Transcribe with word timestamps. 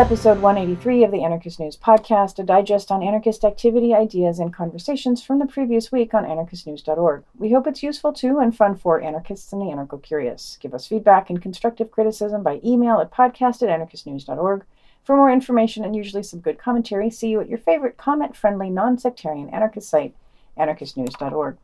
episode 0.00 0.40
183 0.40 1.04
of 1.04 1.10
the 1.10 1.22
Anarchist 1.22 1.60
News 1.60 1.76
Podcast, 1.76 2.38
a 2.38 2.42
digest 2.42 2.90
on 2.90 3.02
anarchist 3.02 3.44
activity, 3.44 3.92
ideas, 3.92 4.38
and 4.38 4.50
conversations 4.50 5.22
from 5.22 5.38
the 5.38 5.44
previous 5.44 5.92
week 5.92 6.14
on 6.14 6.24
anarchistnews.org. 6.24 7.22
We 7.38 7.52
hope 7.52 7.66
it's 7.66 7.82
useful 7.82 8.14
to 8.14 8.38
and 8.38 8.56
fun 8.56 8.76
for 8.76 9.02
anarchists 9.02 9.52
and 9.52 9.60
the 9.60 9.66
anarcho 9.66 10.02
curious. 10.02 10.56
Give 10.58 10.72
us 10.72 10.86
feedback 10.86 11.28
and 11.28 11.42
constructive 11.42 11.90
criticism 11.90 12.42
by 12.42 12.62
email 12.64 12.98
at 12.98 13.12
podcast 13.12 13.62
at 13.62 13.68
anarchistnews.org. 13.68 14.64
For 15.04 15.16
more 15.16 15.30
information 15.30 15.84
and 15.84 15.94
usually 15.94 16.22
some 16.22 16.40
good 16.40 16.58
commentary, 16.58 17.10
see 17.10 17.28
you 17.28 17.42
at 17.42 17.50
your 17.50 17.58
favorite 17.58 17.98
comment 17.98 18.34
friendly, 18.34 18.70
non 18.70 18.96
sectarian 18.96 19.50
anarchist 19.50 19.90
site, 19.90 20.14
anarchistnews.org. 20.58 21.58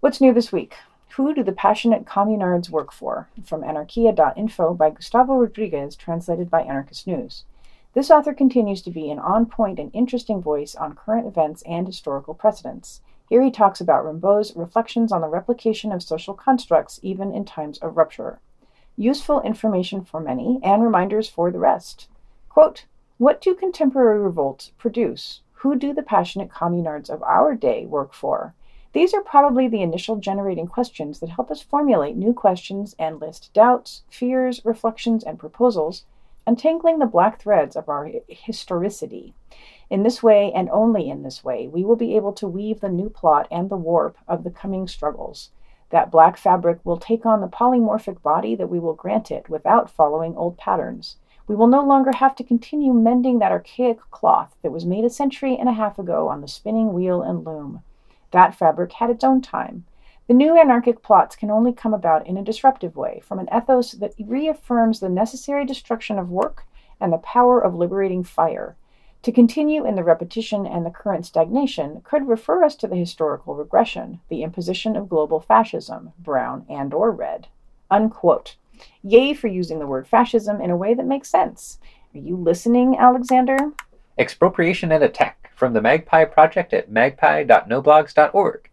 What's 0.00 0.22
new 0.22 0.32
this 0.32 0.50
week? 0.50 0.76
Who 1.16 1.32
do 1.32 1.44
the 1.44 1.52
passionate 1.52 2.06
communards 2.06 2.70
work 2.70 2.90
for? 2.90 3.28
From 3.44 3.62
anarchia.info 3.62 4.74
by 4.74 4.90
Gustavo 4.90 5.36
Rodriguez, 5.36 5.94
translated 5.94 6.50
by 6.50 6.62
Anarchist 6.62 7.06
News. 7.06 7.44
This 7.92 8.10
author 8.10 8.34
continues 8.34 8.82
to 8.82 8.90
be 8.90 9.12
an 9.12 9.20
on 9.20 9.46
point 9.46 9.78
and 9.78 9.92
interesting 9.94 10.42
voice 10.42 10.74
on 10.74 10.96
current 10.96 11.28
events 11.28 11.62
and 11.62 11.86
historical 11.86 12.34
precedents. 12.34 13.00
Here 13.28 13.44
he 13.44 13.52
talks 13.52 13.80
about 13.80 14.04
Rimbaud's 14.04 14.56
reflections 14.56 15.12
on 15.12 15.20
the 15.20 15.28
replication 15.28 15.92
of 15.92 16.02
social 16.02 16.34
constructs 16.34 16.98
even 17.00 17.32
in 17.32 17.44
times 17.44 17.78
of 17.78 17.96
rupture. 17.96 18.40
Useful 18.96 19.40
information 19.42 20.04
for 20.04 20.18
many 20.18 20.58
and 20.64 20.82
reminders 20.82 21.28
for 21.28 21.52
the 21.52 21.60
rest. 21.60 22.08
Quote, 22.48 22.86
What 23.18 23.40
do 23.40 23.54
contemporary 23.54 24.18
revolts 24.18 24.72
produce? 24.78 25.42
Who 25.58 25.76
do 25.76 25.94
the 25.94 26.02
passionate 26.02 26.48
communards 26.48 27.08
of 27.08 27.22
our 27.22 27.54
day 27.54 27.86
work 27.86 28.12
for? 28.12 28.52
These 28.94 29.12
are 29.12 29.22
probably 29.22 29.66
the 29.66 29.82
initial 29.82 30.14
generating 30.14 30.68
questions 30.68 31.18
that 31.18 31.30
help 31.30 31.50
us 31.50 31.60
formulate 31.60 32.14
new 32.14 32.32
questions 32.32 32.94
and 32.96 33.20
list 33.20 33.52
doubts, 33.52 34.04
fears, 34.08 34.64
reflections, 34.64 35.24
and 35.24 35.36
proposals, 35.36 36.04
untangling 36.46 37.00
the 37.00 37.06
black 37.06 37.40
threads 37.40 37.74
of 37.74 37.88
our 37.88 38.08
historicity. 38.28 39.34
In 39.90 40.04
this 40.04 40.22
way, 40.22 40.52
and 40.52 40.70
only 40.70 41.10
in 41.10 41.24
this 41.24 41.42
way, 41.42 41.66
we 41.66 41.84
will 41.84 41.96
be 41.96 42.14
able 42.14 42.32
to 42.34 42.46
weave 42.46 42.78
the 42.78 42.88
new 42.88 43.10
plot 43.10 43.48
and 43.50 43.68
the 43.68 43.76
warp 43.76 44.16
of 44.28 44.44
the 44.44 44.50
coming 44.52 44.86
struggles. 44.86 45.50
That 45.90 46.12
black 46.12 46.36
fabric 46.36 46.78
will 46.84 46.98
take 46.98 47.26
on 47.26 47.40
the 47.40 47.48
polymorphic 47.48 48.22
body 48.22 48.54
that 48.54 48.70
we 48.70 48.78
will 48.78 48.94
grant 48.94 49.28
it 49.32 49.48
without 49.48 49.90
following 49.90 50.36
old 50.36 50.56
patterns. 50.56 51.16
We 51.48 51.56
will 51.56 51.66
no 51.66 51.84
longer 51.84 52.12
have 52.12 52.36
to 52.36 52.44
continue 52.44 52.92
mending 52.92 53.40
that 53.40 53.50
archaic 53.50 53.98
cloth 54.12 54.54
that 54.62 54.70
was 54.70 54.86
made 54.86 55.04
a 55.04 55.10
century 55.10 55.56
and 55.56 55.68
a 55.68 55.72
half 55.72 55.98
ago 55.98 56.28
on 56.28 56.42
the 56.42 56.46
spinning 56.46 56.92
wheel 56.92 57.22
and 57.22 57.44
loom. 57.44 57.82
That 58.34 58.56
fabric 58.56 58.94
had 58.94 59.10
its 59.10 59.22
own 59.22 59.42
time. 59.42 59.84
The 60.26 60.34
new 60.34 60.58
anarchic 60.58 61.04
plots 61.04 61.36
can 61.36 61.52
only 61.52 61.72
come 61.72 61.94
about 61.94 62.26
in 62.26 62.36
a 62.36 62.42
disruptive 62.42 62.96
way, 62.96 63.20
from 63.22 63.38
an 63.38 63.48
ethos 63.54 63.92
that 63.92 64.14
reaffirms 64.18 64.98
the 64.98 65.08
necessary 65.08 65.64
destruction 65.64 66.18
of 66.18 66.32
work 66.32 66.66
and 66.98 67.12
the 67.12 67.18
power 67.18 67.60
of 67.60 67.76
liberating 67.76 68.24
fire. 68.24 68.74
To 69.22 69.30
continue 69.30 69.86
in 69.86 69.94
the 69.94 70.02
repetition 70.02 70.66
and 70.66 70.84
the 70.84 70.90
current 70.90 71.26
stagnation 71.26 72.00
could 72.02 72.26
refer 72.26 72.64
us 72.64 72.74
to 72.76 72.88
the 72.88 72.96
historical 72.96 73.54
regression, 73.54 74.18
the 74.28 74.42
imposition 74.42 74.96
of 74.96 75.08
global 75.08 75.38
fascism, 75.38 76.12
brown 76.18 76.66
and 76.68 76.92
or 76.92 77.12
red. 77.12 77.46
Unquote. 77.88 78.56
Yay 79.04 79.32
for 79.32 79.46
using 79.46 79.78
the 79.78 79.86
word 79.86 80.08
fascism 80.08 80.60
in 80.60 80.70
a 80.70 80.76
way 80.76 80.92
that 80.92 81.06
makes 81.06 81.30
sense. 81.30 81.78
Are 82.12 82.18
you 82.18 82.34
listening, 82.34 82.96
Alexander? 82.96 83.56
Expropriation 84.18 84.90
and 84.90 85.04
Attack 85.04 85.43
from 85.54 85.72
the 85.72 85.80
Magpie 85.80 86.24
Project 86.24 86.72
at 86.72 86.90
magpie.noblogs.org. 86.90 88.70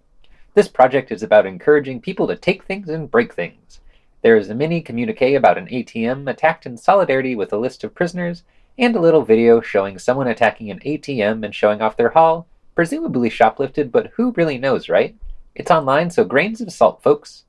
This 0.53 0.67
project 0.67 1.11
is 1.11 1.23
about 1.23 1.45
encouraging 1.45 2.01
people 2.01 2.27
to 2.27 2.35
take 2.35 2.63
things 2.63 2.89
and 2.89 3.09
break 3.09 3.33
things. 3.33 3.79
There 4.21 4.35
is 4.35 4.49
a 4.49 4.55
mini 4.55 4.81
communique 4.81 5.35
about 5.35 5.57
an 5.57 5.67
ATM 5.67 6.29
attacked 6.29 6.65
in 6.65 6.77
solidarity 6.77 7.35
with 7.35 7.53
a 7.53 7.57
list 7.57 7.83
of 7.83 7.95
prisoners, 7.95 8.43
and 8.77 8.95
a 8.95 8.99
little 8.99 9.23
video 9.23 9.61
showing 9.61 9.97
someone 9.99 10.27
attacking 10.27 10.69
an 10.69 10.79
ATM 10.79 11.45
and 11.45 11.55
showing 11.55 11.81
off 11.81 11.97
their 11.97 12.09
haul, 12.09 12.47
presumably 12.75 13.29
shoplifted, 13.29 13.91
but 13.91 14.11
who 14.15 14.31
really 14.31 14.57
knows, 14.57 14.89
right? 14.89 15.15
It's 15.55 15.71
online, 15.71 16.09
so 16.09 16.23
grains 16.23 16.61
of 16.61 16.71
salt, 16.71 17.01
folks. 17.03 17.43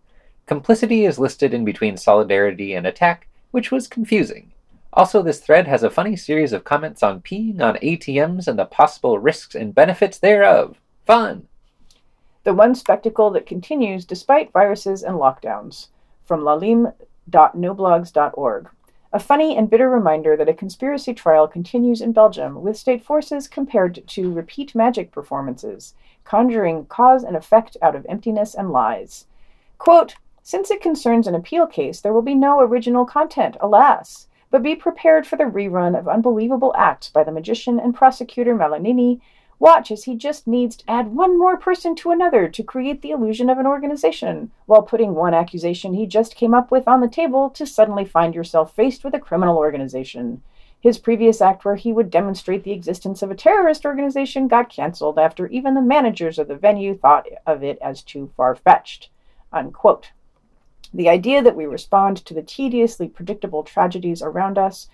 Complicity 0.47 1.05
is 1.05 1.19
listed 1.19 1.55
in 1.55 1.65
between 1.65 1.97
solidarity 1.97 2.75
and 2.75 2.87
attack, 2.87 3.29
which 3.51 3.71
was 3.71 3.89
confusing. 3.89 4.52
Also, 4.95 5.23
this 5.23 5.41
thread 5.41 5.67
has 5.67 5.83
a 5.83 5.89
funny 5.89 6.15
series 6.17 6.53
of 6.53 6.65
comments 6.65 7.03
on 7.03 7.23
peeing 7.23 7.63
on 7.63 7.77
ATMs 7.77 8.47
and 8.47 8.59
the 8.59 8.67
possible 8.67 9.19
risks 9.19 9.55
and 9.55 9.75
benefits 9.75 10.19
thereof. 10.19 10.79
Fun! 11.07 11.49
The 12.45 12.53
one 12.53 12.75
spectacle 12.75 13.31
that 13.31 13.47
continues 13.47 14.05
despite 14.05 14.53
viruses 14.53 15.03
and 15.03 15.17
lockdowns. 15.17 15.87
From 16.25 16.43
lalim.noblogs.org. 16.43 18.69
A 19.15 19.19
funny 19.19 19.57
and 19.57 19.71
bitter 19.71 19.89
reminder 19.89 20.37
that 20.37 20.49
a 20.49 20.55
conspiracy 20.55 21.15
trial 21.15 21.49
continues 21.49 22.03
in 22.03 22.13
Belgium 22.13 22.63
with 22.63 22.77
state 22.77 23.05
forces 23.05 23.49
compared 23.49 24.07
to 24.09 24.33
repeat 24.33 24.75
magic 24.75 25.11
performances, 25.11 25.95
conjuring 26.25 26.85
cause 26.87 27.25
and 27.25 27.37
effect 27.37 27.77
out 27.81 27.95
of 27.95 28.05
emptiness 28.09 28.55
and 28.55 28.71
lies. 28.71 29.27
Quote, 29.79 30.17
Since 30.43 30.71
it 30.71 30.83
concerns 30.83 31.27
an 31.27 31.35
appeal 31.35 31.67
case, 31.67 32.01
there 32.01 32.13
will 32.13 32.23
be 32.23 32.35
no 32.35 32.61
original 32.61 33.07
content, 33.07 33.57
alas 33.61 34.27
but 34.53 34.63
be 34.63 34.77
prepared 34.77 35.27
for 35.27 35.37
the 35.37 35.45
rerun 35.45 35.99
of 35.99 36.07
unbelievable 36.07 36.75
acts 36.77 37.09
by 37.09 37.25
the 37.25 37.33
magician 37.33 37.81
and 37.81 37.95
prosecutor 37.95 38.55
Malanini. 38.55 39.19
Watch 39.59 39.91
as 39.91 40.05
he 40.05 40.15
just 40.15 40.47
needs 40.47 40.77
to 40.77 40.91
add 40.91 41.15
one 41.15 41.39
more 41.39 41.57
person 41.57 41.95
to 41.97 42.11
another 42.11 42.49
to 42.49 42.63
create 42.63 43.01
the 43.01 43.13
illusion 43.13 43.49
of 43.49 43.59
an 43.59 43.67
organization, 43.67 44.51
while 44.67 44.83
putting 44.83 45.15
one 45.15 45.33
accusation 45.35 45.95
he 45.95 46.05
just 46.05 46.37
came 46.37 46.53
up 46.53 46.71
with 46.71 46.87
on 46.87 47.01
the 47.01 47.09
table 47.09 47.49
to 47.51 47.67
suddenly 47.67 48.05
find 48.05 48.35
yourself 48.35 48.77
faced 48.77 49.05
with 49.05 49.15
a 49.15 49.21
criminal 49.21 49.57
organization. 49.57 50.43
His 50.79 50.99
previous 50.99 51.41
act, 51.41 51.65
where 51.65 51.77
he 51.77 51.93
would 51.93 52.11
demonstrate 52.11 52.65
the 52.65 52.73
existence 52.73 53.23
of 53.23 53.31
a 53.31 53.37
terrorist 53.37 53.87
organization, 53.87 54.49
got 54.49 54.69
canceled 54.69 55.19
after 55.19 55.47
even 55.47 55.75
the 55.75 55.81
managers 55.81 56.39
of 56.39 56.49
the 56.49 56.57
venue 56.57 56.95
thought 56.99 57.27
of 57.47 57.63
it 57.63 57.79
as 57.81 58.03
too 58.03 58.31
far 58.37 58.55
fetched. 58.55 59.09
Unquote. 59.53 60.11
The 60.95 61.09
idea 61.09 61.43
that 61.43 61.57
we 61.57 61.65
respond 61.65 62.19
to 62.19 62.35
the 62.35 62.43
tediously 62.43 63.09
predictable 63.09 63.63
tragedies 63.63 64.21
around 64.23 64.59
us 64.59 64.89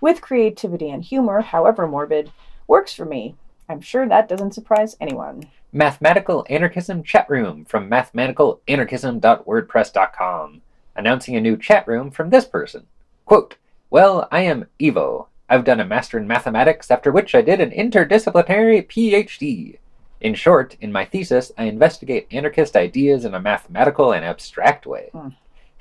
with 0.00 0.20
creativity 0.20 0.90
and 0.90 1.04
humor, 1.04 1.40
however 1.40 1.86
morbid, 1.86 2.32
works 2.66 2.92
for 2.92 3.04
me. 3.04 3.36
I'm 3.68 3.80
sure 3.80 4.08
that 4.08 4.28
doesn't 4.28 4.52
surprise 4.52 4.96
anyone. 5.00 5.48
Mathematical 5.72 6.44
Anarchism 6.48 7.02
Chat 7.02 7.28
Room 7.30 7.64
from 7.64 7.90
mathematicalanarchism.wordpress.com. 7.90 10.62
Announcing 10.96 11.36
a 11.36 11.40
new 11.40 11.56
chat 11.56 11.88
room 11.88 12.10
from 12.10 12.30
this 12.30 12.44
person. 12.44 12.86
Quote, 13.24 13.56
Well, 13.90 14.28
I 14.30 14.42
am 14.42 14.66
Evo. 14.80 15.26
I've 15.48 15.64
done 15.64 15.80
a 15.80 15.84
Master 15.84 16.18
in 16.18 16.26
Mathematics, 16.26 16.90
after 16.90 17.10
which 17.10 17.34
I 17.34 17.42
did 17.42 17.60
an 17.60 17.70
interdisciplinary 17.70 18.86
PhD. 18.86 19.78
In 20.20 20.34
short, 20.34 20.76
in 20.80 20.92
my 20.92 21.04
thesis, 21.04 21.52
I 21.58 21.64
investigate 21.64 22.28
anarchist 22.30 22.76
ideas 22.76 23.24
in 23.24 23.34
a 23.34 23.40
mathematical 23.40 24.12
and 24.12 24.24
abstract 24.24 24.86
way. 24.86 25.08
Hmm. 25.12 25.30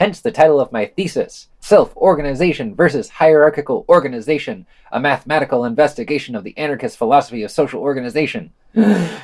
Hence 0.03 0.19
the 0.19 0.33
title 0.33 0.59
of 0.59 0.73
my 0.73 0.85
thesis 0.85 1.47
Self 1.61 1.95
Organization 1.95 2.75
versus 2.75 3.07
Hierarchical 3.07 3.85
Organization, 3.87 4.65
a 4.91 4.99
mathematical 4.99 5.63
investigation 5.63 6.35
of 6.35 6.43
the 6.43 6.57
anarchist 6.57 6.97
philosophy 6.97 7.41
of 7.41 7.51
social 7.51 7.79
organization. 7.81 8.51
the 8.73 9.21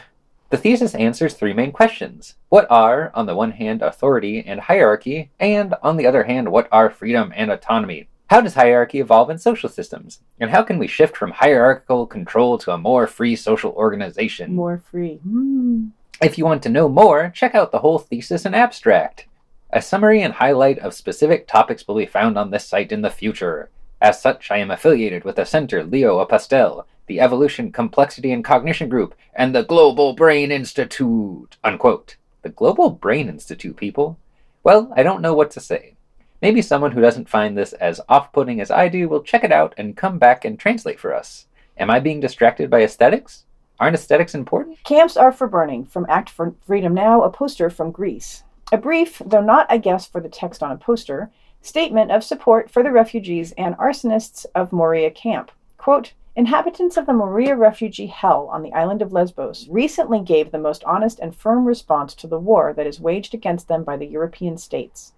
thesis 0.51 0.95
answers 0.95 1.33
three 1.33 1.51
main 1.51 1.73
questions 1.73 2.35
What 2.47 2.65
are, 2.71 3.11
on 3.13 3.25
the 3.25 3.35
one 3.35 3.51
hand, 3.51 3.81
authority 3.81 4.41
and 4.47 4.61
hierarchy, 4.61 5.31
and, 5.37 5.75
on 5.83 5.97
the 5.97 6.07
other 6.07 6.23
hand, 6.23 6.49
what 6.49 6.69
are 6.71 6.89
freedom 6.89 7.33
and 7.35 7.51
autonomy? 7.51 8.07
How 8.27 8.39
does 8.39 8.53
hierarchy 8.53 9.01
evolve 9.01 9.29
in 9.29 9.37
social 9.37 9.67
systems? 9.67 10.21
And 10.39 10.49
how 10.49 10.63
can 10.63 10.77
we 10.77 10.87
shift 10.87 11.17
from 11.17 11.31
hierarchical 11.31 12.07
control 12.07 12.57
to 12.59 12.71
a 12.71 12.77
more 12.77 13.05
free 13.05 13.35
social 13.35 13.73
organization? 13.73 14.55
More 14.55 14.81
free. 14.89 15.19
Mm. 15.27 15.91
If 16.21 16.37
you 16.37 16.45
want 16.45 16.63
to 16.63 16.69
know 16.69 16.87
more, 16.87 17.33
check 17.35 17.53
out 17.53 17.73
the 17.73 17.79
whole 17.79 17.99
thesis 17.99 18.45
and 18.45 18.55
abstract. 18.55 19.25
A 19.71 19.83
summary 19.83 20.23
and 20.23 20.33
highlight 20.33 20.79
of 20.79 20.95
specific 20.95 21.47
topics 21.47 21.87
will 21.87 21.95
be 21.95 22.07
found 22.07 22.39
on 22.39 22.49
this 22.49 22.65
site 22.65 22.91
in 22.91 23.03
the 23.03 23.11
future. 23.11 23.69
As 24.01 24.19
such, 24.19 24.49
I 24.49 24.57
am 24.57 24.71
affiliated 24.71 25.23
with 25.23 25.35
the 25.35 25.45
Center 25.45 25.83
Leo 25.83 26.17
Apostel, 26.17 26.87
the 27.05 27.19
Evolution, 27.19 27.71
Complexity, 27.71 28.31
and 28.31 28.43
Cognition 28.43 28.89
Group, 28.89 29.13
and 29.35 29.53
the 29.53 29.63
Global 29.63 30.13
Brain 30.13 30.51
Institute. 30.51 31.57
Unquote. 31.63 32.15
The 32.41 32.49
Global 32.49 32.89
Brain 32.89 33.29
Institute, 33.29 33.77
people? 33.77 34.17
Well, 34.63 34.91
I 34.95 35.03
don't 35.03 35.21
know 35.21 35.35
what 35.35 35.51
to 35.51 35.59
say. 35.59 35.93
Maybe 36.41 36.63
someone 36.63 36.93
who 36.93 37.01
doesn't 37.01 37.29
find 37.29 37.55
this 37.55 37.73
as 37.73 38.01
off 38.09 38.33
putting 38.33 38.59
as 38.61 38.71
I 38.71 38.87
do 38.87 39.07
will 39.07 39.21
check 39.21 39.43
it 39.43 39.51
out 39.51 39.75
and 39.77 39.95
come 39.95 40.17
back 40.17 40.45
and 40.45 40.57
translate 40.57 40.99
for 40.99 41.13
us. 41.13 41.45
Am 41.77 41.91
I 41.91 41.99
being 41.99 42.19
distracted 42.19 42.71
by 42.71 42.81
aesthetics? 42.81 43.45
Aren't 43.79 43.95
aesthetics 43.95 44.33
important? 44.33 44.83
Camps 44.83 45.15
are 45.15 45.31
for 45.31 45.47
burning. 45.47 45.85
From 45.85 46.07
Act 46.09 46.31
for 46.31 46.55
Freedom 46.65 46.95
Now, 46.95 47.21
a 47.21 47.29
poster 47.29 47.69
from 47.69 47.91
Greece. 47.91 48.43
A 48.71 48.77
brief, 48.77 49.19
though 49.25 49.41
not 49.41 49.65
a 49.67 49.79
guess 49.79 50.05
for 50.05 50.21
the 50.21 50.29
text 50.29 50.61
on 50.61 50.71
a 50.71 50.77
poster, 50.77 51.31
statement 51.59 52.11
of 52.11 52.23
support 52.23 52.69
for 52.69 52.83
the 52.83 52.91
refugees 52.91 53.51
and 53.53 53.75
arsonists 53.77 54.45
of 54.53 54.71
Moria 54.71 55.09
camp. 55.09 55.51
Quote, 55.77 56.13
Inhabitants 56.35 56.95
of 56.95 57.07
the 57.07 57.13
Moria 57.13 57.55
refugee 57.55 58.05
hell 58.05 58.47
on 58.51 58.61
the 58.61 58.71
island 58.73 59.01
of 59.01 59.11
Lesbos 59.11 59.67
recently 59.69 60.21
gave 60.21 60.51
the 60.51 60.59
most 60.59 60.83
honest 60.83 61.19
and 61.19 61.35
firm 61.35 61.65
response 61.65 62.13
to 62.13 62.27
the 62.27 62.37
war 62.37 62.71
that 62.73 62.85
is 62.85 63.01
waged 63.01 63.33
against 63.33 63.67
them 63.67 63.83
by 63.83 63.97
the 63.97 64.05
European 64.05 64.55
states. 64.55 65.13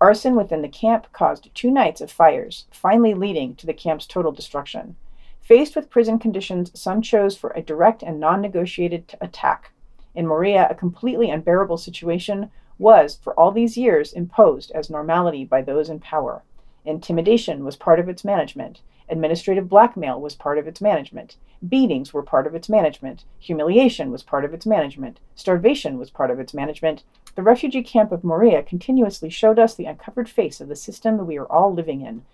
Arson 0.00 0.36
within 0.36 0.62
the 0.62 0.68
camp 0.68 1.08
caused 1.12 1.52
two 1.54 1.72
nights 1.72 2.00
of 2.00 2.10
fires, 2.10 2.66
finally 2.70 3.14
leading 3.14 3.56
to 3.56 3.66
the 3.66 3.74
camp's 3.74 4.06
total 4.06 4.30
destruction. 4.30 4.94
Faced 5.40 5.74
with 5.74 5.90
prison 5.90 6.20
conditions, 6.20 6.70
some 6.80 7.02
chose 7.02 7.36
for 7.36 7.50
a 7.50 7.62
direct 7.62 8.04
and 8.04 8.20
non 8.20 8.40
negotiated 8.40 9.16
attack. 9.20 9.72
In 10.14 10.28
Moria, 10.28 10.68
a 10.70 10.74
completely 10.74 11.30
unbearable 11.30 11.78
situation 11.78 12.50
was, 12.82 13.18
for 13.22 13.32
all 13.40 13.50
these 13.50 13.78
years, 13.78 14.12
imposed 14.12 14.70
as 14.72 14.90
normality 14.90 15.44
by 15.44 15.62
those 15.62 15.88
in 15.88 16.00
power. 16.00 16.42
Intimidation 16.84 17.64
was 17.64 17.76
part 17.76 17.98
of 17.98 18.08
its 18.08 18.24
management. 18.24 18.80
Administrative 19.08 19.68
blackmail 19.68 20.20
was 20.20 20.34
part 20.34 20.58
of 20.58 20.66
its 20.66 20.80
management. 20.80 21.36
Beatings 21.66 22.12
were 22.12 22.22
part 22.22 22.46
of 22.46 22.54
its 22.54 22.68
management. 22.68 23.24
Humiliation 23.38 24.10
was 24.10 24.22
part 24.22 24.44
of 24.44 24.52
its 24.52 24.66
management. 24.66 25.20
Starvation 25.36 25.98
was 25.98 26.10
part 26.10 26.30
of 26.30 26.40
its 26.40 26.52
management. 26.52 27.04
The 27.36 27.42
refugee 27.42 27.82
camp 27.82 28.10
of 28.10 28.24
Moria 28.24 28.62
continuously 28.62 29.30
showed 29.30 29.58
us 29.58 29.74
the 29.74 29.86
uncovered 29.86 30.28
face 30.28 30.60
of 30.60 30.68
the 30.68 30.76
system 30.76 31.16
that 31.18 31.24
we 31.24 31.38
are 31.38 31.46
all 31.46 31.72
living 31.72 32.00
in. 32.00 32.24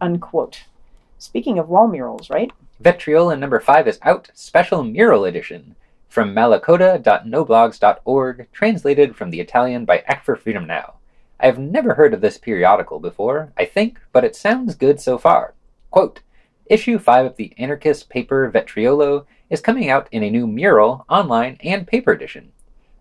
Unquote. 0.00 0.64
Speaking 1.18 1.58
of 1.58 1.68
wall 1.68 1.88
murals, 1.88 2.28
right? 2.28 2.52
Vetriolo 2.82 3.38
number 3.38 3.58
5 3.58 3.88
is 3.88 3.98
out, 4.02 4.30
special 4.34 4.84
mural 4.84 5.24
edition. 5.24 5.76
From 6.14 6.32
malacoda.noblogs.org, 6.32 8.46
translated 8.52 9.16
from 9.16 9.30
the 9.30 9.40
Italian 9.40 9.84
by 9.84 10.04
Act 10.06 10.24
for 10.24 10.36
Freedom 10.36 10.64
Now. 10.64 10.94
I 11.40 11.46
have 11.46 11.58
never 11.58 11.94
heard 11.94 12.14
of 12.14 12.20
this 12.20 12.38
periodical 12.38 13.00
before, 13.00 13.52
I 13.58 13.64
think, 13.64 13.98
but 14.12 14.22
it 14.22 14.36
sounds 14.36 14.76
good 14.76 15.00
so 15.00 15.18
far. 15.18 15.54
Quote, 15.90 16.20
Issue 16.66 17.00
5 17.00 17.26
of 17.26 17.34
the 17.34 17.52
anarchist 17.58 18.08
paper 18.10 18.48
Vetriolo 18.48 19.26
is 19.50 19.60
coming 19.60 19.90
out 19.90 20.08
in 20.12 20.22
a 20.22 20.30
new 20.30 20.46
mural, 20.46 21.04
online, 21.08 21.58
and 21.64 21.84
paper 21.84 22.12
edition. 22.12 22.52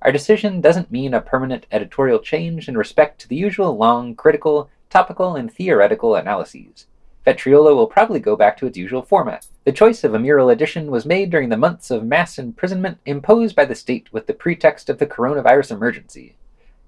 Our 0.01 0.12
decision 0.12 0.60
doesn't 0.60 0.92
mean 0.92 1.13
a 1.13 1.21
permanent 1.21 1.68
editorial 1.71 2.18
change 2.18 2.68
in 2.68 2.75
respect 2.75 3.21
to 3.21 3.30
the 3.30 3.36
usual 3.36 3.77
long, 3.77 4.15
critical, 4.15 4.71
topical, 4.89 5.36
and 5.36 5.54
theoretical 5.54 6.15
analyses. 6.15 6.88
Vetriolo 7.25 7.74
will 7.74 7.88
probably 7.88 8.20
go 8.20 8.36
back 8.36 8.58
to 8.58 8.66
its 8.66 8.78
usual 8.78 9.02
format. 9.02 9.48
The 9.64 9.72
choice 9.72 10.04
of 10.04 10.14
a 10.14 10.20
mural 10.20 10.50
edition 10.50 10.92
was 10.92 11.06
made 11.06 11.30
during 11.30 11.48
the 11.48 11.58
months 11.58 11.90
of 11.90 12.04
mass 12.04 12.38
imprisonment 12.38 12.98
imposed 13.06 13.56
by 13.56 13.64
the 13.64 13.75
state 13.75 14.12
with 14.12 14.28
the 14.28 14.34
pretext 14.34 14.90
of 14.90 14.98
the 14.98 15.08
coronavirus 15.08 15.72
emergency. 15.72 16.36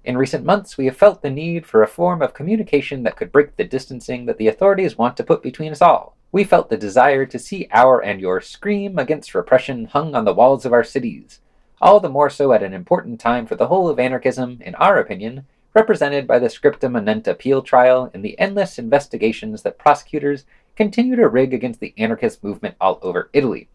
In 0.04 0.18
recent 0.18 0.44
months, 0.44 0.76
we 0.76 0.84
have 0.84 0.96
felt 0.96 1.22
the 1.22 1.30
need 1.30 1.66
for 1.66 1.82
a 1.82 1.88
form 1.88 2.20
of 2.20 2.34
communication 2.34 3.02
that 3.02 3.16
could 3.16 3.32
break 3.32 3.56
the 3.56 3.64
distancing 3.64 4.26
that 4.26 4.36
the 4.36 4.46
authorities 4.46 4.98
want 4.98 5.16
to 5.16 5.24
put 5.24 5.42
between 5.42 5.72
us 5.72 5.80
all. 5.80 6.16
We 6.30 6.44
felt 6.44 6.68
the 6.68 6.76
desire 6.76 7.24
to 7.24 7.38
see 7.38 7.66
our 7.72 7.98
and 8.00 8.20
your 8.20 8.42
scream 8.42 8.98
against 8.98 9.34
repression 9.34 9.86
hung 9.86 10.14
on 10.14 10.26
the 10.26 10.34
walls 10.34 10.66
of 10.66 10.72
our 10.72 10.84
cities, 10.84 11.40
all 11.80 11.98
the 11.98 12.10
more 12.10 12.28
so 12.28 12.52
at 12.52 12.62
an 12.62 12.74
important 12.74 13.20
time 13.20 13.46
for 13.46 13.54
the 13.54 13.68
whole 13.68 13.88
of 13.88 13.98
anarchism, 13.98 14.58
in 14.60 14.74
our 14.74 14.98
opinion, 14.98 15.46
represented 15.76 16.26
by 16.26 16.38
the 16.38 16.46
Scripta 16.46 16.90
Manent 16.90 17.28
appeal 17.28 17.60
trial 17.60 18.10
and 18.14 18.24
the 18.24 18.36
endless 18.40 18.78
investigations 18.78 19.60
that 19.60 19.78
prosecutors 19.78 20.46
continue 20.74 21.14
to 21.16 21.28
rig 21.28 21.52
against 21.52 21.80
the 21.80 21.92
anarchist 21.98 22.42
movement 22.42 22.74
all 22.80 22.98
over 23.02 23.28
Italy. 23.34 23.68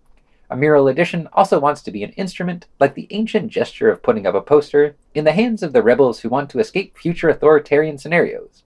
A 0.50 0.58
mural 0.58 0.88
edition 0.88 1.30
also 1.32 1.60
wants 1.60 1.84
to 1.84 1.92
be 1.92 2.04
an 2.04 2.10
instrument, 2.14 2.66
like 2.80 2.96
the 2.96 3.06
ancient 3.12 3.52
gesture 3.52 3.92
of 3.92 4.02
putting 4.02 4.26
up 4.26 4.34
a 4.34 4.42
poster, 4.42 4.96
in 5.14 5.26
the 5.26 5.32
hands 5.32 5.62
of 5.62 5.74
the 5.74 5.84
rebels 5.84 6.22
who 6.22 6.30
want 6.30 6.50
to 6.50 6.60
escape 6.60 6.98
future 6.98 7.30
authoritarian 7.30 8.00
scenarios. 8.00 8.64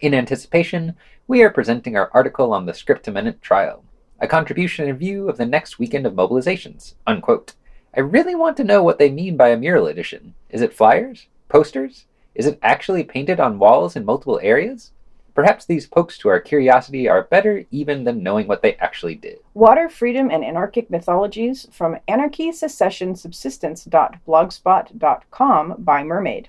In 0.00 0.14
anticipation, 0.14 0.94
we 1.26 1.42
are 1.42 1.50
presenting 1.50 1.96
our 1.96 2.08
article 2.14 2.52
on 2.52 2.66
the 2.66 2.72
Scripta 2.72 3.12
Manent 3.12 3.42
trial, 3.42 3.82
a 4.20 4.28
contribution 4.28 4.88
in 4.88 4.96
view 4.96 5.28
of 5.28 5.38
the 5.38 5.44
next 5.44 5.80
weekend 5.80 6.06
of 6.06 6.12
mobilizations. 6.12 6.94
Unquote. 7.04 7.54
I 7.96 8.00
really 8.00 8.36
want 8.36 8.56
to 8.58 8.64
know 8.64 8.80
what 8.80 9.00
they 9.00 9.10
mean 9.10 9.36
by 9.36 9.48
a 9.48 9.56
mural 9.56 9.88
edition. 9.88 10.34
Is 10.50 10.62
it 10.62 10.72
flyers? 10.72 11.26
Posters? 11.48 12.06
Is 12.34 12.46
it 12.46 12.58
actually 12.62 13.04
painted 13.04 13.40
on 13.40 13.58
walls 13.58 13.96
in 13.96 14.04
multiple 14.04 14.38
areas? 14.42 14.90
Perhaps 15.34 15.64
these 15.66 15.86
pokes 15.86 16.16
to 16.18 16.28
our 16.28 16.40
curiosity 16.40 17.08
are 17.08 17.24
better 17.24 17.64
even 17.70 18.04
than 18.04 18.22
knowing 18.22 18.46
what 18.46 18.60
they 18.62 18.74
actually 18.76 19.16
did. 19.16 19.38
Water, 19.52 19.88
Freedom, 19.88 20.30
and 20.30 20.44
Anarchic 20.44 20.88
Mythologies 20.90 21.66
from 21.72 21.98
Anarchy, 22.06 22.52
Secession, 22.52 23.16
Subsistence.blogspot.com 23.16 25.74
by 25.78 26.04
Mermaid. 26.04 26.48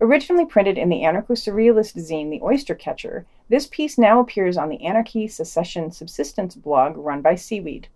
Originally 0.00 0.44
printed 0.44 0.76
in 0.76 0.90
the 0.90 1.00
anarcho 1.00 1.30
surrealist 1.30 1.96
zine 1.96 2.30
The 2.30 2.42
Oyster 2.42 2.74
Catcher, 2.74 3.24
this 3.48 3.66
piece 3.66 3.96
now 3.96 4.20
appears 4.20 4.58
on 4.58 4.68
the 4.68 4.84
Anarchy, 4.84 5.26
Secession, 5.28 5.90
Subsistence 5.90 6.54
blog 6.54 6.98
run 6.98 7.22
by 7.22 7.34
Seaweed. 7.34 7.88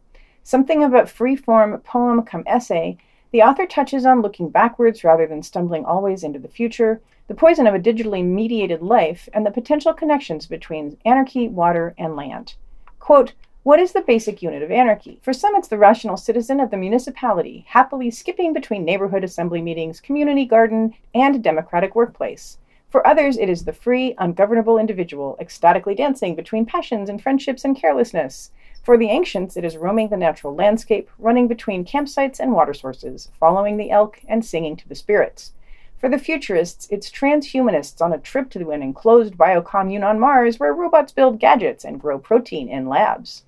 Something 0.43 0.83
of 0.83 0.95
a 0.95 1.05
free-form 1.05 1.79
poem 1.81 2.23
come 2.23 2.45
essay, 2.47 2.97
the 3.33 3.43
author 3.43 3.67
touches 3.67 4.05
on 4.05 4.23
looking 4.23 4.49
backwards 4.49 5.05
rather 5.05 5.27
than 5.27 5.43
stumbling 5.43 5.85
always 5.85 6.25
into 6.25 6.39
the 6.39 6.49
future, 6.49 7.01
the 7.29 7.35
poison 7.35 7.67
of 7.67 7.75
a 7.75 7.79
digitally 7.79 8.25
mediated 8.25 8.83
life, 8.83 9.29
and 9.33 9.47
the 9.47 9.51
potential 9.51 9.95
connections 9.95 10.47
between 10.47 10.97
anarchy, 11.05 11.47
water, 11.49 11.95
and 11.97 12.17
land. 12.17 12.55
Quote, 12.99 13.35
what 13.63 13.79
is 13.79 13.93
the 13.93 14.01
basic 14.01 14.43
unit 14.43 14.63
of 14.63 14.71
anarchy? 14.71 15.19
For 15.21 15.35
some, 15.35 15.55
it's 15.55 15.69
the 15.69 15.77
rational 15.77 16.17
citizen 16.17 16.61
of 16.61 16.71
the 16.71 16.79
municipality, 16.79 17.67
happily 17.69 18.11
skipping 18.11 18.55
between 18.55 18.87
neighborhood 18.87 19.23
assembly 19.23 19.61
meetings, 19.61 20.01
community 20.01 20.47
garden, 20.47 20.95
and 21.15 21.45
democratic 21.45 21.95
workplace. 21.95 22.57
For 22.89 23.07
others, 23.07 23.37
it 23.37 23.51
is 23.51 23.65
the 23.65 23.73
free, 23.73 24.15
ungovernable 24.19 24.79
individual, 24.79 25.37
ecstatically 25.39 25.95
dancing 25.95 26.35
between 26.35 26.67
passions 26.67 27.11
and 27.11 27.23
friendships 27.23 27.65
and 27.65 27.77
carelessness. 27.77 28.51
For 28.83 28.97
the 28.97 29.11
ancients, 29.11 29.57
it 29.57 29.65
is 29.65 29.77
roaming 29.77 30.09
the 30.09 30.17
natural 30.17 30.55
landscape, 30.55 31.11
running 31.19 31.49
between 31.49 31.85
campsites 31.85 32.41
and 32.41 32.53
water 32.53 32.73
sources, 32.73 33.31
following 33.39 33.77
the 33.77 33.91
elk, 33.91 34.21
and 34.27 34.45
singing 34.45 34.75
to 34.77 34.89
the 34.89 34.95
spirits. 34.95 35.53
For 35.99 36.09
the 36.09 36.19
futurists, 36.19 36.89
it's 36.91 37.11
transhumanists 37.11 38.01
on 38.01 38.15
a 38.15 38.19
trip 38.19 38.49
to 38.51 38.71
an 38.71 38.83
enclosed 38.83 39.35
biocommune 39.35 40.03
on 40.03 40.19
Mars 40.19 40.59
where 40.59 40.73
robots 40.73 41.13
build 41.13 41.39
gadgets 41.39 41.85
and 41.85 42.01
grow 42.01 42.19
protein 42.19 42.71
in 42.71 42.89
labs. 42.89 43.45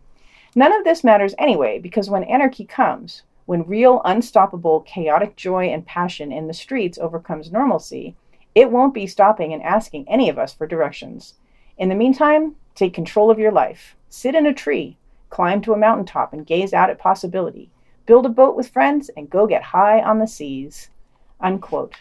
None 0.55 0.71
of 0.71 0.85
this 0.85 1.03
matters 1.03 1.35
anyway, 1.39 1.79
because 1.79 2.11
when 2.11 2.25
anarchy 2.25 2.67
comes, 2.67 3.23
when 3.47 3.67
real, 3.67 4.03
unstoppable, 4.05 4.83
chaotic 4.83 5.35
joy 5.35 5.65
and 5.65 5.87
passion 5.87 6.31
in 6.31 6.47
the 6.47 6.53
streets 6.53 6.99
overcomes 6.99 7.51
normalcy, 7.51 8.15
it 8.55 8.71
won't 8.71 8.93
be 8.93 9.07
stopping 9.07 9.55
and 9.55 9.63
asking 9.63 10.07
any 10.09 10.29
of 10.29 10.39
us 10.39 10.53
for 10.53 10.67
directions. 10.67 11.35
In 11.79 11.89
the 11.89 11.95
meantime, 11.95 12.57
take 12.75 12.93
control 12.93 13.31
of 13.31 13.39
your 13.39 13.51
life. 13.51 13.97
Sit 14.11 14.35
in 14.35 14.45
a 14.45 14.53
tree, 14.53 14.99
climb 15.33 15.63
to 15.63 15.73
a 15.73 15.79
mountaintop 15.79 16.35
and 16.35 16.47
gaze 16.47 16.75
out 16.75 16.91
at 16.91 16.99
possibility. 16.99 17.71
Build 18.05 18.27
a 18.27 18.29
boat 18.29 18.55
with 18.55 18.69
friends 18.69 19.11
and 19.17 19.31
go 19.31 19.47
get 19.47 19.63
high 19.63 20.01
on 20.03 20.19
the 20.19 20.27
seas. 20.27 20.91
Unquote. 21.41 21.95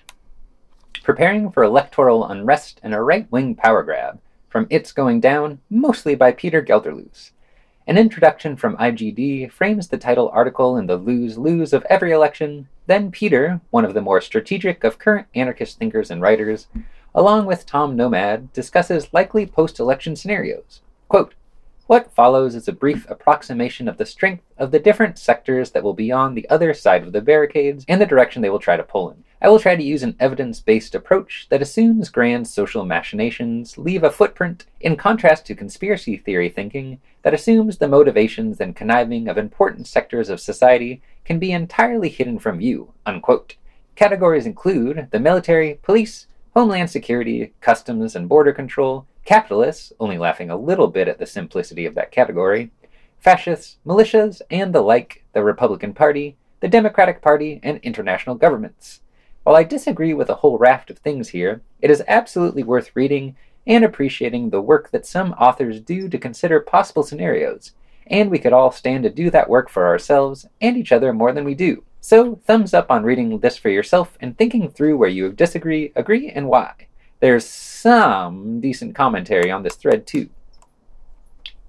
Preparing 1.03 1.49
for 1.49 1.63
electoral 1.63 2.27
unrest 2.27 2.81
and 2.83 2.93
a 2.93 3.01
right 3.01 3.31
wing 3.31 3.55
power 3.55 3.83
grab, 3.83 4.19
from 4.49 4.67
It's 4.69 4.91
Going 4.91 5.21
Down, 5.21 5.59
mostly 5.69 6.13
by 6.13 6.33
Peter 6.33 6.61
Gelderloos. 6.61 7.31
An 7.87 7.97
introduction 7.97 8.57
from 8.57 8.75
IGD 8.77 9.49
frames 9.49 9.87
the 9.87 9.97
title 9.97 10.29
article 10.33 10.75
in 10.77 10.85
the 10.85 10.97
lose 10.97 11.37
lose 11.37 11.71
of 11.71 11.85
every 11.89 12.11
election. 12.11 12.67
Then 12.85 13.11
Peter, 13.11 13.61
one 13.69 13.85
of 13.85 13.93
the 13.93 14.01
more 14.01 14.19
strategic 14.19 14.83
of 14.83 14.99
current 14.99 15.27
anarchist 15.33 15.79
thinkers 15.79 16.11
and 16.11 16.21
writers, 16.21 16.67
along 17.15 17.45
with 17.45 17.65
Tom 17.65 17.95
Nomad, 17.95 18.51
discusses 18.51 19.13
likely 19.13 19.45
post 19.45 19.79
election 19.79 20.15
scenarios. 20.17 20.81
Quote, 21.07 21.33
what 21.91 22.13
follows 22.13 22.55
is 22.55 22.69
a 22.69 22.71
brief 22.71 23.05
approximation 23.09 23.85
of 23.89 23.97
the 23.97 24.05
strength 24.05 24.45
of 24.57 24.71
the 24.71 24.79
different 24.79 25.19
sectors 25.19 25.71
that 25.71 25.83
will 25.83 25.93
be 25.93 26.09
on 26.09 26.33
the 26.33 26.47
other 26.49 26.73
side 26.73 27.03
of 27.03 27.11
the 27.11 27.19
barricades 27.19 27.83
and 27.89 27.99
the 27.99 28.05
direction 28.05 28.41
they 28.41 28.49
will 28.49 28.59
try 28.59 28.77
to 28.77 28.83
pull 28.83 29.11
in. 29.11 29.25
I 29.41 29.49
will 29.49 29.59
try 29.59 29.75
to 29.75 29.83
use 29.83 30.01
an 30.01 30.15
evidence 30.17 30.61
based 30.61 30.95
approach 30.95 31.47
that 31.49 31.61
assumes 31.61 32.07
grand 32.07 32.47
social 32.47 32.85
machinations 32.85 33.77
leave 33.77 34.05
a 34.05 34.09
footprint, 34.09 34.67
in 34.79 34.95
contrast 34.95 35.45
to 35.47 35.53
conspiracy 35.53 36.15
theory 36.15 36.47
thinking 36.47 37.01
that 37.23 37.33
assumes 37.33 37.77
the 37.77 37.89
motivations 37.89 38.61
and 38.61 38.73
conniving 38.73 39.27
of 39.27 39.37
important 39.37 39.85
sectors 39.85 40.29
of 40.29 40.39
society 40.39 41.01
can 41.25 41.39
be 41.39 41.51
entirely 41.51 42.07
hidden 42.07 42.39
from 42.39 42.59
view. 42.59 42.93
Unquote. 43.05 43.57
Categories 43.97 44.45
include 44.45 45.09
the 45.11 45.19
military, 45.19 45.77
police, 45.81 46.27
homeland 46.53 46.89
security, 46.89 47.51
customs 47.59 48.15
and 48.15 48.29
border 48.29 48.53
control, 48.53 49.07
capitalists, 49.25 49.93
only 49.99 50.17
laughing 50.17 50.49
a 50.49 50.57
little 50.57 50.87
bit 50.87 51.07
at 51.07 51.19
the 51.19 51.25
simplicity 51.25 51.85
of 51.85 51.95
that 51.95 52.11
category, 52.11 52.71
fascists, 53.19 53.77
militias, 53.85 54.41
and 54.49 54.73
the 54.73 54.81
like, 54.81 55.23
the 55.33 55.43
Republican 55.43 55.93
Party, 55.93 56.37
the 56.59 56.67
Democratic 56.67 57.21
Party, 57.21 57.59
and 57.63 57.79
international 57.83 58.35
governments. 58.35 59.01
While 59.43 59.55
I 59.55 59.63
disagree 59.63 60.13
with 60.13 60.29
a 60.29 60.35
whole 60.35 60.57
raft 60.57 60.89
of 60.91 60.99
things 60.99 61.29
here, 61.29 61.61
it 61.81 61.89
is 61.89 62.03
absolutely 62.07 62.63
worth 62.63 62.91
reading 62.95 63.35
and 63.65 63.83
appreciating 63.83 64.49
the 64.49 64.61
work 64.61 64.91
that 64.91 65.05
some 65.05 65.33
authors 65.33 65.81
do 65.81 66.09
to 66.09 66.17
consider 66.17 66.59
possible 66.59 67.03
scenarios, 67.03 67.73
and 68.07 68.29
we 68.29 68.39
could 68.39 68.53
all 68.53 68.71
stand 68.71 69.03
to 69.03 69.09
do 69.09 69.29
that 69.31 69.49
work 69.49 69.69
for 69.69 69.87
ourselves 69.87 70.47
and 70.59 70.77
each 70.77 70.91
other 70.91 71.13
more 71.13 71.31
than 71.31 71.45
we 71.45 71.55
do. 71.55 71.83
So, 71.99 72.35
thumbs 72.45 72.73
up 72.73 72.89
on 72.89 73.03
reading 73.03 73.39
this 73.39 73.57
for 73.57 73.69
yourself 73.69 74.17
and 74.19 74.35
thinking 74.35 74.69
through 74.69 74.97
where 74.97 75.09
you 75.09 75.31
disagree, 75.31 75.91
agree, 75.95 76.29
and 76.29 76.47
why. 76.47 76.73
There's 77.21 77.45
some 77.45 78.59
decent 78.59 78.95
commentary 78.95 79.51
on 79.51 79.61
this 79.61 79.75
thread, 79.75 80.07
too. 80.07 80.29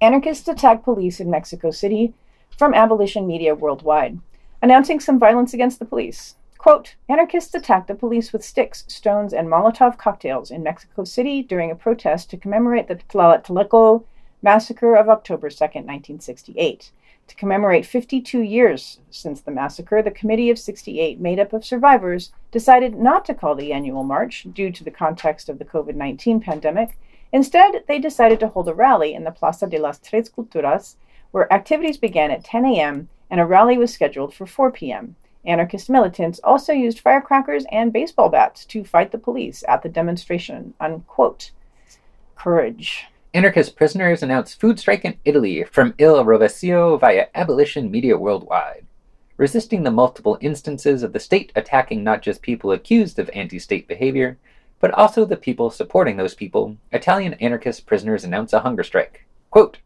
Anarchists 0.00 0.48
attack 0.48 0.82
police 0.82 1.20
in 1.20 1.30
Mexico 1.30 1.70
City 1.70 2.14
from 2.58 2.72
Abolition 2.74 3.26
Media 3.26 3.54
Worldwide, 3.54 4.18
announcing 4.62 4.98
some 4.98 5.18
violence 5.18 5.52
against 5.52 5.78
the 5.78 5.84
police. 5.84 6.36
Quote, 6.56 6.94
anarchists 7.08 7.54
attacked 7.54 7.88
the 7.88 7.94
police 7.94 8.32
with 8.32 8.42
sticks, 8.42 8.84
stones, 8.88 9.34
and 9.34 9.46
Molotov 9.46 9.98
cocktails 9.98 10.50
in 10.50 10.62
Mexico 10.62 11.04
City 11.04 11.42
during 11.42 11.70
a 11.70 11.74
protest 11.74 12.30
to 12.30 12.36
commemorate 12.38 12.88
the 12.88 12.96
Tlatelolco 12.96 14.04
massacre 14.40 14.94
of 14.94 15.08
October 15.08 15.50
2, 15.50 15.54
1968. 15.64 16.92
To 17.28 17.36
commemorate 17.36 17.86
52 17.86 18.40
years 18.40 19.00
since 19.10 19.40
the 19.40 19.50
massacre, 19.50 20.02
the 20.02 20.10
Committee 20.10 20.50
of 20.50 20.58
68, 20.58 21.20
made 21.20 21.38
up 21.38 21.52
of 21.52 21.64
survivors, 21.64 22.32
decided 22.50 22.94
not 22.94 23.24
to 23.24 23.34
call 23.34 23.54
the 23.54 23.72
annual 23.72 24.04
march 24.04 24.46
due 24.52 24.70
to 24.70 24.84
the 24.84 24.90
context 24.90 25.48
of 25.48 25.58
the 25.58 25.64
COVID 25.64 25.94
19 25.94 26.40
pandemic. 26.40 26.98
Instead, 27.32 27.84
they 27.88 27.98
decided 27.98 28.38
to 28.40 28.48
hold 28.48 28.68
a 28.68 28.74
rally 28.74 29.14
in 29.14 29.24
the 29.24 29.30
Plaza 29.30 29.66
de 29.66 29.78
las 29.78 29.98
Tres 29.98 30.28
Culturas, 30.28 30.96
where 31.30 31.52
activities 31.52 31.96
began 31.96 32.30
at 32.30 32.44
10 32.44 32.64
a.m. 32.66 33.08
and 33.30 33.40
a 33.40 33.46
rally 33.46 33.78
was 33.78 33.92
scheduled 33.92 34.34
for 34.34 34.46
4 34.46 34.70
p.m. 34.70 35.16
Anarchist 35.44 35.90
militants 35.90 36.40
also 36.44 36.72
used 36.72 37.00
firecrackers 37.00 37.64
and 37.72 37.92
baseball 37.92 38.28
bats 38.28 38.64
to 38.66 38.84
fight 38.84 39.10
the 39.10 39.18
police 39.18 39.64
at 39.66 39.82
the 39.82 39.88
demonstration. 39.88 40.74
Unquote. 40.78 41.50
Courage. 42.36 43.06
Anarchist 43.34 43.76
prisoners 43.76 44.22
announce 44.22 44.52
food 44.52 44.78
strike 44.78 45.06
in 45.06 45.16
Italy 45.24 45.64
from 45.64 45.94
Il 45.96 46.22
Rovescio 46.22 47.00
via 47.00 47.28
abolition 47.34 47.90
media 47.90 48.18
worldwide. 48.18 48.84
Resisting 49.38 49.84
the 49.84 49.90
multiple 49.90 50.36
instances 50.42 51.02
of 51.02 51.14
the 51.14 51.18
state 51.18 51.50
attacking 51.56 52.04
not 52.04 52.20
just 52.20 52.42
people 52.42 52.72
accused 52.72 53.18
of 53.18 53.30
anti 53.32 53.58
state 53.58 53.88
behavior, 53.88 54.36
but 54.80 54.90
also 54.90 55.24
the 55.24 55.38
people 55.38 55.70
supporting 55.70 56.18
those 56.18 56.34
people, 56.34 56.76
Italian 56.92 57.32
anarchist 57.34 57.86
prisoners 57.86 58.22
announce 58.22 58.52
a 58.52 58.60
hunger 58.60 58.82
strike. 58.82 59.24
Quote, 59.50 59.78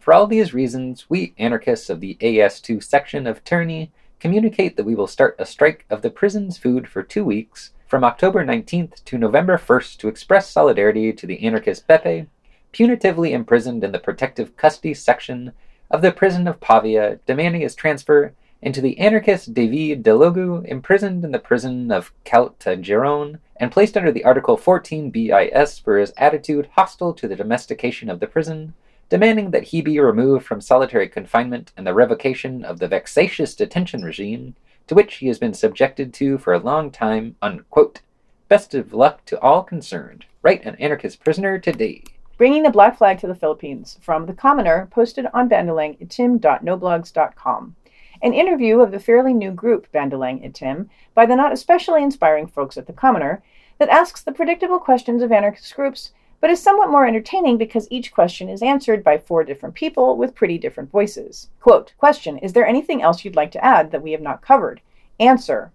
For 0.00 0.12
all 0.12 0.26
these 0.26 0.52
reasons, 0.52 1.08
we 1.08 1.34
anarchists 1.38 1.88
of 1.88 2.00
the 2.00 2.16
AS2 2.20 2.82
section 2.82 3.28
of 3.28 3.44
Terni 3.44 3.90
communicate 4.18 4.76
that 4.76 4.86
we 4.86 4.96
will 4.96 5.06
start 5.06 5.36
a 5.38 5.46
strike 5.46 5.84
of 5.88 6.02
the 6.02 6.10
prison's 6.10 6.58
food 6.58 6.88
for 6.88 7.04
two 7.04 7.24
weeks 7.24 7.70
from 7.94 8.02
October 8.02 8.44
19th 8.44 9.04
to 9.04 9.16
November 9.16 9.56
1st 9.56 9.98
to 9.98 10.08
express 10.08 10.50
solidarity 10.50 11.12
to 11.12 11.28
the 11.28 11.46
anarchist 11.46 11.86
Beppe, 11.86 12.26
punitively 12.72 13.30
imprisoned 13.30 13.84
in 13.84 13.92
the 13.92 14.00
protective 14.00 14.56
custody 14.56 14.92
section 14.92 15.52
of 15.92 16.02
the 16.02 16.10
prison 16.10 16.48
of 16.48 16.58
Pavia, 16.58 17.20
demanding 17.24 17.60
his 17.60 17.76
transfer, 17.76 18.32
and 18.60 18.74
to 18.74 18.80
the 18.80 18.98
anarchist 18.98 19.54
David 19.54 20.02
Delogu, 20.02 20.64
imprisoned 20.64 21.24
in 21.24 21.30
the 21.30 21.38
prison 21.38 21.92
of 21.92 22.12
Caltagirone 22.24 23.38
and 23.58 23.70
placed 23.70 23.96
under 23.96 24.10
the 24.10 24.24
Article 24.24 24.56
14 24.56 25.10
BIS 25.10 25.78
for 25.78 25.96
his 25.96 26.12
attitude 26.16 26.70
hostile 26.72 27.14
to 27.14 27.28
the 27.28 27.36
domestication 27.36 28.10
of 28.10 28.18
the 28.18 28.26
prison, 28.26 28.74
demanding 29.08 29.52
that 29.52 29.68
he 29.68 29.80
be 29.80 30.00
removed 30.00 30.44
from 30.44 30.60
solitary 30.60 31.08
confinement 31.08 31.70
and 31.76 31.86
the 31.86 31.94
revocation 31.94 32.64
of 32.64 32.80
the 32.80 32.88
vexatious 32.88 33.54
detention 33.54 34.02
regime 34.02 34.56
to 34.86 34.94
which 34.94 35.16
he 35.16 35.26
has 35.28 35.38
been 35.38 35.54
subjected 35.54 36.12
to 36.14 36.38
for 36.38 36.52
a 36.52 36.58
long 36.58 36.90
time. 36.90 37.36
Unquote. 37.40 38.00
Best 38.48 38.74
of 38.74 38.92
luck 38.92 39.24
to 39.26 39.40
all 39.40 39.62
concerned. 39.62 40.26
Write 40.42 40.64
an 40.64 40.74
anarchist 40.76 41.22
prisoner 41.24 41.58
today. 41.58 42.02
Bringing 42.36 42.64
the 42.64 42.70
Black 42.70 42.98
Flag 42.98 43.18
to 43.20 43.26
the 43.26 43.34
Philippines 43.34 43.98
from 44.00 44.26
The 44.26 44.34
Commoner, 44.34 44.88
posted 44.90 45.26
on 45.32 45.48
bandalangitim.noblogs.com. 45.48 47.76
An 48.22 48.32
interview 48.32 48.80
of 48.80 48.90
the 48.90 48.98
fairly 48.98 49.32
new 49.32 49.52
group 49.52 49.86
Bandalang 49.92 50.44
Itim 50.44 50.88
by 51.14 51.26
the 51.26 51.36
not 51.36 51.52
especially 51.52 52.02
inspiring 52.02 52.46
folks 52.46 52.76
at 52.76 52.86
The 52.86 52.92
Commoner 52.92 53.42
that 53.78 53.88
asks 53.88 54.22
the 54.22 54.32
predictable 54.32 54.78
questions 54.78 55.22
of 55.22 55.32
anarchist 55.32 55.74
groups 55.74 56.12
but 56.44 56.50
is 56.50 56.62
somewhat 56.62 56.90
more 56.90 57.06
entertaining 57.06 57.56
because 57.56 57.88
each 57.90 58.12
question 58.12 58.50
is 58.50 58.62
answered 58.62 59.02
by 59.02 59.16
four 59.16 59.44
different 59.44 59.74
people 59.74 60.18
with 60.18 60.34
pretty 60.34 60.58
different 60.58 60.90
voices. 60.90 61.48
Quote, 61.58 61.94
question, 61.96 62.36
is 62.36 62.52
there 62.52 62.66
anything 62.66 63.00
else 63.00 63.24
you'd 63.24 63.34
like 63.34 63.50
to 63.50 63.64
add 63.64 63.90
that 63.90 64.02
we 64.02 64.12
have 64.12 64.20
not 64.20 64.42
covered? 64.42 64.82
Answer. 65.18 65.72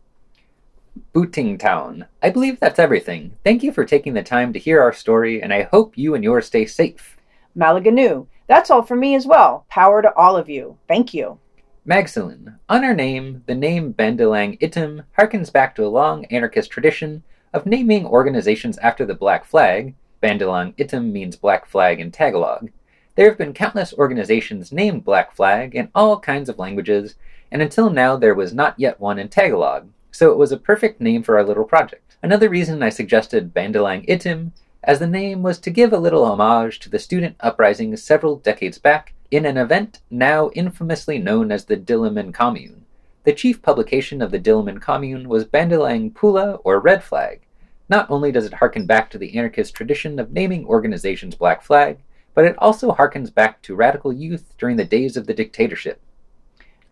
Booting 1.12 1.58
Town. 1.58 2.06
I 2.22 2.30
believe 2.30 2.60
that's 2.60 2.78
everything. 2.78 3.32
Thank 3.44 3.64
you 3.64 3.74
for 3.74 3.84
taking 3.84 4.14
the 4.14 4.22
time 4.22 4.54
to 4.54 4.60
hear 4.60 4.80
our 4.80 4.94
story, 4.94 5.42
and 5.42 5.52
I 5.52 5.64
hope 5.64 5.98
you 5.98 6.14
and 6.14 6.24
yours 6.24 6.46
stay 6.46 6.68
safe. 6.68 7.18
Malaganu. 7.58 8.28
That's 8.46 8.70
all 8.70 8.84
for 8.84 8.96
me 8.96 9.16
as 9.16 9.26
well. 9.26 9.66
Power 9.70 10.04
to 10.04 10.14
all 10.14 10.38
of 10.38 10.50
you. 10.50 10.78
Thank 10.88 11.16
you. 11.16 11.40
Magsalin. 11.88 12.60
On 12.70 12.86
our 12.86 12.94
name, 12.94 13.42
the 13.48 13.56
name 13.56 13.92
Bandalang 13.92 14.60
Itim 14.60 15.04
harkens 15.18 15.52
back 15.52 15.74
to 15.78 15.86
a 15.88 15.88
long 15.88 16.26
anarchist 16.26 16.70
tradition 16.70 17.24
of 17.56 17.66
naming 17.66 18.06
organizations 18.06 18.78
after 18.78 19.04
the 19.04 19.16
Black 19.16 19.46
Flag, 19.46 19.96
Bandalang 20.22 20.76
Itim 20.76 21.12
means 21.12 21.36
Black 21.36 21.66
Flag 21.66 22.00
in 22.00 22.12
Tagalog. 22.12 22.72
There 23.16 23.30
have 23.30 23.38
been 23.38 23.54
countless 23.54 23.94
organizations 23.94 24.72
named 24.72 25.04
Black 25.04 25.36
Flag 25.36 25.76
in 25.76 25.90
all 25.94 26.20
kinds 26.20 26.50
of 26.50 26.60
languages, 26.60 27.16
and 27.52 27.62
until 27.62 27.90
now 27.90 28.16
there 28.16 28.36
was 28.36 28.54
not 28.54 28.80
yet 28.80 29.00
one 29.00 29.20
in 29.20 29.30
Tagalog, 29.30 29.90
so 30.12 30.32
it 30.32 30.38
was 30.38 30.52
a 30.52 30.58
perfect 30.58 31.02
name 31.02 31.24
for 31.24 31.38
our 31.38 31.44
little 31.44 31.64
project. 31.64 32.16
Another 32.22 32.50
reason 32.50 32.84
I 32.84 32.90
suggested 32.90 33.54
Bandalang 33.54 34.08
Itim 34.08 34.52
as 34.84 35.00
the 35.00 35.08
name 35.08 35.44
was 35.44 35.60
to 35.60 35.70
give 35.70 35.94
a 35.94 35.98
little 35.98 36.26
homage 36.26 36.80
to 36.80 36.90
the 36.90 37.00
student 37.00 37.36
uprising 37.40 37.96
several 37.98 38.38
decades 38.38 38.78
back 38.78 39.14
in 39.32 39.46
an 39.46 39.58
event 39.58 40.00
now 40.10 40.50
infamously 40.56 41.18
known 41.18 41.52
as 41.52 41.66
the 41.66 41.78
Diliman 41.78 42.34
Commune. 42.34 42.86
The 43.26 43.34
chief 43.34 43.62
publication 43.62 44.22
of 44.22 44.32
the 44.32 44.40
Diliman 44.40 44.82
Commune 44.82 45.28
was 45.28 45.46
Bandalang 45.46 46.14
Pula 46.14 46.60
or 46.64 46.80
Red 46.80 47.04
Flag, 47.04 47.42
not 47.90 48.10
only 48.10 48.32
does 48.32 48.46
it 48.46 48.54
harken 48.54 48.86
back 48.86 49.10
to 49.10 49.18
the 49.18 49.36
anarchist 49.38 49.74
tradition 49.74 50.20
of 50.20 50.32
naming 50.32 50.66
organizations 50.66 51.36
Black 51.36 51.64
Flag, 51.64 51.98
but 52.34 52.46
it 52.46 52.56
also 52.60 52.92
harkens 52.92 53.34
back 53.34 53.62
to 53.64 53.76
radical 53.76 54.14
youth 54.14 54.54
during 54.58 54.78
the 54.78 54.86
days 54.86 55.18
of 55.18 55.28
the 55.28 55.34
dictatorship. 55.34 56.00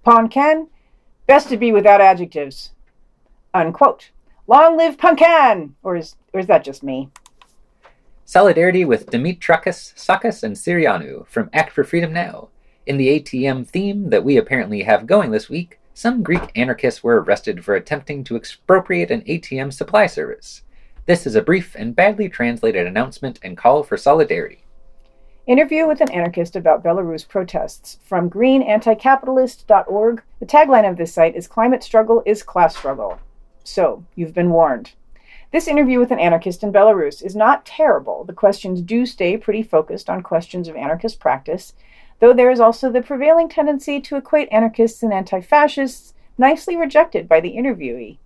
Poncan, 0.05 0.67
best 1.27 1.49
to 1.49 1.57
be 1.57 1.71
without 1.71 2.01
adjectives. 2.01 2.71
Unquote. 3.53 4.09
Long 4.47 4.77
live 4.77 4.97
Poncan! 4.97 5.73
Or 5.83 5.95
is, 5.95 6.15
or 6.33 6.39
is 6.39 6.47
that 6.47 6.63
just 6.63 6.81
me? 6.83 7.09
Solidarity 8.25 8.83
with 8.83 9.11
Dimitrakis, 9.11 9.93
Sakas, 9.95 10.43
and 10.43 10.55
Sirianu 10.55 11.27
from 11.27 11.49
Act 11.53 11.71
for 11.71 11.83
Freedom 11.83 12.11
Now. 12.11 12.49
In 12.85 12.97
the 12.97 13.19
ATM 13.19 13.67
theme 13.67 14.09
that 14.09 14.23
we 14.23 14.37
apparently 14.37 14.83
have 14.83 15.07
going 15.07 15.31
this 15.31 15.49
week, 15.49 15.79
some 15.93 16.23
Greek 16.23 16.51
anarchists 16.55 17.03
were 17.03 17.21
arrested 17.21 17.63
for 17.63 17.75
attempting 17.75 18.23
to 18.23 18.35
expropriate 18.35 19.11
an 19.11 19.21
ATM 19.21 19.73
supply 19.73 20.07
service. 20.07 20.61
This 21.07 21.25
is 21.25 21.35
a 21.35 21.41
brief 21.41 21.73
and 21.73 21.95
badly 21.95 22.27
translated 22.27 22.85
announcement 22.85 23.39
and 23.41 23.55
call 23.55 23.81
for 23.81 23.95
solidarity. 23.95 24.65
Interview 25.45 25.87
with 25.87 26.01
an 26.01 26.11
anarchist 26.11 26.57
about 26.57 26.83
Belarus 26.83 27.25
protests 27.25 27.97
from 28.03 28.29
greenanticapitalist.org. 28.29 30.21
The 30.41 30.45
tagline 30.45 30.89
of 30.89 30.97
this 30.97 31.13
site 31.13 31.37
is 31.37 31.47
Climate 31.47 31.81
Struggle 31.81 32.23
is 32.25 32.43
Class 32.43 32.75
Struggle. 32.75 33.19
So, 33.63 34.03
you've 34.15 34.33
been 34.33 34.49
warned. 34.49 34.91
This 35.53 35.69
interview 35.69 35.97
with 35.97 36.11
an 36.11 36.19
anarchist 36.19 36.61
in 36.61 36.73
Belarus 36.73 37.23
is 37.23 37.37
not 37.37 37.65
terrible. 37.65 38.25
The 38.25 38.33
questions 38.33 38.81
do 38.81 39.05
stay 39.05 39.37
pretty 39.37 39.63
focused 39.63 40.09
on 40.09 40.21
questions 40.21 40.67
of 40.67 40.75
anarchist 40.75 41.21
practice, 41.21 41.71
though 42.19 42.33
there 42.33 42.51
is 42.51 42.59
also 42.59 42.91
the 42.91 43.01
prevailing 43.01 43.47
tendency 43.47 44.01
to 44.01 44.17
equate 44.17 44.49
anarchists 44.51 45.01
and 45.01 45.13
anti 45.13 45.39
fascists, 45.39 46.13
nicely 46.37 46.75
rejected 46.75 47.29
by 47.29 47.39
the 47.39 47.55
interviewee. 47.55 48.17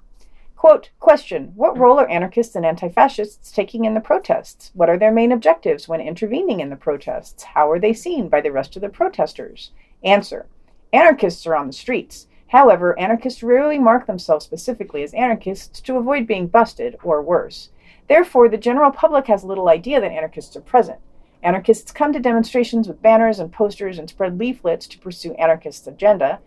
Quote, 0.61 0.91
question 0.99 1.53
What 1.55 1.75
role 1.75 1.97
are 1.99 2.07
anarchists 2.07 2.55
and 2.55 2.63
anti 2.63 2.87
fascists 2.87 3.51
taking 3.51 3.83
in 3.83 3.95
the 3.95 3.99
protests? 3.99 4.69
What 4.75 4.89
are 4.89 4.97
their 4.99 5.11
main 5.11 5.31
objectives 5.31 5.87
when 5.87 5.99
intervening 5.99 6.59
in 6.59 6.69
the 6.69 6.75
protests? 6.75 7.41
How 7.41 7.71
are 7.71 7.79
they 7.79 7.93
seen 7.93 8.29
by 8.29 8.41
the 8.41 8.51
rest 8.51 8.75
of 8.75 8.83
the 8.83 8.89
protesters? 8.89 9.71
Answer 10.03 10.45
Anarchists 10.93 11.47
are 11.47 11.55
on 11.55 11.65
the 11.65 11.73
streets. 11.73 12.27
However, 12.49 12.95
anarchists 12.99 13.41
rarely 13.41 13.79
mark 13.79 14.05
themselves 14.05 14.45
specifically 14.45 15.01
as 15.01 15.15
anarchists 15.15 15.81
to 15.81 15.97
avoid 15.97 16.27
being 16.27 16.45
busted, 16.45 16.95
or 17.01 17.23
worse. 17.23 17.69
Therefore, 18.07 18.47
the 18.47 18.55
general 18.55 18.91
public 18.91 19.25
has 19.25 19.43
little 19.43 19.67
idea 19.67 19.99
that 19.99 20.11
anarchists 20.11 20.55
are 20.55 20.61
present. 20.61 20.99
Anarchists 21.41 21.91
come 21.91 22.13
to 22.13 22.19
demonstrations 22.19 22.87
with 22.87 23.01
banners 23.01 23.39
and 23.39 23.51
posters 23.51 23.97
and 23.97 24.07
spread 24.07 24.37
leaflets 24.37 24.85
to 24.89 24.99
pursue 24.99 25.33
anarchists' 25.39 25.87
agenda, 25.87 26.39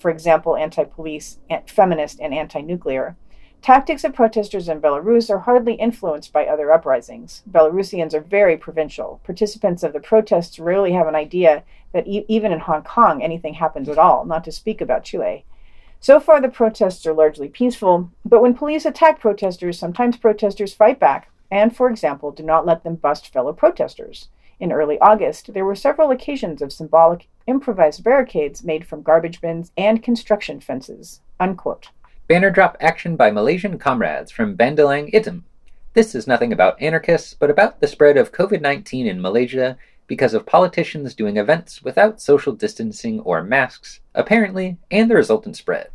for 0.00 0.10
example, 0.10 0.56
anti 0.56 0.82
police, 0.82 1.38
feminist, 1.68 2.18
and 2.18 2.34
anti 2.34 2.60
nuclear. 2.60 3.14
Tactics 3.62 4.02
of 4.02 4.12
protesters 4.12 4.68
in 4.68 4.80
Belarus 4.80 5.30
are 5.30 5.38
hardly 5.38 5.74
influenced 5.74 6.32
by 6.32 6.46
other 6.46 6.72
uprisings. 6.72 7.44
Belarusians 7.48 8.12
are 8.12 8.20
very 8.20 8.56
provincial. 8.56 9.20
Participants 9.22 9.84
of 9.84 9.92
the 9.92 10.00
protests 10.00 10.58
rarely 10.58 10.94
have 10.94 11.06
an 11.06 11.14
idea 11.14 11.62
that 11.92 12.08
e- 12.08 12.24
even 12.26 12.50
in 12.50 12.58
Hong 12.58 12.82
Kong 12.82 13.22
anything 13.22 13.54
happens 13.54 13.88
at 13.88 13.98
all, 13.98 14.24
not 14.24 14.42
to 14.44 14.50
speak 14.50 14.80
about 14.80 15.04
Chile. 15.04 15.44
So 16.00 16.18
far, 16.18 16.40
the 16.40 16.48
protests 16.48 17.06
are 17.06 17.14
largely 17.14 17.48
peaceful, 17.48 18.10
but 18.24 18.42
when 18.42 18.54
police 18.54 18.84
attack 18.84 19.20
protesters, 19.20 19.78
sometimes 19.78 20.16
protesters 20.16 20.74
fight 20.74 20.98
back 20.98 21.30
and, 21.48 21.76
for 21.76 21.88
example, 21.88 22.32
do 22.32 22.42
not 22.42 22.66
let 22.66 22.82
them 22.82 22.96
bust 22.96 23.32
fellow 23.32 23.52
protesters. 23.52 24.26
In 24.58 24.72
early 24.72 24.98
August, 24.98 25.54
there 25.54 25.64
were 25.64 25.76
several 25.76 26.10
occasions 26.10 26.62
of 26.62 26.72
symbolic 26.72 27.28
improvised 27.46 28.02
barricades 28.02 28.64
made 28.64 28.84
from 28.84 29.02
garbage 29.02 29.40
bins 29.40 29.70
and 29.76 30.02
construction 30.02 30.58
fences. 30.58 31.20
Unquote. 31.38 31.90
Banner 32.32 32.48
drop 32.48 32.78
action 32.80 33.14
by 33.14 33.30
Malaysian 33.30 33.78
comrades 33.78 34.30
from 34.30 34.56
Bandalang 34.56 35.12
Itim. 35.12 35.42
This 35.92 36.14
is 36.14 36.26
nothing 36.26 36.50
about 36.50 36.80
anarchists, 36.80 37.34
but 37.34 37.50
about 37.50 37.80
the 37.80 37.86
spread 37.86 38.16
of 38.16 38.32
COVID 38.32 38.62
19 38.62 39.06
in 39.06 39.20
Malaysia 39.20 39.76
because 40.06 40.32
of 40.32 40.46
politicians 40.46 41.14
doing 41.14 41.36
events 41.36 41.82
without 41.82 42.22
social 42.22 42.54
distancing 42.54 43.20
or 43.20 43.42
masks, 43.42 44.00
apparently, 44.14 44.78
and 44.90 45.10
the 45.10 45.14
resultant 45.14 45.58
spread. 45.58 45.90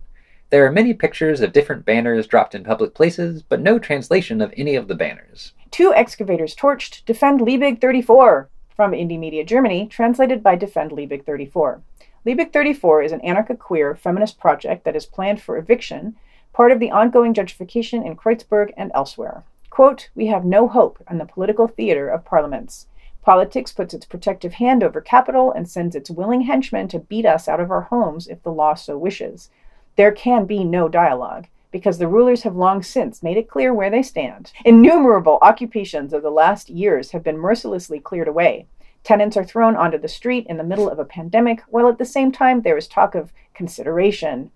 There 0.52 0.64
are 0.64 0.72
many 0.72 0.94
pictures 0.94 1.42
of 1.42 1.54
different 1.54 1.86
banners 1.86 2.28
dropped 2.28 2.54
in 2.54 2.64
public 2.64 2.94
places, 2.94 3.42
but 3.42 3.60
no 3.60 3.80
translation 3.80 4.40
of 4.40 4.54
any 4.56 4.76
of 4.76 4.88
the 4.88 4.94
banners. 4.94 5.54
Two 5.72 5.92
excavators 5.96 6.56
torched, 6.56 7.04
Defend 7.06 7.40
Liebig 7.40 7.82
34, 7.82 8.48
from 8.76 8.92
Indymedia 8.92 9.44
Germany, 9.44 9.88
translated 9.88 10.44
by 10.44 10.56
Defend 10.56 10.92
Liebig 10.92 11.26
34. 11.26 11.82
Liebig 12.28 12.54
34 12.54 13.02
is 13.02 13.12
an 13.12 13.22
anarcho 13.22 13.58
queer 13.58 13.96
feminist 13.96 14.40
project 14.40 14.84
that 14.86 14.96
is 14.96 15.08
planned 15.08 15.42
for 15.42 15.58
eviction, 15.58 16.16
part 16.58 16.72
of 16.72 16.80
the 16.80 16.90
ongoing 16.90 17.36
gentrification 17.36 18.04
in 18.04 18.16
Kreuzberg 18.16 18.74
and 18.76 18.92
elsewhere. 18.96 19.44
Quote, 19.70 20.10
We 20.16 20.26
have 20.26 20.44
no 20.44 20.68
hope 20.68 20.98
in 21.08 21.20
the 21.20 21.26
political 21.26 21.68
theater 21.68 22.10
of 22.10 22.26
parliaments. 22.26 22.88
Politics 23.22 23.72
puts 23.72 23.94
its 23.94 24.08
protective 24.08 24.54
hand 24.54 24.82
over 24.82 25.00
capital 25.00 25.52
and 25.52 25.70
sends 25.70 25.96
its 25.96 26.10
willing 26.10 26.42
henchmen 26.42 26.88
to 26.88 26.98
beat 26.98 27.28
us 27.28 27.48
out 27.48 27.60
of 27.60 27.70
our 27.70 27.82
homes 27.82 28.28
if 28.28 28.42
the 28.42 28.52
law 28.52 28.74
so 28.74 28.98
wishes. 28.98 29.52
There 29.98 30.12
can 30.12 30.46
be 30.46 30.64
no 30.64 30.90
dialogue 30.90 31.46
because 31.70 32.00
the 32.00 32.08
rulers 32.08 32.42
have 32.42 32.56
long 32.56 32.82
since 32.82 33.22
made 33.22 33.38
it 33.38 33.48
clear 33.48 33.72
where 33.72 33.92
they 33.92 34.02
stand. 34.02 34.52
Innumerable 34.66 35.38
occupations 35.44 36.12
of 36.12 36.24
the 36.24 36.32
last 36.32 36.72
years 36.72 37.12
have 37.12 37.22
been 37.22 37.38
mercilessly 37.38 38.00
cleared 38.00 38.28
away. 38.28 38.66
Tenants 39.04 39.38
are 39.38 39.46
thrown 39.46 39.76
onto 39.76 40.00
the 40.00 40.08
street 40.08 40.48
in 40.50 40.58
the 40.58 40.64
middle 40.64 40.90
of 40.90 40.98
a 40.98 41.06
pandemic, 41.06 41.62
while 41.70 41.88
at 41.88 42.00
the 42.00 42.04
same 42.04 42.32
time 42.32 42.64
there 42.64 42.78
is 42.78 42.88
talk 42.88 43.14
of 43.14 43.32
consideration. 43.54 44.50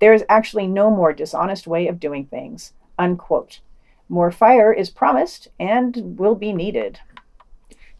There 0.00 0.14
is 0.14 0.24
actually 0.28 0.66
no 0.66 0.90
more 0.90 1.12
dishonest 1.12 1.66
way 1.66 1.88
of 1.88 2.00
doing 2.00 2.26
things. 2.26 2.72
Unquote. 2.98 3.60
More 4.08 4.30
fire 4.30 4.72
is 4.72 4.90
promised 4.90 5.48
and 5.58 6.18
will 6.18 6.34
be 6.34 6.52
needed. 6.52 7.00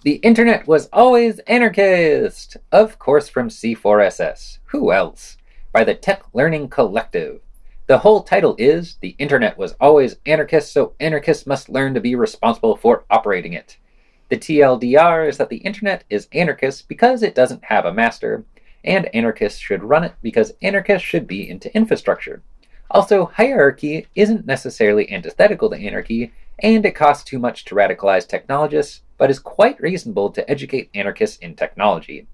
The 0.03 0.15
internet 0.17 0.67
was 0.67 0.89
always 0.93 1.41
anarchist! 1.41 2.57
Of 2.71 2.99
course, 2.99 3.29
from 3.29 3.49
C4SS. 3.49 4.59
Who 4.67 4.93
else? 4.93 5.37
By 5.73 5.83
the 5.85 5.95
Tech 5.95 6.23
Learning 6.33 6.69
Collective. 6.69 7.41
The 7.89 7.99
whole 7.99 8.23
title 8.23 8.55
is 8.59 8.99
The 9.01 9.17
Internet 9.19 9.57
was 9.57 9.75
always 9.81 10.17
anarchist, 10.27 10.73
so 10.73 10.93
anarchists 11.01 11.47
must 11.47 11.71
learn 11.71 11.95
to 11.95 12.01
be 12.01 12.15
responsible 12.15 12.77
for 12.77 13.05
operating 13.11 13.55
it. 13.55 13.79
The 14.29 14.37
TLDR 14.37 15.27
is 15.27 15.39
that 15.39 15.49
the 15.49 15.57
Internet 15.57 16.05
is 16.11 16.29
anarchist 16.33 16.87
because 16.87 17.23
it 17.23 17.35
doesn't 17.35 17.65
have 17.65 17.87
a 17.87 17.93
master, 17.93 18.45
and 18.85 19.15
anarchists 19.15 19.59
should 19.59 19.83
run 19.83 20.05
it 20.05 20.15
because 20.23 20.53
anarchists 20.63 21.07
should 21.07 21.27
be 21.27 21.49
into 21.49 21.75
infrastructure. 21.75 22.43
Also, 22.91 23.27
hierarchy 23.27 24.07
isn't 24.15 24.47
necessarily 24.47 25.11
antithetical 25.13 25.69
to 25.71 25.77
anarchy, 25.77 26.33
and 26.61 26.85
it 26.87 26.95
costs 26.95 27.25
too 27.25 27.39
much 27.39 27.65
to 27.65 27.75
radicalize 27.75 28.27
technologists, 28.27 29.03
but 29.19 29.31
is 29.31 29.39
quite 29.39 29.81
reasonable 29.81 30.31
to 30.31 30.49
educate 30.51 30.91
anarchists 30.95 31.37
in 31.39 31.55
technology. 31.55 32.27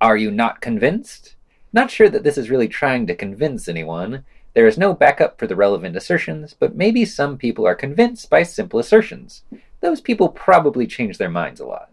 Are 0.00 0.16
you 0.16 0.30
not 0.30 0.60
convinced? 0.60 1.36
Not 1.72 1.90
sure 1.90 2.08
that 2.08 2.24
this 2.24 2.36
is 2.36 2.50
really 2.50 2.68
trying 2.68 3.06
to 3.06 3.14
convince 3.14 3.68
anyone. 3.68 4.24
There 4.54 4.66
is 4.66 4.76
no 4.76 4.94
backup 4.94 5.38
for 5.38 5.46
the 5.46 5.54
relevant 5.54 5.94
assertions, 5.94 6.56
but 6.58 6.74
maybe 6.74 7.04
some 7.04 7.38
people 7.38 7.66
are 7.66 7.76
convinced 7.76 8.28
by 8.28 8.42
simple 8.42 8.80
assertions. 8.80 9.44
Those 9.80 10.00
people 10.00 10.28
probably 10.28 10.86
change 10.86 11.18
their 11.18 11.30
minds 11.30 11.60
a 11.60 11.66
lot. 11.66 11.90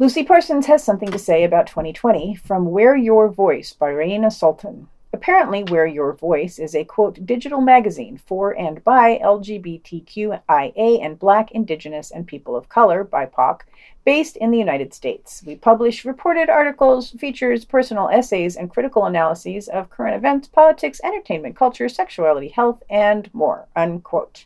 Lucy 0.00 0.22
Parsons 0.22 0.66
has 0.66 0.84
something 0.84 1.10
to 1.10 1.18
say 1.18 1.42
about 1.42 1.66
2020 1.66 2.36
from 2.36 2.70
Wear 2.70 2.94
Your 2.94 3.28
Voice 3.28 3.72
by 3.72 3.88
Reina 3.88 4.30
Sultan. 4.30 4.86
Apparently, 5.12 5.64
Wear 5.64 5.86
Your 5.86 6.12
Voice 6.12 6.60
is 6.60 6.76
a 6.76 6.84
quote 6.84 7.26
digital 7.26 7.60
magazine 7.60 8.16
for 8.16 8.56
and 8.56 8.84
by 8.84 9.18
LGBTQIA 9.18 11.04
and 11.04 11.18
Black, 11.18 11.50
Indigenous, 11.50 12.12
and 12.12 12.28
people 12.28 12.54
of 12.54 12.68
color 12.68 13.04
BIPOC 13.04 13.62
based 14.04 14.36
in 14.36 14.52
the 14.52 14.58
United 14.58 14.94
States. 14.94 15.42
We 15.44 15.56
publish 15.56 16.04
reported 16.04 16.48
articles, 16.48 17.10
features, 17.10 17.64
personal 17.64 18.08
essays, 18.08 18.54
and 18.54 18.70
critical 18.70 19.04
analyses 19.04 19.66
of 19.66 19.90
current 19.90 20.14
events, 20.14 20.46
politics, 20.46 21.00
entertainment, 21.02 21.56
culture, 21.56 21.88
sexuality, 21.88 22.50
health, 22.50 22.84
and 22.88 23.34
more. 23.34 23.66
Unquote. 23.74 24.44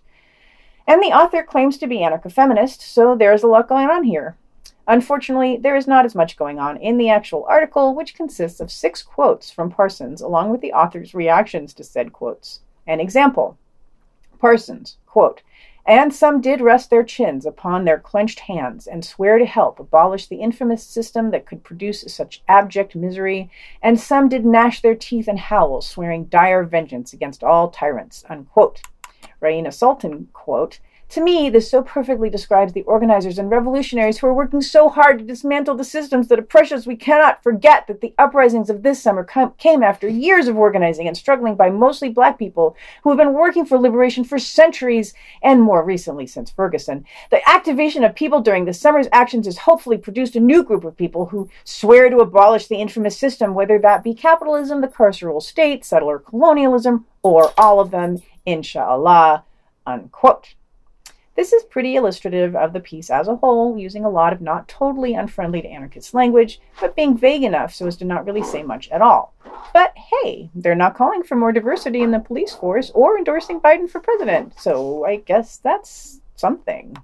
And 0.86 1.02
the 1.02 1.12
author 1.12 1.42
claims 1.42 1.76
to 1.76 1.86
be 1.86 1.98
anarcho 1.98 2.32
feminist, 2.32 2.80
so 2.80 3.14
there's 3.14 3.42
a 3.42 3.48
lot 3.48 3.68
going 3.68 3.90
on 3.90 4.04
here. 4.04 4.38
Unfortunately, 4.88 5.56
there 5.56 5.76
is 5.76 5.86
not 5.86 6.04
as 6.04 6.14
much 6.14 6.36
going 6.36 6.58
on 6.58 6.76
in 6.76 6.96
the 6.96 7.08
actual 7.08 7.44
article, 7.48 7.94
which 7.94 8.14
consists 8.14 8.60
of 8.60 8.70
six 8.70 9.02
quotes 9.02 9.50
from 9.50 9.70
Parsons, 9.70 10.20
along 10.20 10.50
with 10.50 10.60
the 10.60 10.72
author's 10.72 11.14
reactions 11.14 11.72
to 11.74 11.84
said 11.84 12.12
quotes. 12.12 12.60
An 12.86 12.98
example 12.98 13.58
Parsons, 14.40 14.96
quote, 15.06 15.42
and 15.86 16.14
some 16.14 16.40
did 16.40 16.60
rest 16.60 16.90
their 16.90 17.02
chins 17.02 17.44
upon 17.44 17.84
their 17.84 17.98
clenched 17.98 18.40
hands 18.40 18.86
and 18.86 19.04
swear 19.04 19.38
to 19.38 19.46
help 19.46 19.80
abolish 19.80 20.26
the 20.28 20.36
infamous 20.36 20.84
system 20.84 21.30
that 21.30 21.46
could 21.46 21.64
produce 21.64 22.04
such 22.08 22.42
abject 22.48 22.94
misery, 22.94 23.50
and 23.82 23.98
some 23.98 24.28
did 24.28 24.44
gnash 24.44 24.80
their 24.80 24.94
teeth 24.94 25.26
and 25.28 25.38
howl, 25.38 25.80
swearing 25.80 26.24
dire 26.26 26.62
vengeance 26.64 27.12
against 27.12 27.42
all 27.42 27.70
tyrants. 27.70 28.24
Unquote. 28.28 28.80
Reina 29.40 29.72
Sultan, 29.72 30.28
quote, 30.32 30.78
to 31.12 31.22
me, 31.22 31.50
this 31.50 31.70
so 31.70 31.82
perfectly 31.82 32.30
describes 32.30 32.72
the 32.72 32.84
organizers 32.84 33.38
and 33.38 33.50
revolutionaries 33.50 34.16
who 34.16 34.26
are 34.28 34.32
working 34.32 34.62
so 34.62 34.88
hard 34.88 35.18
to 35.18 35.24
dismantle 35.26 35.74
the 35.74 35.84
systems 35.84 36.28
that 36.28 36.38
oppress 36.38 36.72
us. 36.72 36.86
We 36.86 36.96
cannot 36.96 37.42
forget 37.42 37.86
that 37.86 38.00
the 38.00 38.14
uprisings 38.16 38.70
of 38.70 38.82
this 38.82 39.02
summer 39.02 39.22
came 39.58 39.82
after 39.82 40.08
years 40.08 40.48
of 40.48 40.56
organizing 40.56 41.06
and 41.06 41.14
struggling 41.14 41.54
by 41.54 41.68
mostly 41.68 42.08
black 42.08 42.38
people 42.38 42.78
who 43.02 43.10
have 43.10 43.18
been 43.18 43.34
working 43.34 43.66
for 43.66 43.76
liberation 43.78 44.24
for 44.24 44.38
centuries 44.38 45.12
and 45.42 45.60
more 45.60 45.84
recently 45.84 46.26
since 46.26 46.50
Ferguson. 46.50 47.04
The 47.30 47.46
activation 47.46 48.04
of 48.04 48.14
people 48.14 48.40
during 48.40 48.64
the 48.64 48.72
summer's 48.72 49.08
actions 49.12 49.44
has 49.44 49.58
hopefully 49.58 49.98
produced 49.98 50.34
a 50.34 50.40
new 50.40 50.64
group 50.64 50.82
of 50.82 50.96
people 50.96 51.26
who 51.26 51.50
swear 51.64 52.08
to 52.08 52.20
abolish 52.20 52.68
the 52.68 52.76
infamous 52.76 53.18
system, 53.18 53.52
whether 53.52 53.78
that 53.80 54.02
be 54.02 54.14
capitalism, 54.14 54.80
the 54.80 54.88
carceral 54.88 55.42
state, 55.42 55.84
settler 55.84 56.18
colonialism, 56.18 57.04
or 57.22 57.52
all 57.58 57.80
of 57.80 57.90
them, 57.90 58.22
inshallah. 58.46 59.44
Unquote. 59.86 60.54
This 61.34 61.54
is 61.54 61.64
pretty 61.64 61.96
illustrative 61.96 62.54
of 62.54 62.74
the 62.74 62.80
piece 62.80 63.08
as 63.08 63.26
a 63.26 63.36
whole, 63.36 63.78
using 63.78 64.04
a 64.04 64.10
lot 64.10 64.34
of 64.34 64.42
not 64.42 64.68
totally 64.68 65.14
unfriendly 65.14 65.62
to 65.62 65.68
anarchist 65.68 66.12
language, 66.12 66.60
but 66.78 66.94
being 66.94 67.16
vague 67.16 67.42
enough 67.42 67.74
so 67.74 67.86
as 67.86 67.96
to 67.96 68.04
not 68.04 68.26
really 68.26 68.42
say 68.42 68.62
much 68.62 68.90
at 68.90 69.00
all. 69.00 69.32
But 69.72 69.94
hey, 69.96 70.50
they're 70.54 70.74
not 70.74 70.94
calling 70.94 71.22
for 71.22 71.36
more 71.36 71.52
diversity 71.52 72.02
in 72.02 72.10
the 72.10 72.18
police 72.18 72.52
force 72.52 72.90
or 72.94 73.16
endorsing 73.16 73.60
Biden 73.60 73.88
for 73.88 74.00
president, 74.00 74.60
so 74.60 75.06
I 75.06 75.16
guess 75.16 75.56
that's 75.56 76.20
something. 76.36 76.96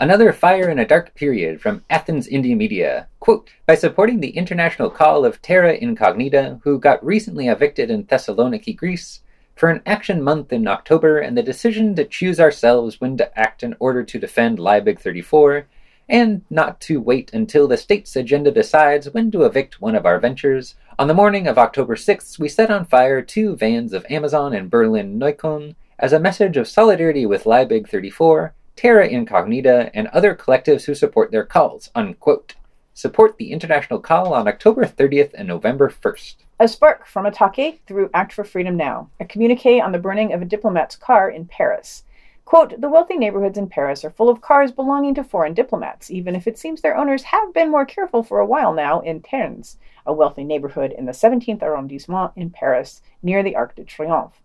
Another 0.00 0.32
fire 0.32 0.68
in 0.68 0.80
a 0.80 0.86
dark 0.86 1.14
period 1.14 1.60
from 1.60 1.84
Athens 1.90 2.28
Indymedia. 2.28 3.06
Quote, 3.20 3.50
by 3.66 3.76
supporting 3.76 4.20
the 4.20 4.30
international 4.30 4.90
call 4.90 5.24
of 5.24 5.40
Terra 5.42 5.76
Incognita, 5.76 6.60
who 6.62 6.80
got 6.80 7.04
recently 7.04 7.48
evicted 7.48 7.90
in 7.90 8.04
Thessaloniki, 8.04 8.76
Greece, 8.76 9.20
for 9.58 9.68
an 9.70 9.82
action 9.84 10.22
month 10.22 10.52
in 10.52 10.68
October 10.68 11.18
and 11.18 11.36
the 11.36 11.42
decision 11.42 11.96
to 11.96 12.04
choose 12.04 12.38
ourselves 12.38 13.00
when 13.00 13.16
to 13.16 13.38
act 13.38 13.64
in 13.64 13.74
order 13.80 14.04
to 14.04 14.18
defend 14.18 14.58
Liebig 14.58 15.00
34, 15.00 15.66
and 16.08 16.42
not 16.48 16.80
to 16.82 17.00
wait 17.00 17.32
until 17.34 17.66
the 17.66 17.76
state's 17.76 18.14
agenda 18.14 18.52
decides 18.52 19.10
when 19.10 19.32
to 19.32 19.42
evict 19.42 19.80
one 19.80 19.96
of 19.96 20.06
our 20.06 20.20
ventures, 20.20 20.76
on 20.96 21.08
the 21.08 21.14
morning 21.14 21.48
of 21.48 21.58
October 21.58 21.96
6th, 21.96 22.38
we 22.38 22.48
set 22.48 22.70
on 22.70 22.84
fire 22.84 23.20
two 23.20 23.56
vans 23.56 23.92
of 23.92 24.06
Amazon 24.08 24.54
in 24.54 24.68
Berlin 24.68 25.18
Neukölln 25.18 25.74
as 25.98 26.12
a 26.12 26.20
message 26.20 26.56
of 26.56 26.68
solidarity 26.68 27.26
with 27.26 27.44
Liebig 27.44 27.88
34, 27.88 28.54
Terra 28.76 29.08
Incognita, 29.08 29.90
and 29.92 30.06
other 30.08 30.36
collectives 30.36 30.84
who 30.84 30.94
support 30.94 31.32
their 31.32 31.44
calls. 31.44 31.90
Unquote. 31.96 32.54
Support 32.94 33.38
the 33.38 33.50
international 33.50 33.98
call 33.98 34.32
on 34.32 34.46
October 34.46 34.84
30th 34.84 35.34
and 35.34 35.48
November 35.48 35.88
1st. 35.90 36.36
A 36.60 36.66
spark 36.66 37.06
from 37.06 37.24
Attaque 37.24 37.82
through 37.86 38.10
Act 38.12 38.32
for 38.32 38.42
Freedom 38.42 38.76
Now, 38.76 39.10
a 39.20 39.24
communique 39.24 39.80
on 39.80 39.92
the 39.92 39.98
burning 40.00 40.32
of 40.32 40.42
a 40.42 40.44
diplomat's 40.44 40.96
car 40.96 41.30
in 41.30 41.46
Paris. 41.46 42.02
Quote, 42.44 42.80
the 42.80 42.88
wealthy 42.88 43.16
neighborhoods 43.16 43.56
in 43.56 43.68
Paris 43.68 44.04
are 44.04 44.10
full 44.10 44.28
of 44.28 44.40
cars 44.40 44.72
belonging 44.72 45.14
to 45.14 45.22
foreign 45.22 45.54
diplomats, 45.54 46.10
even 46.10 46.34
if 46.34 46.48
it 46.48 46.58
seems 46.58 46.80
their 46.80 46.96
owners 46.96 47.22
have 47.22 47.54
been 47.54 47.70
more 47.70 47.86
careful 47.86 48.24
for 48.24 48.40
a 48.40 48.46
while 48.46 48.72
now 48.72 48.98
in 48.98 49.20
Ternes, 49.20 49.76
a 50.04 50.12
wealthy 50.12 50.42
neighborhood 50.42 50.90
in 50.90 51.04
the 51.06 51.12
17th 51.12 51.62
arrondissement 51.62 52.32
in 52.34 52.50
Paris, 52.50 53.02
near 53.22 53.44
the 53.44 53.54
Arc 53.54 53.76
de 53.76 53.84
Triomphe. 53.84 54.40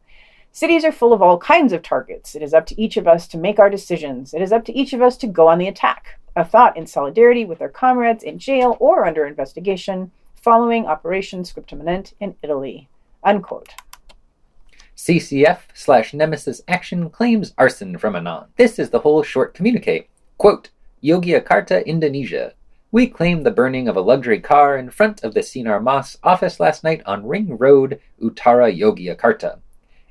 Cities 0.52 0.86
are 0.86 0.92
full 0.92 1.14
of 1.14 1.22
all 1.24 1.40
kinds 1.40 1.74
of 1.74 1.82
targets. 1.82 2.36
It 2.36 2.44
is 2.44 2.54
up 2.54 2.68
to 2.68 2.80
each 2.80 2.96
of 2.96 3.08
us 3.08 3.28
to 3.30 3.40
make 3.40 3.58
our 3.58 3.72
decisions. 3.72 4.36
It 4.36 4.42
is 4.44 4.52
up 4.52 4.66
to 4.66 4.74
each 4.74 4.94
of 4.94 5.02
us 5.02 5.18
to 5.18 5.26
go 5.26 5.48
on 5.48 5.58
the 5.58 5.68
attack. 5.68 6.20
A 6.36 6.46
thought 6.46 6.78
in 6.78 6.86
solidarity 6.86 7.44
with 7.44 7.60
our 7.60 7.70
comrades 7.70 8.24
in 8.24 8.38
jail 8.38 8.78
or 8.80 9.04
under 9.08 9.26
investigation 9.26 10.12
following 10.44 10.86
Operation 10.86 11.46
Scriptum 11.46 11.88
in 11.88 12.36
Italy. 12.42 12.90
Unquote. 13.24 13.70
CCF 14.98 15.60
slash 15.74 16.14
Nemesis 16.14 16.62
Action 16.68 17.10
claims 17.10 17.54
arson 17.58 17.98
from 17.98 18.14
Anon. 18.14 18.48
This 18.58 18.78
is 18.78 18.90
the 18.90 19.00
whole 19.00 19.24
short 19.24 19.54
communique. 19.54 20.10
Quote, 20.38 20.70
Yogyakarta, 21.02 21.86
Indonesia. 21.86 22.54
We 22.92 23.08
claim 23.08 23.44
the 23.44 23.52
burning 23.52 23.88
of 23.88 23.96
a 23.96 24.02
luxury 24.02 24.42
car 24.42 24.78
in 24.78 24.90
front 24.90 25.24
of 25.24 25.34
the 25.34 25.40
Sinar 25.40 25.82
Mas 25.82 26.18
office 26.24 26.60
last 26.60 26.84
night 26.84 27.02
on 27.06 27.26
Ring 27.26 27.58
Road, 27.58 28.02
Utara, 28.22 28.78
Yogyakarta. 28.78 29.60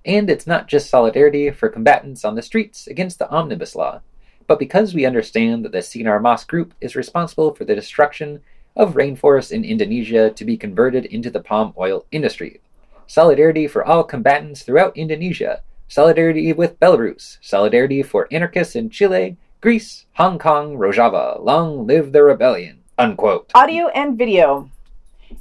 And 0.06 0.30
it's 0.30 0.46
not 0.46 0.66
just 0.66 0.88
solidarity 0.88 1.50
for 1.50 1.68
combatants 1.68 2.24
on 2.24 2.36
the 2.36 2.42
streets 2.42 2.86
against 2.86 3.18
the 3.18 3.28
omnibus 3.28 3.76
law, 3.76 4.00
but 4.46 4.58
because 4.58 4.94
we 4.94 5.04
understand 5.04 5.64
that 5.64 5.72
the 5.72 5.78
Sinar 5.78 6.20
Mas 6.20 6.44
group 6.44 6.72
is 6.80 6.96
responsible 6.96 7.54
for 7.54 7.66
the 7.66 7.74
destruction 7.74 8.40
of 8.76 8.94
rainforests 8.94 9.52
in 9.52 9.64
Indonesia 9.64 10.30
to 10.30 10.44
be 10.44 10.56
converted 10.56 11.06
into 11.06 11.30
the 11.30 11.40
palm 11.40 11.72
oil 11.78 12.06
industry. 12.10 12.60
Solidarity 13.06 13.66
for 13.66 13.84
all 13.84 14.04
combatants 14.04 14.62
throughout 14.62 14.96
Indonesia. 14.96 15.60
Solidarity 15.88 16.52
with 16.52 16.80
Belarus. 16.80 17.36
Solidarity 17.40 18.02
for 18.02 18.28
anarchists 18.30 18.74
in 18.74 18.88
Chile, 18.88 19.36
Greece, 19.60 20.06
Hong 20.14 20.38
Kong, 20.38 20.76
Rojava. 20.76 21.42
Long 21.42 21.86
live 21.86 22.12
the 22.12 22.22
rebellion. 22.22 22.80
Unquote. 22.98 23.50
Audio 23.54 23.88
and 23.88 24.16
video. 24.16 24.70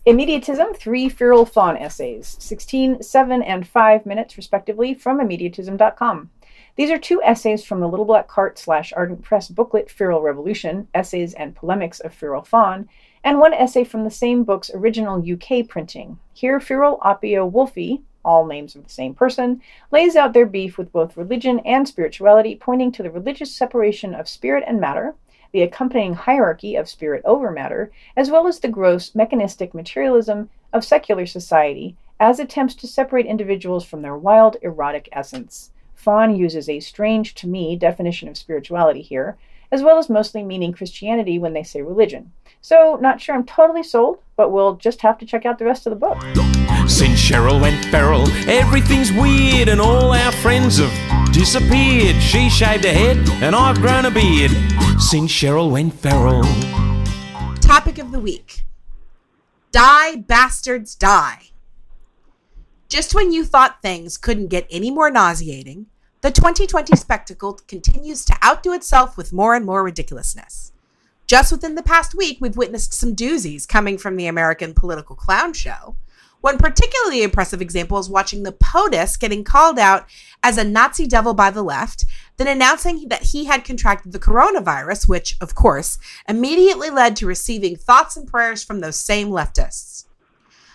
Immediatism, 0.06 0.76
three 0.76 1.10
feral 1.10 1.46
faun 1.46 1.78
essays, 1.78 2.38
16, 2.40 3.04
7, 3.04 3.44
and 3.44 3.68
5 3.68 4.06
minutes 4.06 4.38
respectively, 4.38 4.94
from 4.94 5.20
immediatism.com. 5.20 6.30
These 6.76 6.90
are 6.90 6.98
two 6.98 7.22
essays 7.24 7.64
from 7.64 7.82
the 7.82 7.88
Little 7.88 8.06
Black 8.06 8.28
Cart 8.28 8.58
slash 8.58 8.94
Ardent 8.94 9.22
Press 9.22 9.48
booklet 9.48 9.90
Feral 9.92 10.22
Revolution, 10.22 10.88
Essays 10.94 11.34
and 11.34 11.56
Polemics 11.56 12.00
of 12.00 12.14
Feral 12.14 12.44
Faun, 12.44 12.88
and 13.24 13.40
one 13.40 13.54
essay 13.54 13.84
from 13.84 14.04
the 14.04 14.12
same 14.12 14.44
book's 14.44 14.72
original 14.74 15.22
UK 15.22 15.68
printing. 15.68 16.20
Here, 16.34 16.60
Feral 16.60 16.98
Apio 17.04 17.52
Wolfi, 17.52 18.02
all 18.24 18.46
names 18.46 18.76
of 18.76 18.84
the 18.84 18.90
same 18.90 19.14
person, 19.14 19.62
lays 19.92 20.16
out 20.16 20.34
their 20.34 20.46
beef 20.46 20.78
with 20.78 20.92
both 20.92 21.18
religion 21.18 21.60
and 21.60 21.88
spirituality, 21.88 22.56
pointing 22.56 22.92
to 22.94 23.04
the 23.04 23.12
religious 23.12 23.52
separation 23.54 24.14
of 24.14 24.28
spirit 24.28 24.64
and 24.68 24.80
matter, 24.80 25.16
the 25.52 25.62
accompanying 25.62 26.14
hierarchy 26.14 26.76
of 26.76 26.90
spirit 26.90 27.22
over 27.26 27.52
matter, 27.52 27.92
as 28.16 28.30
well 28.30 28.48
as 28.48 28.60
the 28.60 28.68
gross 28.68 29.14
mechanistic 29.14 29.74
materialism 29.74 30.50
of 30.74 30.86
secular 30.86 31.26
society 31.26 31.96
as 32.20 32.40
attempts 32.40 32.76
to 32.76 32.88
separate 32.88 33.26
individuals 33.26 33.84
from 33.84 34.04
their 34.04 34.16
wild, 34.16 34.56
erotic 34.62 35.10
essence. 35.12 35.72
Faun 35.96 36.36
uses 36.36 36.70
a 36.70 36.80
strange 36.80 37.34
to 37.36 37.48
me 37.48 37.76
definition 37.76 38.30
of 38.30 38.38
spirituality 38.38 39.02
here, 39.02 39.38
as 39.72 39.82
well 39.82 39.98
as 39.98 40.10
mostly 40.10 40.44
meaning 40.44 40.74
Christianity 40.74 41.40
when 41.40 41.54
they 41.54 41.64
say 41.64 41.82
religion. 41.82 42.32
So, 42.60 42.98
not 43.02 43.22
sure 43.22 43.34
I'm 43.34 43.46
totally 43.46 43.84
sold, 43.84 44.20
but 44.36 44.52
we'll 44.52 44.76
just 44.76 45.02
have 45.02 45.18
to 45.20 45.26
check 45.26 45.46
out 45.46 45.58
the 45.58 45.66
rest 45.66 45.88
of 45.88 45.92
the 45.92 45.96
book. 45.96 46.22
Since 46.88 47.20
Cheryl 47.20 47.62
went 47.62 47.86
feral, 47.86 48.28
everything's 48.50 49.12
weird 49.12 49.70
and 49.70 49.80
all 49.80 50.12
our 50.12 50.32
friends 50.32 50.78
have 50.78 51.34
disappeared. 51.34 52.22
She 52.22 52.50
shaved 52.50 52.84
her 52.84 52.92
head 52.92 53.18
and 53.42 53.56
I've 53.56 53.80
grown 53.80 54.06
a 54.06 54.12
beard. 54.12 54.52
Since 55.00 55.32
Cheryl 55.32 55.72
went 55.72 55.94
feral. 55.94 56.44
Topic 57.62 57.98
of 57.98 58.12
the 58.12 58.20
week 58.20 58.62
Die, 59.72 60.16
bastards, 60.18 60.96
die. 60.96 61.52
Just 62.90 63.16
when 63.16 63.32
you 63.32 63.46
thought 63.46 63.82
things 63.82 64.18
couldn't 64.18 64.48
get 64.48 64.68
any 64.70 64.92
more 64.92 65.10
nauseating, 65.10 65.86
the 66.22 66.30
2020 66.30 66.96
spectacle 66.96 67.60
continues 67.68 68.24
to 68.26 68.38
outdo 68.44 68.74
itself 68.74 69.18
with 69.18 69.34
more 69.34 69.56
and 69.56 69.66
more 69.66 69.84
ridiculousness. 69.84 70.72
Just 71.26 71.52
within 71.52 71.74
the 71.74 71.82
past 71.82 72.14
week, 72.14 72.38
we've 72.40 72.58
witnessed 72.58 72.94
some 72.94 73.16
doozies 73.16 73.68
coming 73.68 73.98
from 73.98 74.18
the 74.18 74.28
American 74.28 74.76
political 74.76 75.16
clown 75.16 75.54
show. 75.54 75.96
One 76.42 76.60
particularly 76.60 77.24
impressive 77.24 77.62
example 77.62 77.98
is 77.98 78.10
watching 78.10 78.44
the 78.44 78.52
POTUS 78.52 79.20
getting 79.20 79.44
called 79.44 79.80
out 79.80 80.08
as 80.44 80.58
a 80.58 80.64
Nazi 80.64 81.08
devil 81.08 81.34
by 81.34 81.50
the 81.50 81.64
left, 81.64 82.06
then 82.38 82.48
announcing 82.48 83.08
that 83.10 83.24
he 83.24 83.46
had 83.46 83.64
contracted 83.64 84.12
the 84.12 84.20
coronavirus, 84.20 85.08
which, 85.08 85.38
of 85.42 85.56
course, 85.56 85.98
immediately 86.28 86.90
led 86.92 87.16
to 87.16 87.26
receiving 87.26 87.76
thoughts 87.76 88.16
and 88.16 88.28
prayers 88.28 88.64
from 88.64 88.80
those 88.80 88.96
same 88.96 89.30
leftists. 89.30 90.06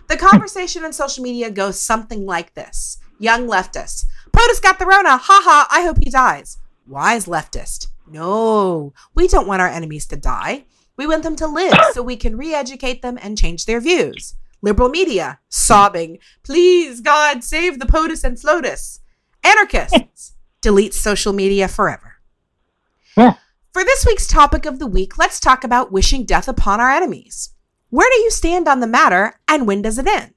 The 0.08 0.16
conversation 0.16 0.84
on 0.84 0.92
social 0.92 1.22
media 1.22 1.50
goes 1.50 1.80
something 1.80 2.26
like 2.26 2.54
this 2.54 2.98
Young 3.18 3.48
leftists, 3.48 4.04
POTUS 4.36 4.60
got 4.60 4.78
the 4.78 4.84
Rona, 4.84 5.16
haha, 5.16 5.66
I 5.70 5.82
hope 5.82 5.96
he 5.98 6.10
dies. 6.10 6.58
Wise 6.86 7.24
leftist, 7.24 7.86
no, 8.06 8.92
we 9.14 9.28
don't 9.28 9.46
want 9.46 9.62
our 9.62 9.68
enemies 9.68 10.04
to 10.08 10.16
die. 10.16 10.66
We 10.98 11.06
want 11.06 11.22
them 11.22 11.36
to 11.36 11.46
live 11.46 11.74
so 11.92 12.02
we 12.02 12.16
can 12.16 12.36
re 12.36 12.54
educate 12.54 13.00
them 13.00 13.18
and 13.22 13.38
change 13.38 13.64
their 13.64 13.80
views. 13.80 14.34
Liberal 14.60 14.90
media, 14.90 15.40
sobbing, 15.48 16.18
please, 16.42 17.00
God, 17.00 17.44
save 17.44 17.78
the 17.78 17.86
POTUS 17.86 18.24
and 18.24 18.38
FLOTUS. 18.38 19.00
Anarchists, 19.42 20.34
delete 20.60 20.92
social 20.92 21.32
media 21.32 21.66
forever. 21.66 22.16
Yeah. 23.16 23.34
For 23.72 23.84
this 23.84 24.04
week's 24.04 24.26
topic 24.26 24.66
of 24.66 24.78
the 24.78 24.86
week, 24.86 25.16
let's 25.16 25.40
talk 25.40 25.64
about 25.64 25.92
wishing 25.92 26.24
death 26.24 26.46
upon 26.46 26.78
our 26.78 26.90
enemies. 26.90 27.54
Where 27.88 28.10
do 28.10 28.16
you 28.16 28.30
stand 28.30 28.68
on 28.68 28.80
the 28.80 28.86
matter, 28.86 29.40
and 29.48 29.66
when 29.66 29.80
does 29.80 29.96
it 29.98 30.06
end? 30.06 30.34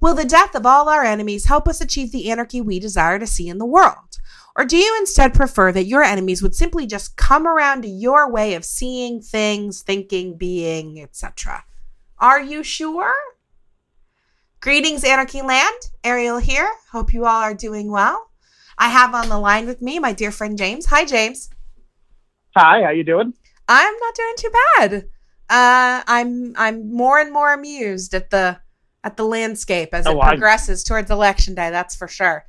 Will 0.00 0.14
the 0.14 0.24
death 0.24 0.54
of 0.54 0.66
all 0.66 0.88
our 0.88 1.04
enemies 1.04 1.46
help 1.46 1.66
us 1.66 1.80
achieve 1.80 2.12
the 2.12 2.30
anarchy 2.30 2.60
we 2.60 2.78
desire 2.78 3.18
to 3.18 3.26
see 3.26 3.48
in 3.48 3.58
the 3.58 3.64
world? 3.64 4.18
Or 4.56 4.64
do 4.64 4.76
you 4.76 4.96
instead 4.98 5.34
prefer 5.34 5.72
that 5.72 5.86
your 5.86 6.02
enemies 6.02 6.42
would 6.42 6.54
simply 6.54 6.86
just 6.86 7.16
come 7.16 7.46
around 7.46 7.82
to 7.82 7.88
your 7.88 8.30
way 8.30 8.54
of 8.54 8.64
seeing 8.64 9.20
things, 9.20 9.82
thinking, 9.82 10.36
being, 10.36 11.00
etc.? 11.00 11.64
Are 12.18 12.40
you 12.40 12.62
sure? 12.62 13.14
Greetings, 14.60 15.04
Anarchy 15.04 15.42
Land. 15.42 15.90
Ariel 16.02 16.38
here. 16.38 16.70
Hope 16.90 17.12
you 17.12 17.26
all 17.26 17.42
are 17.42 17.54
doing 17.54 17.90
well. 17.90 18.30
I 18.78 18.88
have 18.88 19.14
on 19.14 19.28
the 19.28 19.38
line 19.38 19.66
with 19.66 19.82
me 19.82 19.98
my 19.98 20.12
dear 20.12 20.30
friend 20.30 20.56
James. 20.56 20.86
Hi, 20.86 21.04
James. 21.04 21.50
Hi, 22.56 22.82
how 22.82 22.90
you 22.90 23.04
doing? 23.04 23.34
I'm 23.68 23.94
not 24.00 24.14
doing 24.14 24.34
too 24.38 24.50
bad. 24.78 24.94
Uh, 25.48 26.02
I'm 26.06 26.54
I'm 26.56 26.92
more 26.92 27.18
and 27.18 27.32
more 27.32 27.52
amused 27.52 28.14
at 28.14 28.30
the 28.30 28.58
at 29.06 29.16
the 29.16 29.24
landscape 29.24 29.90
as 29.94 30.04
Oh, 30.06 30.18
it 30.18 30.22
I- 30.24 30.28
progresses 30.30 30.82
towards 30.82 31.10
election 31.10 31.54
day. 31.54 31.70
That's 31.70 31.94
for 31.94 32.08
sure. 32.08 32.44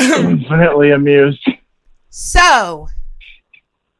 Infinitely 0.00 0.90
amused. 0.90 1.46
So, 2.10 2.88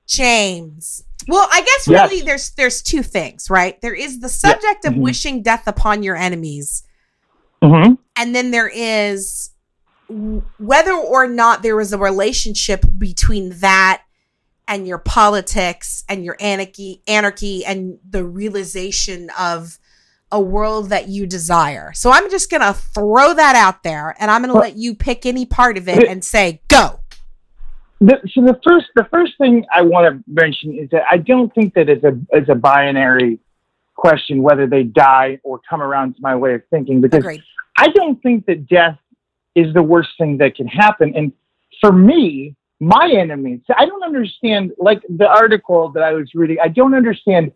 James. 0.07 1.05
Well, 1.29 1.47
I 1.53 1.61
guess 1.61 1.87
Yes. 1.87 2.11
really 2.11 2.23
there's 2.23 2.51
there's 2.57 2.83
two 2.83 3.03
things, 3.05 3.49
right? 3.49 3.81
There 3.81 3.95
is 3.95 4.21
the 4.21 4.29
subject 4.29 4.85
of 4.85 4.95
Mhm. 4.95 5.01
wishing 5.03 5.43
death 5.43 5.69
upon 5.69 6.03
your 6.03 6.17
enemies, 6.17 6.83
hmm 7.63 7.95
and 8.17 8.35
then 8.35 8.51
there 8.51 8.69
is 8.69 9.51
whether 10.59 10.93
or 10.93 11.29
not 11.29 11.63
there 11.63 11.77
was 11.77 11.93
a 11.93 11.99
relationship 11.99 12.85
between 12.99 13.51
that 13.61 14.03
and 14.67 14.89
your 14.89 14.99
politics 14.99 16.03
and 16.09 16.25
your 16.25 16.37
anarchy 16.41 17.03
anarchy 17.07 17.65
and 17.65 17.99
the 18.09 18.25
realization 18.25 19.31
of 19.39 19.79
a 20.33 20.41
world 20.41 20.91
that 20.91 21.09
you 21.09 21.27
desire. 21.27 21.93
So 21.95 22.11
I'm 22.11 22.31
just 22.31 22.51
going 22.51 22.63
to 22.63 22.73
throw 22.73 23.35
that 23.35 23.57
out 23.57 23.83
there 23.83 24.15
and 24.19 24.31
I'm 24.31 24.43
going 24.43 24.49
to 24.51 24.55
Well- 24.55 24.63
let 24.63 24.77
you 24.77 24.95
pick 24.95 25.27
any 25.27 25.47
part 25.47 25.77
of 25.77 25.89
it 25.89 26.07
and 26.09 26.25
say 26.25 26.61
go. 26.69 27.01
The, 28.03 28.19
so 28.33 28.41
the 28.41 28.59
first, 28.67 28.87
the 28.95 29.07
first 29.11 29.37
thing 29.37 29.67
I 29.75 29.83
want 29.83 30.07
to 30.11 30.25
mention 30.27 30.75
is 30.79 30.89
that 30.91 31.03
I 31.11 31.19
don't 31.19 31.55
think 31.55 31.75
that 31.75 31.91
it's 31.91 32.03
a 32.03 32.19
it's 32.31 32.49
a 32.49 32.55
binary 32.55 33.39
question 33.95 34.43
whether 34.43 34.67
they 34.67 34.85
die 34.85 35.39
or 35.43 35.61
come 35.69 35.83
around 35.83 36.15
to 36.15 36.21
my 36.23 36.35
way 36.35 36.55
of 36.55 36.63
thinking 36.71 37.03
because 37.03 37.19
Agreed. 37.19 37.43
I 37.77 37.89
don't 37.89 38.23
think 38.23 38.47
that 38.47 38.67
death 38.67 38.97
is 39.55 39.75
the 39.75 39.83
worst 39.83 40.11
thing 40.17 40.39
that 40.39 40.55
can 40.55 40.67
happen. 40.67 41.13
And 41.15 41.33
for 41.81 41.93
me, 41.93 42.57
my 42.81 43.13
enemies, 43.15 43.61
I 43.77 43.85
don't 43.85 44.03
understand, 44.03 44.73
like 44.79 45.03
the 45.09 45.29
article 45.29 45.91
that 45.91 46.03
I 46.03 46.13
was 46.13 46.31
reading, 46.35 46.57
I 46.63 46.69
don't 46.69 46.95
understand 46.95 47.53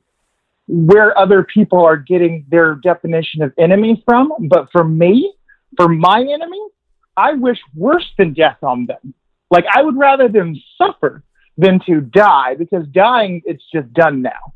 where 0.66 1.16
other 1.18 1.44
people 1.44 1.84
are 1.84 1.96
getting 1.96 2.46
their 2.48 2.76
definition 2.76 3.42
of 3.42 3.52
enemy 3.58 4.02
from. 4.06 4.32
But 4.48 4.68
for 4.72 4.84
me, 4.84 5.34
for 5.76 5.88
my 5.88 6.20
enemy, 6.20 6.60
I 7.16 7.34
wish 7.34 7.58
worse 7.74 8.06
than 8.18 8.32
death 8.32 8.58
on 8.62 8.86
them. 8.86 9.14
Like 9.50 9.64
I 9.72 9.82
would 9.82 9.96
rather 9.96 10.28
them 10.28 10.56
suffer 10.78 11.22
than 11.56 11.80
to 11.86 12.00
die 12.00 12.54
because 12.56 12.86
dying, 12.88 13.42
it's 13.44 13.62
just 13.72 13.92
done 13.92 14.22
now. 14.22 14.54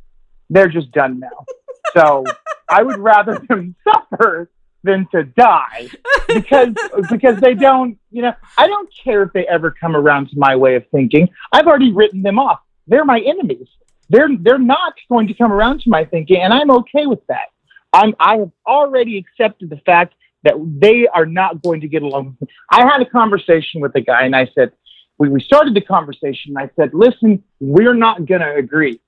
They're 0.51 0.69
just 0.69 0.93
done 0.93 1.21
now. 1.21 1.45
So 1.97 2.23
I 2.69 2.83
would 2.83 2.99
rather 2.99 3.39
them 3.49 3.75
suffer 3.85 4.51
than 4.83 5.09
to 5.11 5.25
die 5.25 5.89
because 6.29 6.75
because 7.09 7.41
they 7.41 7.55
don't 7.55 7.99
you 8.11 8.21
know 8.21 8.35
I 8.59 8.67
don't 8.67 8.89
care 9.05 9.23
if 9.23 9.33
they 9.33 9.47
ever 9.47 9.71
come 9.71 9.97
around 9.97 10.29
to 10.31 10.39
my 10.39 10.55
way 10.55 10.75
of 10.75 10.87
thinking. 10.89 11.31
I've 11.51 11.67
already 11.67 11.93
written 11.93 12.21
them 12.21 12.39
off. 12.39 12.61
They're 12.87 13.07
my 13.07 13.21
enemies. 13.21 13.69
They're 14.11 14.29
they're 14.41 14.59
not 14.59 14.95
going 15.09 15.29
to 15.29 15.35
come 15.35 15.53
around 15.53 15.81
to 15.81 15.91
my 15.91 16.05
thinking, 16.05 16.41
and 16.43 16.53
I'm 16.53 16.71
okay 16.71 17.07
with 17.07 17.27
that. 17.29 17.49
I'm 17.93 18.15
I 18.19 18.39
have 18.39 18.51
already 18.67 19.19
accepted 19.19 19.71
the 19.71 19.81
fact 19.85 20.15
that 20.45 20.55
they 20.81 21.07
are 21.07 21.27
not 21.27 21.63
going 21.63 21.81
to 21.81 21.89
get 21.89 22.03
along. 22.03 22.37
I 22.71 22.85
had 22.87 23.03
a 23.03 23.07
conversation 23.07 23.81
with 23.81 23.95
a 23.97 24.01
guy, 24.01 24.23
and 24.25 24.35
I 24.35 24.49
said 24.55 24.73
we 25.19 25.29
we 25.29 25.43
started 25.43 25.75
the 25.75 25.81
conversation. 25.81 26.57
And 26.57 26.59
I 26.59 26.71
said, 26.77 26.95
listen, 26.95 27.43
we're 27.61 27.95
not 27.95 28.27
going 28.27 28.41
to 28.41 28.55
agree. 28.55 29.01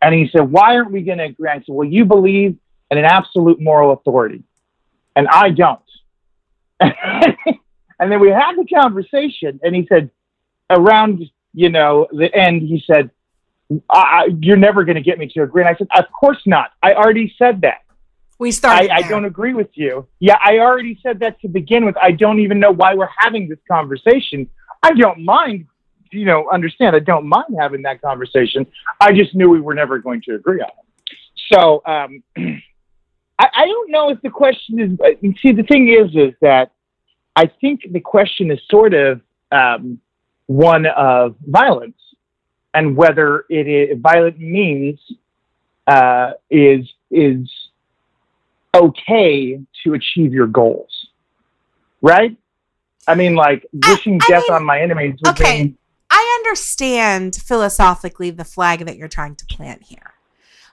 And 0.00 0.14
he 0.14 0.28
said, 0.30 0.50
why 0.50 0.76
aren't 0.76 0.92
we 0.92 1.02
going 1.02 1.18
to 1.18 1.24
agree? 1.24 1.48
I 1.48 1.58
said, 1.58 1.64
well, 1.68 1.88
you 1.88 2.04
believe 2.04 2.58
in 2.90 2.98
an 2.98 3.06
absolute 3.06 3.58
moral 3.60 3.92
authority 3.92 4.44
and 5.16 5.28
I 5.28 5.50
don't. 5.50 5.80
and 6.80 8.12
then 8.12 8.20
we 8.20 8.30
had 8.30 8.54
the 8.56 8.66
conversation, 8.66 9.60
and 9.62 9.74
he 9.74 9.86
said, 9.88 10.10
around 10.70 11.24
you 11.52 11.68
know 11.68 12.06
the 12.10 12.34
end, 12.34 12.62
he 12.62 12.82
said, 12.86 13.10
I, 13.70 13.78
I, 13.96 14.28
"You're 14.40 14.56
never 14.56 14.84
going 14.84 14.96
to 14.96 15.02
get 15.02 15.18
me 15.18 15.28
to 15.34 15.42
agree." 15.42 15.62
And 15.62 15.68
I 15.68 15.76
said, 15.76 15.88
"Of 15.96 16.04
course 16.12 16.42
not. 16.46 16.70
I 16.82 16.94
already 16.94 17.34
said 17.38 17.60
that. 17.62 17.82
We 18.38 18.48
I, 18.48 18.52
started. 18.52 18.90
I 18.90 19.00
there. 19.02 19.10
don't 19.10 19.24
agree 19.24 19.54
with 19.54 19.70
you. 19.74 20.06
Yeah, 20.20 20.36
I 20.44 20.58
already 20.58 20.98
said 21.02 21.20
that 21.20 21.40
to 21.40 21.48
begin 21.48 21.84
with. 21.84 21.96
I 21.96 22.12
don't 22.12 22.40
even 22.40 22.58
know 22.60 22.72
why 22.72 22.94
we're 22.94 23.08
having 23.18 23.48
this 23.48 23.58
conversation. 23.70 24.48
I 24.82 24.92
don't 24.92 25.24
mind." 25.24 25.66
You 26.10 26.26
know, 26.26 26.48
understand? 26.52 26.94
I 26.94 27.00
don't 27.00 27.26
mind 27.26 27.56
having 27.58 27.82
that 27.82 28.00
conversation. 28.00 28.66
I 29.00 29.12
just 29.12 29.34
knew 29.34 29.48
we 29.50 29.60
were 29.60 29.74
never 29.74 29.98
going 29.98 30.22
to 30.26 30.36
agree 30.36 30.60
on 30.60 30.68
it. 30.68 31.16
So, 31.52 31.82
um, 31.84 32.22
I, 33.38 33.48
I 33.52 33.66
don't 33.66 33.90
know 33.90 34.10
if 34.10 34.22
the 34.22 34.30
question 34.30 34.78
is. 34.78 35.00
uh, 35.00 35.28
See, 35.42 35.52
the 35.52 35.64
thing 35.64 35.88
is, 35.88 36.14
is 36.14 36.34
that 36.40 36.70
I 37.36 37.50
think 37.60 37.80
the 37.90 38.00
question 38.00 38.50
is 38.50 38.60
sort 38.70 38.94
of 38.94 39.20
um, 39.50 40.00
one 40.46 40.86
of 40.86 41.34
violence, 41.46 41.98
and 42.74 42.96
whether 42.96 43.44
it 43.48 43.66
is 43.68 43.98
violent 44.00 44.38
means 44.38 45.00
uh, 45.86 46.32
is 46.50 46.86
is 47.10 47.48
okay 48.74 49.60
to 49.84 49.94
achieve 49.94 50.32
your 50.32 50.46
goals, 50.46 51.08
right? 52.02 52.36
I 53.06 53.14
mean, 53.14 53.34
like 53.34 53.66
wishing 53.72 54.18
I 54.22 54.26
death 54.28 54.44
mean, 54.48 54.56
on 54.56 54.64
my 54.64 54.80
enemies. 54.80 55.16
Would 55.24 55.40
okay. 55.40 55.74
I 56.10 56.40
understand 56.40 57.36
philosophically 57.36 58.30
the 58.30 58.44
flag 58.44 58.86
that 58.86 58.96
you're 58.96 59.08
trying 59.08 59.36
to 59.36 59.46
plant 59.46 59.82
here. 59.82 60.14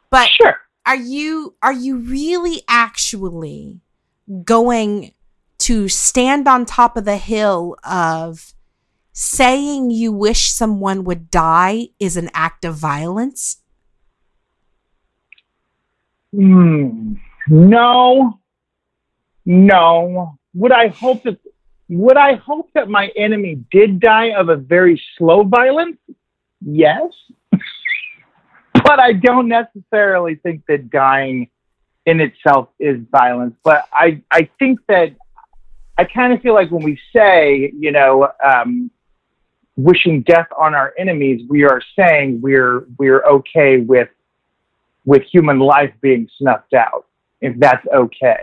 But 0.09 0.29
sure. 0.29 0.59
are 0.85 0.95
you 0.95 1.55
are 1.61 1.73
you 1.73 1.97
really 1.97 2.63
actually 2.67 3.81
going 4.43 5.13
to 5.59 5.87
stand 5.87 6.47
on 6.47 6.65
top 6.65 6.97
of 6.97 7.05
the 7.05 7.17
hill 7.17 7.77
of 7.83 8.53
saying 9.13 9.91
you 9.91 10.11
wish 10.11 10.51
someone 10.51 11.03
would 11.03 11.29
die 11.29 11.89
is 11.99 12.17
an 12.17 12.29
act 12.33 12.65
of 12.65 12.75
violence? 12.75 13.61
Hmm. 16.33 17.13
No. 17.47 18.39
No. 19.45 20.37
Would 20.53 20.71
I 20.71 20.87
hope 20.87 21.23
that 21.23 21.37
would 21.89 22.15
I 22.15 22.35
hope 22.35 22.69
that 22.73 22.87
my 22.87 23.09
enemy 23.17 23.65
did 23.69 23.99
die 23.99 24.31
of 24.31 24.47
a 24.47 24.55
very 24.55 25.01
slow 25.17 25.43
violence? 25.43 25.97
Yes. 26.61 27.11
but 27.51 28.99
I 28.99 29.11
don't 29.11 29.49
necessarily 29.49 30.35
think 30.35 30.63
that 30.67 30.89
dying 30.89 31.49
in 32.05 32.21
itself 32.21 32.69
is 32.79 32.99
violence. 33.11 33.55
But 33.63 33.87
I, 33.93 34.21
I 34.31 34.49
think 34.57 34.79
that 34.87 35.15
I 35.97 36.05
kind 36.05 36.33
of 36.33 36.41
feel 36.41 36.53
like 36.53 36.71
when 36.71 36.83
we 36.83 36.99
say, 37.13 37.71
you 37.77 37.91
know, 37.91 38.29
um, 38.43 38.89
wishing 39.83 40.21
death 40.21 40.47
on 40.59 40.73
our 40.75 40.93
enemies, 40.97 41.41
we 41.49 41.63
are 41.63 41.81
saying 41.97 42.39
we're 42.41 42.85
we're 42.97 43.23
okay 43.25 43.77
with 43.77 44.09
with 45.05 45.23
human 45.23 45.59
life 45.59 45.93
being 46.01 46.29
snuffed 46.37 46.73
out, 46.73 47.05
if 47.41 47.57
that's 47.59 47.85
okay. 47.93 48.37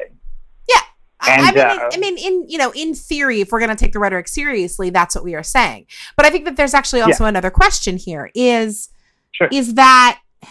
I- 1.20 1.36
I 1.48 1.52
mean, 1.52 1.58
uh, 1.58 1.90
I 1.92 1.96
mean, 1.98 2.16
in 2.16 2.48
you 2.48 2.58
know, 2.58 2.70
in 2.70 2.94
theory, 2.94 3.40
if 3.40 3.50
we're 3.50 3.58
going 3.58 3.70
to 3.70 3.76
take 3.76 3.92
the 3.92 3.98
rhetoric 3.98 4.28
seriously, 4.28 4.88
that's 4.90 5.16
what 5.16 5.24
we 5.24 5.34
are 5.34 5.42
saying. 5.42 5.86
But 6.16 6.24
I 6.26 6.30
think 6.30 6.44
that 6.44 6.56
there's 6.56 6.74
actually 6.74 7.00
also 7.00 7.24
another 7.24 7.50
question 7.50 7.96
here: 7.96 8.30
is 8.36 8.88
Sure. 9.32 9.48
is 9.52 9.74
that 9.74 10.20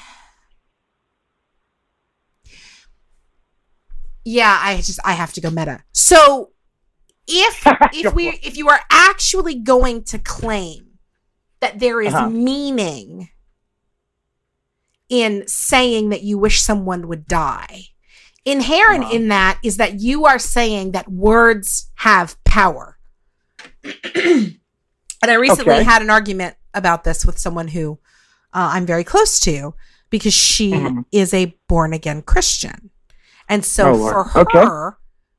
yeah 4.25 4.59
i 4.61 4.77
just 4.77 4.99
i 5.05 5.13
have 5.13 5.31
to 5.33 5.41
go 5.41 5.49
meta 5.49 5.83
so 5.93 6.51
if 7.27 7.65
if 7.93 8.13
we 8.13 8.27
if 8.43 8.57
you 8.57 8.69
are 8.69 8.79
actually 8.89 9.55
going 9.55 10.03
to 10.05 10.17
claim 10.19 10.99
that 11.59 11.79
there 11.79 12.01
is 12.01 12.13
Uh-huh. 12.13 12.29
meaning 12.29 13.29
in 15.09 15.47
saying 15.47 16.09
that 16.09 16.23
you 16.23 16.37
wish 16.37 16.61
someone 16.61 17.07
would 17.07 17.25
die 17.27 17.83
inherent 18.45 19.03
Uh-huh. 19.05 19.15
in 19.15 19.27
that 19.29 19.59
is 19.63 19.77
that 19.77 19.99
you 19.99 20.25
are 20.25 20.39
saying 20.39 20.91
that 20.91 21.09
words 21.11 21.91
have 21.95 22.41
power 22.43 22.97
and 23.83 24.57
i 25.23 25.33
recently 25.33 25.75
Okay. 25.75 25.83
had 25.83 26.01
an 26.01 26.09
argument 26.09 26.55
about 26.73 27.03
this 27.03 27.25
with 27.25 27.37
someone 27.39 27.69
who 27.69 27.99
uh, 28.53 28.69
i'm 28.73 28.85
very 28.85 29.03
close 29.03 29.39
to 29.39 29.73
because 30.09 30.33
she 30.33 30.71
Mhm. 30.73 31.05
is 31.11 31.33
a 31.33 31.57
born 31.67 31.93
again 31.93 32.21
christian 32.21 32.91
and 33.49 33.63
so 33.65 33.93
Oh, 33.93 34.11
for 34.11 34.41
Okay. 34.41 34.65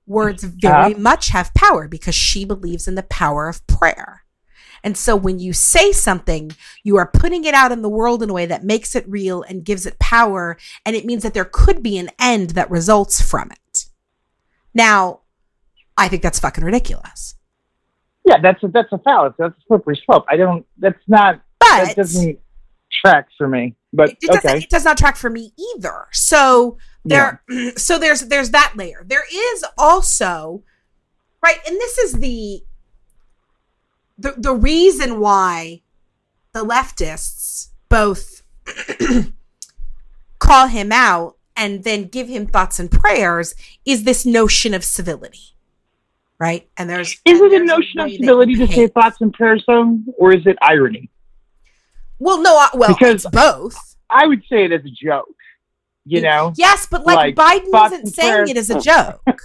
Words 0.08 0.42
very 0.44 0.92
Uh-huh. 0.92 1.00
much 1.00 1.28
have 1.28 1.54
power 1.54 1.86
because 1.86 2.14
she 2.14 2.44
believes 2.44 2.88
in 2.88 2.94
the 2.94 3.02
power 3.02 3.48
of 3.48 3.66
prayer 3.66 4.24
and 4.84 4.96
so 4.96 5.16
when 5.16 5.38
you 5.38 5.52
say 5.52 5.92
something, 5.92 6.52
you 6.82 6.96
are 6.96 7.10
putting 7.10 7.44
it 7.44 7.54
out 7.54 7.72
in 7.72 7.82
the 7.82 7.88
world 7.88 8.22
in 8.22 8.30
a 8.30 8.32
way 8.32 8.46
that 8.46 8.64
makes 8.64 8.94
it 8.94 9.08
real 9.08 9.42
and 9.42 9.64
gives 9.64 9.86
it 9.86 9.98
power. 9.98 10.56
And 10.84 10.94
it 10.94 11.04
means 11.04 11.22
that 11.22 11.34
there 11.34 11.44
could 11.44 11.82
be 11.82 11.98
an 11.98 12.10
end 12.20 12.50
that 12.50 12.70
results 12.70 13.20
from 13.20 13.50
it. 13.50 13.86
Now, 14.74 15.20
I 15.96 16.08
think 16.08 16.22
that's 16.22 16.38
fucking 16.38 16.64
ridiculous. 16.64 17.34
Yeah, 18.24 18.40
that's 18.42 18.62
a 18.62 18.68
that's 18.68 18.92
a 18.92 18.98
fallacy. 18.98 19.36
That's 19.38 19.54
a 19.56 19.62
slippery 19.66 20.00
slope. 20.04 20.26
I 20.28 20.36
don't. 20.36 20.66
That's 20.76 20.98
not. 21.08 21.40
But 21.58 21.86
that 21.86 21.96
doesn't 21.96 22.38
track 23.02 23.28
for 23.36 23.48
me. 23.48 23.74
But 23.92 24.10
it, 24.10 24.20
doesn't, 24.20 24.46
okay. 24.46 24.58
it 24.58 24.68
does 24.68 24.84
not 24.84 24.98
track 24.98 25.16
for 25.16 25.30
me 25.30 25.52
either. 25.76 26.06
So 26.12 26.76
there, 27.08 27.42
so 27.76 27.98
there's 27.98 28.22
there's 28.28 28.50
that 28.50 28.72
layer. 28.76 29.04
There 29.06 29.24
is 29.32 29.64
also, 29.76 30.62
right, 31.42 31.58
and 31.66 31.76
this 31.76 31.98
is 31.98 32.14
the 32.20 32.62
the 34.18 34.34
the 34.36 34.54
reason 34.54 35.20
why 35.20 35.82
the 36.52 36.64
leftists 36.64 37.68
both 37.88 38.42
call 40.38 40.66
him 40.68 40.92
out 40.92 41.36
and 41.56 41.84
then 41.84 42.04
give 42.04 42.28
him 42.28 42.46
thoughts 42.46 42.78
and 42.78 42.90
prayers 42.90 43.54
is 43.84 44.04
this 44.04 44.24
notion 44.24 44.74
of 44.74 44.84
civility, 44.84 45.54
right? 46.38 46.68
And 46.76 46.88
there's 46.88 47.12
Is 47.24 47.40
it 47.40 47.46
a 47.46 47.48
there's 47.48 47.66
notion 47.66 48.00
of 48.00 48.10
civility 48.12 48.54
to 48.56 48.66
say 48.68 48.86
thoughts 48.88 49.20
and 49.20 49.32
prayers, 49.32 49.64
though, 49.66 49.98
or 50.16 50.32
is 50.34 50.46
it 50.46 50.56
irony? 50.62 51.10
Well, 52.20 52.40
no, 52.42 52.56
I- 52.56 52.70
well, 52.74 52.88
Because- 52.94 53.24
it's 53.24 53.30
both. 53.30 53.76
I 54.10 54.26
would 54.26 54.42
say 54.50 54.64
it 54.64 54.72
as 54.72 54.80
a 54.86 54.90
joke. 54.90 55.28
You 56.08 56.20
know, 56.22 56.52
Yes, 56.56 56.86
but 56.90 57.04
like, 57.06 57.36
Like, 57.36 57.62
Biden 57.64 57.86
isn't 57.86 58.06
saying 58.08 58.32
prayers. 58.32 58.50
it 58.50 58.56
as 58.56 58.70
a 58.70 58.80
joke. 58.80 59.22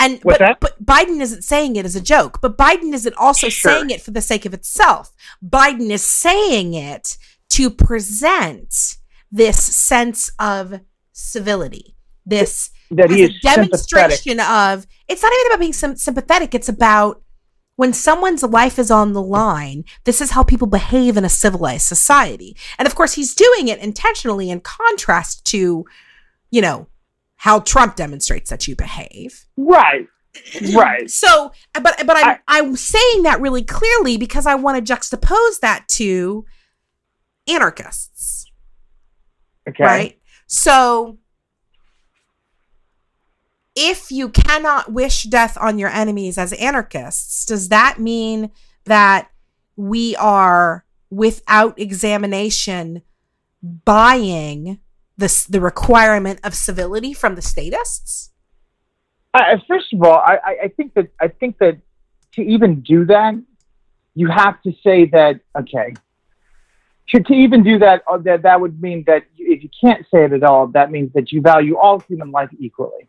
And 0.00 0.18
What's 0.24 0.38
but, 0.38 0.44
that? 0.44 0.58
but 0.60 0.84
Biden 0.84 1.20
isn't 1.20 1.42
saying 1.42 1.76
it 1.76 1.84
as 1.84 1.94
a 1.94 2.00
joke. 2.00 2.40
But 2.40 2.58
Biden 2.58 2.92
isn't 2.94 3.14
also 3.16 3.48
Sure. 3.48 3.70
saying 3.72 3.90
it 3.90 4.02
for 4.02 4.10
the 4.10 4.20
sake 4.20 4.44
of 4.44 4.52
itself. 4.52 5.12
Biden 5.40 5.88
is 5.90 6.02
saying 6.04 6.74
it 6.74 7.16
to 7.50 7.70
present 7.70 8.96
this 9.30 9.62
sense 9.62 10.32
of 10.40 10.80
civility. 11.12 11.94
This 12.26 12.70
that 12.90 13.10
he 13.10 13.22
is 13.22 13.30
a 13.30 13.54
demonstration 13.54 14.40
of 14.40 14.84
it's 15.06 15.22
not 15.22 15.32
even 15.32 15.46
about 15.52 15.60
being 15.60 15.72
sym- 15.72 15.96
sympathetic 15.96 16.54
it's 16.56 16.68
about 16.68 17.22
when 17.76 17.92
someone's 17.92 18.42
life 18.42 18.78
is 18.78 18.90
on 18.90 19.12
the 19.12 19.22
line 19.22 19.84
this 20.04 20.20
is 20.20 20.30
how 20.32 20.42
people 20.42 20.66
behave 20.66 21.16
in 21.16 21.24
a 21.24 21.28
civilized 21.28 21.86
society 21.86 22.56
and 22.78 22.86
of 22.86 22.94
course 22.94 23.14
he's 23.14 23.34
doing 23.34 23.68
it 23.68 23.78
intentionally 23.80 24.50
in 24.50 24.60
contrast 24.60 25.44
to 25.44 25.84
you 26.50 26.60
know 26.62 26.86
how 27.36 27.60
trump 27.60 27.96
demonstrates 27.96 28.50
that 28.50 28.66
you 28.68 28.76
behave 28.76 29.44
Right. 29.56 30.06
Right. 30.74 31.08
so 31.10 31.52
but 31.74 31.94
but 32.06 32.16
i'm 32.16 32.26
I- 32.26 32.38
i'm 32.48 32.76
saying 32.76 33.22
that 33.24 33.40
really 33.40 33.62
clearly 33.62 34.16
because 34.16 34.46
i 34.46 34.54
want 34.54 34.84
to 34.84 34.92
juxtapose 34.94 35.60
that 35.60 35.86
to 35.90 36.44
anarchists 37.48 38.46
Okay. 39.68 39.82
right? 39.82 40.18
So 40.46 41.16
if 43.76 44.10
you 44.10 44.28
cannot 44.28 44.92
wish 44.92 45.24
death 45.24 45.56
on 45.60 45.78
your 45.78 45.88
enemies 45.90 46.38
as 46.38 46.52
anarchists, 46.54 47.44
does 47.44 47.68
that 47.70 47.98
mean 47.98 48.50
that 48.84 49.30
we 49.76 50.14
are 50.16 50.84
without 51.10 51.78
examination 51.78 53.02
buying 53.62 54.78
the 55.16 55.46
the 55.48 55.60
requirement 55.60 56.40
of 56.44 56.54
civility 56.54 57.12
from 57.12 57.34
the 57.34 57.42
statists? 57.42 58.30
I, 59.32 59.60
first 59.66 59.92
of 59.92 60.02
all, 60.02 60.18
I, 60.18 60.38
I- 60.44 60.58
I 60.64 60.68
think 60.68 60.94
that 60.94 61.08
I 61.20 61.28
think 61.28 61.58
that 61.58 61.78
to 62.32 62.42
even 62.42 62.80
do 62.80 63.04
that, 63.06 63.34
you 64.14 64.28
have 64.28 64.60
to 64.62 64.72
say 64.82 65.06
that 65.06 65.40
okay. 65.58 65.94
To, 67.08 67.20
to 67.22 67.32
even 67.34 67.62
do 67.62 67.78
that, 67.80 68.02
uh, 68.10 68.16
that 68.18 68.42
that 68.42 68.60
would 68.60 68.80
mean 68.80 69.04
that 69.06 69.24
if 69.36 69.62
you 69.62 69.68
can't 69.78 70.06
say 70.10 70.24
it 70.24 70.32
at 70.32 70.42
all, 70.42 70.68
that 70.68 70.90
means 70.90 71.12
that 71.12 71.32
you 71.32 71.42
value 71.42 71.76
all 71.76 72.00
human 72.00 72.30
life 72.30 72.48
equally. 72.58 73.08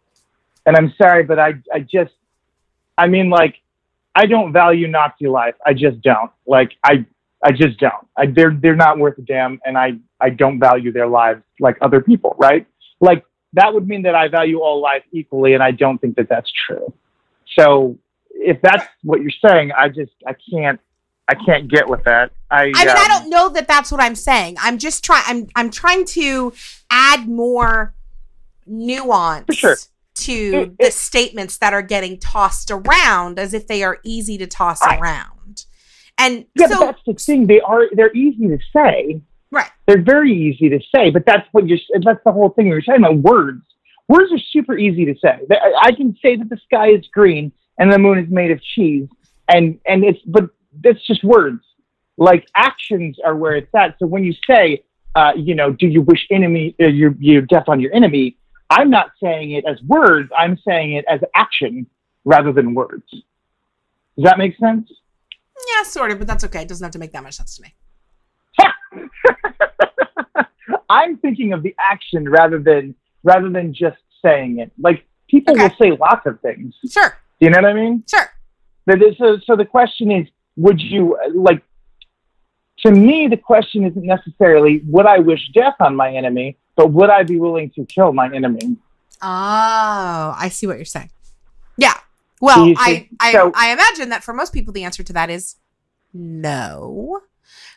And 0.65 0.75
I'm 0.75 0.93
sorry, 0.97 1.23
but 1.23 1.39
I 1.39 1.54
I 1.73 1.80
just 1.80 2.13
I 2.97 3.08
mean 3.08 3.30
like 3.30 3.56
I 4.15 4.25
don't 4.25 4.54
value 4.54 4.88
Nazi 4.88 5.28
life. 5.28 5.56
I 5.65 5.73
just 5.73 6.01
don't. 6.01 6.32
Like 6.47 6.71
I 6.84 7.06
I 7.43 7.51
just 7.51 7.78
don't. 7.80 8.08
I, 8.17 8.28
they're 8.28 8.58
they're 8.60 8.75
not 8.75 8.97
worth 8.97 9.17
a 9.17 9.21
damn, 9.21 9.60
and 9.65 9.78
I 9.78 9.93
I 10.19 10.30
don't 10.30 10.60
value 10.60 10.91
their 10.91 11.08
lives 11.08 11.43
like 11.60 11.78
other 11.82 12.01
people. 12.01 12.36
Right? 12.39 12.65
Like 13.01 13.25
that 13.54 13.73
would 13.73 13.88
mean 13.88 14.04
that 14.04 14.15
I 14.15 14.28
value 14.28 14.60
all 14.60 14.82
life 14.82 15.04
equally, 15.12 15.54
and 15.54 15.62
I 15.62 15.71
don't 15.71 15.99
think 15.99 16.15
that 16.15 16.30
that's 16.30 16.51
true. 16.67 16.93
So 17.58 17.97
if 18.32 18.62
that's 18.62 18.86
what 19.04 19.21
you're 19.21 19.32
saying, 19.45 19.71
I 19.78 19.89
just 19.89 20.12
I 20.25 20.36
can't 20.49 20.80
I 21.28 21.36
can't 21.36 21.67
get 21.67 21.88
with 21.88 22.04
that. 22.06 22.32
I 22.51 22.63
I 22.63 22.65
mean, 22.65 22.75
I 22.78 23.01
um, 23.01 23.08
don't 23.08 23.30
know 23.30 23.49
that 23.49 23.67
that's 23.67 23.91
what 23.91 24.01
I'm 24.01 24.15
saying. 24.15 24.58
I'm 24.60 24.78
just 24.78 25.04
trying. 25.04 25.23
I'm 25.25 25.47
I'm 25.56 25.69
trying 25.69 26.06
to 26.06 26.54
add 26.89 27.28
more 27.28 27.93
nuance 28.65 29.45
For 29.47 29.54
sure. 29.54 29.78
To 30.15 30.34
It- 30.34 30.78
the 30.78 30.86
it- 30.88 30.93
statements 30.93 31.58
that 31.58 31.73
are 31.73 31.82
getting 31.82 32.17
tossed 32.19 32.71
around 32.71 33.38
as 33.39 33.54
if 33.54 33.67
they 33.67 33.84
are 33.84 33.99
easy 34.04 34.38
to 34.38 34.47
toss 34.47 34.82
Right. 34.86 34.99
around. 34.99 35.65
And 36.17 36.45
Yeah, 36.56 36.67
so, 36.67 36.80
but 36.80 36.86
that's 36.86 37.01
the 37.06 37.13
thing. 37.13 37.47
They 37.47 37.60
are 37.62 37.84
they're 37.93 38.15
easy 38.15 38.47
to 38.47 38.58
say. 38.73 39.21
right, 39.51 39.69
They're 39.86 40.01
very 40.01 40.32
easy 40.34 40.69
to 40.69 40.80
say, 40.93 41.10
but 41.10 41.25
that's 41.25 41.47
what 41.51 41.67
you're. 41.67 41.80
That's 42.01 42.23
the 42.23 42.32
whole 42.32 42.49
thing. 42.49 42.69
we're 42.69 42.82
talking 42.82 43.04
about 43.04 43.17
words. 43.17 43.63
Words 44.08 44.32
are 44.32 44.39
super 44.39 44.78
easy 44.78 45.06
to 45.06 45.15
say. 45.19 45.39
I 45.82 45.91
can 45.91 46.15
say 46.21 46.36
that 46.38 46.49
the 46.49 46.58
sky 46.58 46.89
is 46.89 47.06
green 47.08 47.51
and 47.80 47.91
the 47.91 47.97
moon 47.99 48.17
is 48.19 48.30
made 48.30 48.51
of 48.51 48.62
cheese, 48.62 49.10
and 49.49 49.80
and 49.86 50.04
it's 50.06 50.19
but 50.25 50.49
that's 50.84 51.06
just 51.06 51.23
words. 51.23 51.63
Like 52.17 52.47
actions 52.56 53.17
are 53.25 53.36
where 53.36 53.56
it's 53.56 53.73
at. 53.75 53.95
So 53.99 54.06
when 54.08 54.23
you 54.23 54.34
say, 54.47 54.84
uh, 55.15 55.34
you 55.36 55.54
know, 55.54 55.71
do 55.71 55.88
you 55.88 56.01
wish 56.01 56.28
enemy 56.32 56.75
uh, 56.82 56.86
your 56.88 57.13
your 57.19 57.41
death 57.41 57.65
on 57.67 57.80
your 57.82 57.93
enemy? 57.93 58.38
I'm 58.69 58.89
not 58.89 59.12
saying 59.21 59.51
it 59.51 59.65
as 59.65 59.82
words. 59.84 60.30
I'm 60.38 60.58
saying 60.67 60.93
it 60.93 61.06
as 61.10 61.19
action 61.36 61.88
rather 62.23 62.51
than 62.51 62.73
words. 62.73 63.04
Does 63.12 64.23
that 64.23 64.38
make 64.38 64.58
sense? 64.58 64.89
Yeah, 65.78 65.84
sort 65.84 66.12
of, 66.12 66.17
but 66.19 66.28
that's 66.28 66.43
okay. 66.45 66.62
It 66.63 66.67
doesn't 66.67 66.84
have 66.84 66.91
to 66.93 66.99
make 66.99 67.12
that 67.13 67.23
much 67.23 67.36
sense 67.36 67.56
to 67.58 67.63
me. 67.63 67.73
I'm 70.89 71.17
thinking 71.17 71.54
of 71.54 71.63
the 71.63 71.75
action 71.80 72.28
rather 72.30 72.60
than 72.60 72.95
rather 73.23 73.49
than 73.49 73.73
just 73.73 73.97
saying 74.23 74.60
it. 74.60 74.71
Like 74.80 75.06
people 75.30 75.54
Okay. 75.54 75.63
will 75.63 75.75
say 75.82 75.97
lots 75.99 76.25
of 76.25 76.39
things. 76.41 76.73
Sure, 76.89 77.17
Do 77.39 77.45
you 77.45 77.49
know 77.49 77.58
what 77.62 77.65
I 77.65 77.73
mean? 77.73 78.04
sure. 78.10 78.30
But 78.86 78.99
this- 78.99 79.17
So, 79.17 79.39
so 79.45 79.56
the 79.56 79.65
question 79.65 80.12
is, 80.12 80.28
would 80.58 80.80
you 80.82 81.17
like? 81.34 81.62
To 82.86 82.91
me, 82.91 83.28
the 83.28 83.38
question 83.38 83.86
isn't 83.86 84.06
necessarily 84.06 84.82
would 84.86 85.06
I 85.08 85.19
wish 85.19 85.39
death 85.54 85.75
on 85.80 85.95
my 85.95 86.13
enemy, 86.13 86.58
but 86.75 86.91
would 86.91 87.09
I 87.09 87.23
be 87.23 87.39
willing 87.39 87.69
to 87.71 87.85
kill 87.85 88.13
my 88.13 88.33
enemy? 88.33 88.77
Oh, 89.21 90.35
I 90.38 90.49
see 90.51 90.67
what 90.67 90.77
you're 90.77 90.85
saying. 90.85 91.09
Yeah. 91.77 91.93
Well, 92.41 92.73
I, 92.77 93.09
I, 93.19 93.31
so- 93.31 93.51
I 93.55 93.71
imagine 93.71 94.09
that 94.09 94.23
for 94.23 94.33
most 94.33 94.53
people, 94.53 94.73
the 94.73 94.83
answer 94.83 95.03
to 95.03 95.13
that 95.13 95.29
is 95.29 95.55
no. 96.13 97.21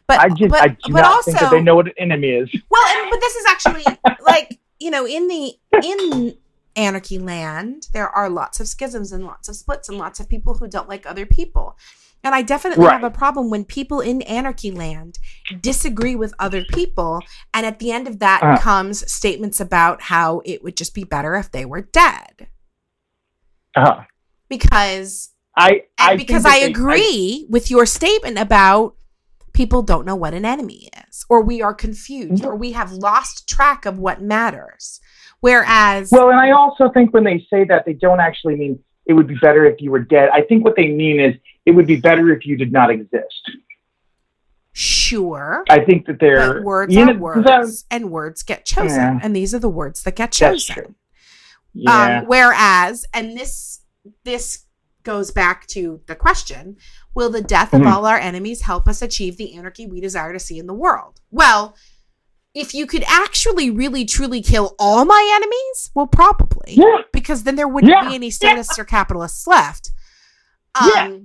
But 0.07 0.21
I 0.21 0.29
just 0.31 0.51
but, 0.51 0.63
I 0.63 0.69
do 0.69 0.93
but 0.93 1.03
not 1.03 1.05
also, 1.07 1.31
think 1.31 1.41
that 1.41 1.51
they 1.51 1.61
know 1.61 1.77
what 1.77 1.87
an 1.87 1.93
enemy 1.99 2.29
is. 2.29 2.51
well, 2.71 2.97
and, 2.97 3.11
but 3.11 3.21
this 3.21 3.35
is 3.35 3.47
actually 3.47 3.85
like 4.27 4.59
you 4.79 4.91
know, 4.91 5.07
in 5.07 5.29
the 5.29 5.55
in 5.83 6.35
Anarchy 6.77 7.19
Land, 7.19 7.89
there 7.93 8.09
are 8.09 8.31
lots 8.31 8.61
of 8.61 8.69
schisms 8.69 9.13
and 9.13 9.25
lots 9.25 9.49
of 9.49 9.57
splits 9.57 9.89
and 9.89 9.99
lots 9.99 10.21
of 10.21 10.29
people 10.29 10.55
who 10.55 10.69
don't 10.69 10.89
like 10.89 11.05
other 11.07 11.27
people. 11.27 11.77
And 12.25 12.35
I 12.35 12.43
definitely 12.43 12.85
Right. 12.85 12.93
have 12.93 13.05
a 13.05 13.11
problem 13.11 13.49
when 13.49 13.65
people 13.65 14.01
in 14.01 14.23
Anarchy 14.23 14.71
Land 14.71 15.19
disagree 15.61 16.17
with 16.17 16.35
other 16.39 16.65
people, 16.65 17.21
and 17.55 17.65
at 17.65 17.79
the 17.79 17.93
end 17.93 18.09
of 18.09 18.19
that 18.19 18.43
Uh. 18.43 18.59
comes 18.59 19.11
statements 19.11 19.61
about 19.61 20.03
how 20.03 20.43
it 20.45 20.63
would 20.65 20.77
just 20.77 20.95
be 20.95 21.05
better 21.05 21.35
if 21.37 21.51
they 21.51 21.65
were 21.65 21.81
dead. 21.83 22.49
Uh-huh. 23.77 24.03
Because 24.49 25.31
I, 25.57 25.83
I 25.99 26.17
because 26.17 26.45
I 26.45 26.61
they- 26.61 26.67
agree 26.67 27.47
with 27.49 27.71
your 27.71 27.87
statement 27.87 28.39
about 28.39 28.95
people 29.53 29.83
don't 29.83 30.07
know 30.07 30.17
what 30.17 30.35
an 30.35 30.45
enemy 30.45 30.89
is, 31.09 31.25
or 31.29 31.43
we 31.43 31.61
are 31.63 31.75
confused, 31.75 32.45
or 32.45 32.55
we 32.57 32.73
have 32.73 32.93
lost 32.93 33.49
track 33.49 33.87
of 33.87 33.99
what 33.99 34.21
matters. 34.23 35.01
Whereas, 35.41 36.11
Well, 36.11 36.31
and 36.31 36.39
I 36.41 36.51
also 36.51 36.91
think 36.91 37.13
when 37.13 37.25
they 37.25 37.45
say 37.51 37.65
that, 37.65 37.85
they 37.87 37.93
don't 37.93 38.21
actually 38.21 38.57
mean 38.57 38.79
it 39.09 39.15
would 39.15 39.27
be 39.27 39.35
better 39.43 39.65
if 39.65 39.81
you 39.81 39.91
were 39.91 39.99
dead. 40.01 40.29
I 40.33 40.43
think 40.43 40.65
what 40.65 40.77
they 40.77 40.89
mean 40.89 41.19
is 41.19 41.35
it 41.67 41.73
would 41.73 41.87
be 41.87 41.97
better 41.97 42.31
if 42.33 42.47
you 42.47 42.57
did 42.57 42.71
not 42.73 42.91
exist. 42.91 43.51
sure, 44.73 45.65
I 45.69 45.85
think 45.85 46.07
that 46.07 46.21
they're 46.21 46.55
but 46.55 46.63
words 46.63 46.95
you 46.95 47.03
are 47.03 47.07
know, 47.15 47.19
words, 47.19 47.45
that- 47.45 47.85
and 47.91 48.11
words 48.11 48.43
get 48.43 48.65
chosen, 48.65 48.97
Yeah. 48.97 49.19
and 49.23 49.35
these 49.35 49.55
are 49.55 49.59
the 49.59 49.69
words 49.69 50.03
that 50.05 50.15
get 50.15 50.31
chosen. 50.33 50.75
true. 50.75 50.95
yeah. 51.73 52.19
Um, 52.21 52.27
whereas, 52.27 53.05
and 53.13 53.37
this 53.37 53.81
this 54.25 54.65
goes 55.03 55.31
back 55.31 55.67
to 55.69 56.01
the 56.07 56.15
question: 56.15 56.77
Will 57.15 57.31
the 57.31 57.43
death 57.43 57.75
of 57.75 57.81
Mhm. 57.83 57.93
all 57.93 58.07
our 58.07 58.19
enemies 58.19 58.63
help 58.63 58.87
us 58.87 59.03
achieve 59.03 59.37
the 59.37 59.55
anarchy 59.57 59.87
we 59.87 60.01
desire 60.01 60.33
to 60.33 60.39
see 60.39 60.59
in 60.59 60.67
the 60.67 60.75
world? 60.75 61.21
Well, 61.31 61.75
if 62.55 62.75
you 62.75 62.87
could 62.87 63.05
actually, 63.07 63.71
really, 63.71 64.05
truly 64.05 64.43
kill 64.43 64.75
all 64.79 65.05
my 65.05 65.31
enemies, 65.35 65.91
well, 65.95 66.07
probably, 66.07 66.75
yeah. 66.75 67.03
because 67.13 67.45
then 67.45 67.57
there 67.57 67.69
wouldn't 67.69 67.93
Yeah. 67.93 68.09
be 68.09 68.15
any 68.15 68.31
statists 68.31 68.79
or 68.79 68.85
capitalists 68.85 69.47
left. 69.47 69.91
Um, 70.81 70.89
Yeah. 70.95 71.17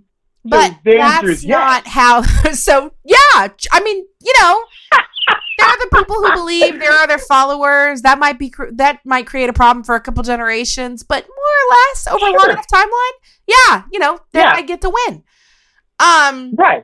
But 0.45 0.75
that's 0.83 1.45
not 1.45 1.87
how. 1.87 2.21
So 2.53 2.93
yeah, 3.05 3.47
I 3.71 3.79
mean, 3.81 4.05
you 4.21 4.33
know, 4.41 4.63
there 5.57 5.67
are 5.69 5.77
the 5.77 5.89
people 5.97 6.15
who 6.17 6.33
believe 6.33 6.79
there 6.79 6.91
are 6.91 7.07
their 7.07 7.17
followers. 7.17 8.01
That 8.01 8.19
might 8.19 8.37
be 8.37 8.53
that 8.73 8.99
might 9.05 9.25
create 9.25 9.49
a 9.49 9.53
problem 9.53 9.85
for 9.85 9.95
a 9.95 10.01
couple 10.01 10.21
generations, 10.23 11.01
but 11.03 11.23
more 11.23 11.37
or 11.37 11.69
less 11.71 12.07
over 12.07 12.25
a 12.27 12.31
long 12.37 12.49
enough 12.49 12.67
timeline, 12.67 13.15
yeah, 13.47 13.83
you 13.93 13.99
know, 13.99 14.19
then 14.33 14.43
Yeah. 14.43 14.53
I 14.53 14.61
get 14.63 14.81
to 14.81 14.89
win. 15.07 15.23
Um, 15.99 16.53
Right. 16.57 16.83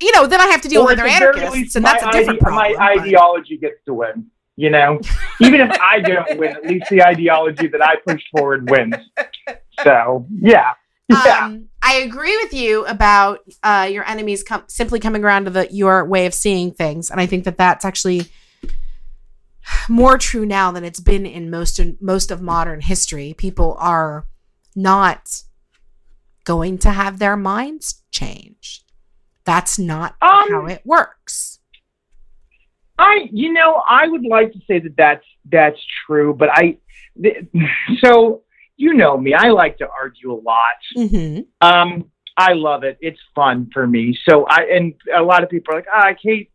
You 0.00 0.12
know, 0.12 0.26
then 0.26 0.40
I 0.40 0.46
have 0.46 0.60
to 0.62 0.68
deal 0.68 0.82
Or 0.82 0.86
with 0.86 0.98
other 0.98 1.08
anarchists, 1.08 1.52
least, 1.54 1.76
and 1.76 1.84
that's 1.84 2.02
a 2.02 2.10
different 2.10 2.38
ide- 2.40 2.46
problem. 2.46 2.72
My 2.78 2.94
but- 2.96 3.00
ideology 3.02 3.56
gets 3.56 3.82
to 3.86 3.94
win. 3.94 4.26
You 4.56 4.70
know, 4.70 5.00
even 5.40 5.60
if 5.60 5.76
I 5.80 5.98
don't 5.98 6.38
win, 6.38 6.50
at 6.52 6.64
least 6.64 6.86
the 6.88 7.02
ideology 7.02 7.66
that 7.66 7.82
I 7.82 7.96
push 8.06 8.22
forward 8.30 8.70
wins. 8.70 8.94
So 9.82 10.26
yeah, 10.30 10.74
yeah, 11.08 11.40
Um, 11.46 11.66
I 11.82 11.94
agree 11.96 12.36
with 12.36 12.54
you 12.54 12.86
about 12.86 13.40
uh, 13.64 13.88
your 13.90 14.04
enemies 14.08 14.44
com- 14.44 14.62
simply 14.68 15.00
coming 15.00 15.24
around 15.24 15.46
to 15.46 15.50
the 15.50 15.66
your 15.72 16.04
way 16.04 16.26
of 16.26 16.34
seeing 16.34 16.70
things, 16.70 17.10
and 17.10 17.20
I 17.20 17.26
think 17.26 17.42
that 17.44 17.58
that's 17.58 17.84
actually 17.84 18.26
more 19.88 20.18
true 20.18 20.46
now 20.46 20.70
than 20.70 20.84
it's 20.84 21.00
been 21.00 21.26
in 21.26 21.50
most 21.50 21.80
in 21.80 21.96
most 22.00 22.30
of 22.30 22.40
modern 22.40 22.80
history. 22.80 23.34
People 23.36 23.76
are 23.80 24.24
not 24.76 25.42
going 26.44 26.78
to 26.78 26.90
have 26.92 27.18
their 27.18 27.36
minds 27.36 28.02
changed. 28.12 28.83
That's 29.44 29.78
not 29.78 30.16
Um, 30.22 30.50
how 30.50 30.66
it 30.66 30.82
works. 30.84 31.58
I 32.98 33.28
you 33.32 33.52
know 33.52 33.82
I 33.88 34.06
would 34.06 34.24
like 34.24 34.52
to 34.52 34.60
say 34.66 34.78
that 34.78 34.96
that's 34.96 35.24
that's 35.50 35.80
true, 36.06 36.34
but 36.34 36.48
I 36.52 36.78
th- 37.20 37.46
so 38.04 38.42
you 38.76 38.94
know 38.94 39.16
me, 39.16 39.34
I 39.34 39.48
like 39.50 39.78
to 39.78 39.88
argue 39.88 40.32
a 40.32 40.40
lot. 40.40 40.78
hmm 40.94 41.40
Um, 41.60 42.10
I 42.36 42.52
love 42.54 42.82
it. 42.82 42.98
It's 43.00 43.20
fun 43.34 43.70
for 43.72 43.86
me. 43.86 44.16
So 44.28 44.44
I 44.48 44.68
and 44.72 44.94
a 45.16 45.22
lot 45.22 45.42
of 45.42 45.50
people 45.50 45.74
are 45.74 45.78
like, 45.78 45.86
ah, 45.92 46.06
I 46.06 46.16
hate 46.20 46.50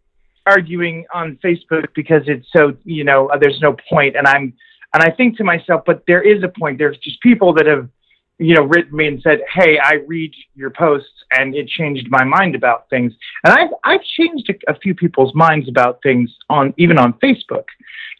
arguing 0.45 1.05
on 1.13 1.37
Facebook 1.43 1.87
because 1.93 2.23
it's 2.27 2.47
so 2.55 2.73
you 2.83 3.03
know 3.03 3.27
uh, 3.27 3.37
there's 3.37 3.59
no 3.61 3.75
point. 3.89 4.15
And 4.15 4.27
I'm 4.27 4.53
and 4.93 5.03
I 5.03 5.11
think 5.11 5.37
to 5.37 5.43
myself, 5.43 5.83
but 5.85 6.03
there 6.07 6.21
is 6.21 6.41
a 6.43 6.47
point. 6.47 6.77
There's 6.77 6.97
just 6.99 7.21
people 7.21 7.53
that 7.55 7.65
have 7.65 7.89
you 8.37 8.55
know 8.55 8.63
written 8.63 8.95
me 8.95 9.07
and 9.07 9.21
said, 9.21 9.39
hey, 9.53 9.77
I 9.77 9.95
read 10.07 10.33
your 10.55 10.69
posts 10.71 11.18
and 11.31 11.55
it 11.55 11.67
changed 11.67 12.07
my 12.09 12.23
mind 12.23 12.55
about 12.55 12.89
things. 12.89 13.13
And 13.43 13.53
I've 13.53 13.69
I've 13.83 14.03
changed 14.17 14.49
a, 14.49 14.71
a 14.71 14.79
few 14.79 14.93
people's 14.95 15.33
minds 15.35 15.67
about 15.69 15.99
things 16.03 16.33
on 16.49 16.73
even 16.77 16.97
on 16.97 17.13
Facebook, 17.13 17.65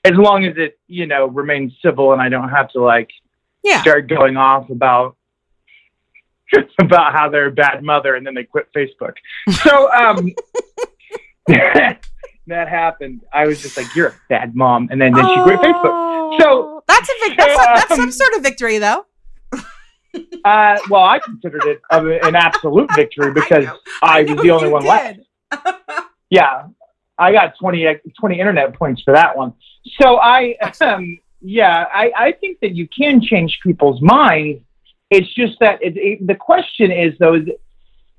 as 0.05 0.13
long 0.13 0.45
as 0.45 0.55
it 0.57 0.79
you 0.87 1.05
know 1.05 1.27
remains 1.27 1.73
civil 1.81 2.13
and 2.13 2.21
I 2.21 2.29
don't 2.29 2.49
have 2.49 2.69
to 2.71 2.81
like 2.81 3.09
Yeah. 3.63 3.81
start 3.81 4.07
going 4.07 4.37
off 4.37 4.69
about 4.69 5.15
about 6.79 7.13
how 7.13 7.29
they're 7.29 7.47
a 7.47 7.51
bad 7.51 7.83
mother 7.83 8.15
and 8.15 8.25
then 8.25 8.33
they 8.35 8.43
quit 8.43 8.67
Facebook. 8.75 9.13
So 9.63 9.91
um 9.91 10.31
that 11.47 12.67
happened. 12.67 13.21
I 13.33 13.45
was 13.45 13.61
just 13.61 13.77
like, 13.77 13.93
You're 13.95 14.07
a 14.09 14.15
bad 14.29 14.55
mom 14.55 14.89
and 14.91 14.99
then, 15.01 15.13
then 15.13 15.25
she 15.27 15.41
quit 15.43 15.59
Facebook. 15.59 16.39
So- 16.41 16.75
that's 16.87 17.07
a 17.07 17.29
vic- 17.29 17.37
that's, 17.37 17.53
a- 17.53 17.65
that's 17.75 17.89
some 17.89 17.99
Um, 18.05 18.11
sort 18.23 18.33
of 18.35 18.41
victory, 18.41 18.79
though. 18.79 19.05
Uh 20.43 20.77
well 20.89 21.03
I 21.03 21.19
considered 21.19 21.63
it 21.65 21.81
an 21.91 22.35
absolute 22.35 22.89
victory 22.95 23.31
because 23.33 23.65
know. 23.65 23.77
I, 24.01 24.23
was 24.23 24.41
the 24.41 24.51
only 24.51 24.69
one 24.69 24.85
left. 24.85 25.19
Yeah. 26.29 26.67
I 27.17 27.31
got 27.31 27.57
20, 27.59 27.85
20 28.19 28.39
internet 28.39 28.73
points 28.75 29.01
for 29.01 29.13
that 29.13 29.35
one. 29.35 29.53
So 29.99 30.17
I 30.17 30.55
um 30.81 31.19
yeah, 31.41 31.85
I, 31.93 32.11
I 32.17 32.31
think 32.33 32.59
that 32.61 32.75
you 32.75 32.87
can 32.87 33.21
change 33.21 33.59
people's 33.63 34.01
minds. 34.01 34.61
It's 35.09 35.33
just 35.33 35.57
that 35.59 35.81
it, 35.81 35.95
it, 35.97 36.27
the 36.27 36.35
question 36.35 36.91
is 36.91 37.13
though, 37.17 37.35
is, 37.35 37.47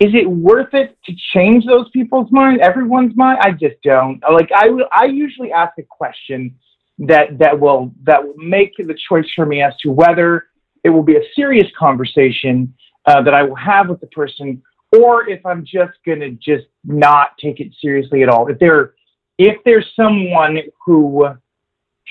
is 0.01 0.15
it 0.15 0.29
worth 0.29 0.73
it 0.73 0.97
to 1.05 1.15
change 1.35 1.67
those 1.67 1.89
people's 1.91 2.33
mind, 2.33 2.61
everyone's 2.61 3.15
mind? 3.17 3.39
I 3.43 3.53
just 3.53 3.77
don't. 3.83 4.21
Like 4.33 4.51
I 4.55 4.71
I 4.93 5.05
usually 5.05 5.53
ask 5.53 5.77
a 5.79 5.83
question 5.83 6.59
that 7.01 7.39
that 7.39 7.61
will 7.61 7.93
that 8.05 8.25
will 8.27 8.37
make 8.37 8.77
the 8.77 8.97
choice 9.09 9.27
for 9.37 9.45
me 9.45 9.63
as 9.63 9.77
to 9.83 9.91
whether 9.91 10.47
it 10.85 10.91
will 10.91 11.03
be 11.03 11.17
a 11.17 11.23
serious 11.35 11.67
conversation 11.79 12.75
uh, 13.07 13.23
that 13.23 13.35
I 13.35 13.43
will 13.43 13.57
have 13.57 13.89
with 13.89 14.01
the 14.01 14.07
person, 14.09 14.63
or 14.97 15.29
if 15.29 15.45
I'm 15.45 15.65
just 15.65 15.99
gonna 16.07 16.31
just 16.31 16.67
not 16.85 17.37
take 17.39 17.61
it 17.61 17.73
seriously 17.81 18.23
at 18.23 18.29
all. 18.29 18.49
If 18.49 18.59
there 18.59 18.95
if 19.39 19.57
there's 19.65 19.87
someone 19.97 20.59
who 20.85 21.27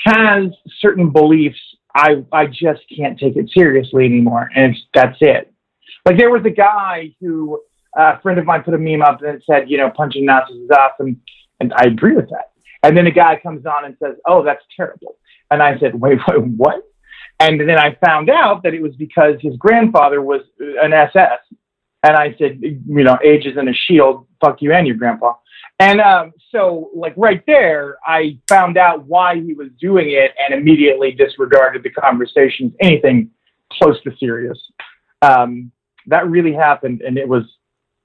has 0.06 0.46
certain 0.80 1.12
beliefs, 1.12 1.60
I 1.96 2.24
I 2.32 2.48
just 2.48 2.82
can't 2.96 3.20
take 3.20 3.36
it 3.36 3.50
seriously 3.56 4.06
anymore, 4.06 4.50
and 4.56 4.76
that's 4.94 5.18
it. 5.22 5.54
Like 6.06 6.18
there 6.18 6.32
was 6.32 6.46
a 6.46 6.52
guy 6.52 7.16
who 7.20 7.60
uh, 7.98 8.16
a 8.18 8.22
friend 8.22 8.40
of 8.40 8.46
mine 8.46 8.64
put 8.64 8.74
a 8.74 8.78
meme 8.78 9.02
up 9.02 9.22
and 9.22 9.42
said, 9.50 9.70
you 9.70 9.78
know, 9.78 9.90
punching 9.90 10.26
Nazis 10.26 10.58
is 10.58 10.70
awesome, 10.72 11.20
and 11.60 11.74
I 11.74 11.84
agree 11.86 12.16
with 12.16 12.30
that. 12.30 12.52
And 12.84 12.96
then 12.96 13.08
a 13.08 13.12
guy 13.12 13.40
comes 13.42 13.66
on 13.66 13.86
and 13.86 13.96
says, 14.02 14.16
"Oh, 14.26 14.44
that's 14.44 14.64
terrible," 14.76 15.18
and 15.52 15.62
I 15.62 15.78
said, 15.80 16.00
"Wait, 16.00 16.20
wait, 16.28 16.44
what?" 16.58 16.84
And 17.40 17.60
then 17.60 17.78
I 17.78 17.98
found 18.06 18.30
out 18.30 18.64
that 18.64 18.74
it 18.74 18.82
was 18.82 18.96
because 18.96 19.36
his 19.42 19.56
grandfather 19.58 20.22
was 20.22 20.42
an 20.60 20.92
SS, 20.92 21.40
and 22.04 22.16
I 22.16 22.36
said, 22.38 22.60
"You 22.62 23.04
know, 23.04 23.18
age 23.24 23.46
isn't 23.46 23.68
a 23.68 23.74
shield. 23.74 24.28
Fuck 24.44 24.62
you 24.62 24.74
and 24.74 24.86
your 24.86 24.98
grandpa." 24.98 25.36
And 25.80 26.02
um, 26.02 26.34
so, 26.52 26.90
like 26.94 27.14
right 27.16 27.42
there, 27.48 27.98
I 28.06 28.38
found 28.50 28.78
out 28.78 29.06
why 29.06 29.36
he 29.36 29.54
was 29.54 29.70
doing 29.80 30.10
it, 30.10 30.32
and 30.44 30.54
immediately 30.54 31.12
disregarded 31.12 31.84
the 31.84 31.92
conversations, 31.92 32.74
anything 32.82 33.32
close 33.72 34.02
to 34.04 34.12
serious. 34.20 34.60
Um, 35.22 35.72
that 36.08 36.30
really 36.30 36.54
happened, 36.54 37.02
and 37.02 37.18
it 37.18 37.28
was 37.28 37.44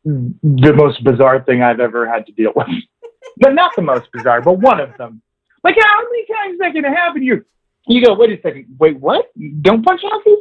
the 0.05 0.73
most 0.75 1.03
bizarre 1.03 1.43
thing 1.43 1.63
I've 1.63 1.81
ever 1.81 2.07
had 2.07 2.27
to 2.27 2.33
deal 2.33 2.53
with. 2.55 2.69
but 3.39 3.51
not 3.55 3.73
the 3.75 3.83
most 3.83 4.11
bizarre, 4.13 4.43
but 4.43 4.61
one 4.61 4.81
of 4.81 4.97
them. 4.99 5.23
Like, 5.63 5.77
how 5.81 6.03
many 6.05 6.27
times 6.27 6.53
is 6.55 6.59
that 6.61 6.73
going 6.73 6.85
to 6.85 6.91
happen 6.91 7.23
to 7.23 7.27
you? 7.27 7.45
You 7.87 8.05
go, 8.05 8.15
wait 8.15 8.31
a 8.31 8.41
second, 8.43 8.67
wait, 8.79 8.99
what? 8.99 9.27
Don't 9.61 9.85
punch 9.85 10.01
Nazis? 10.03 10.39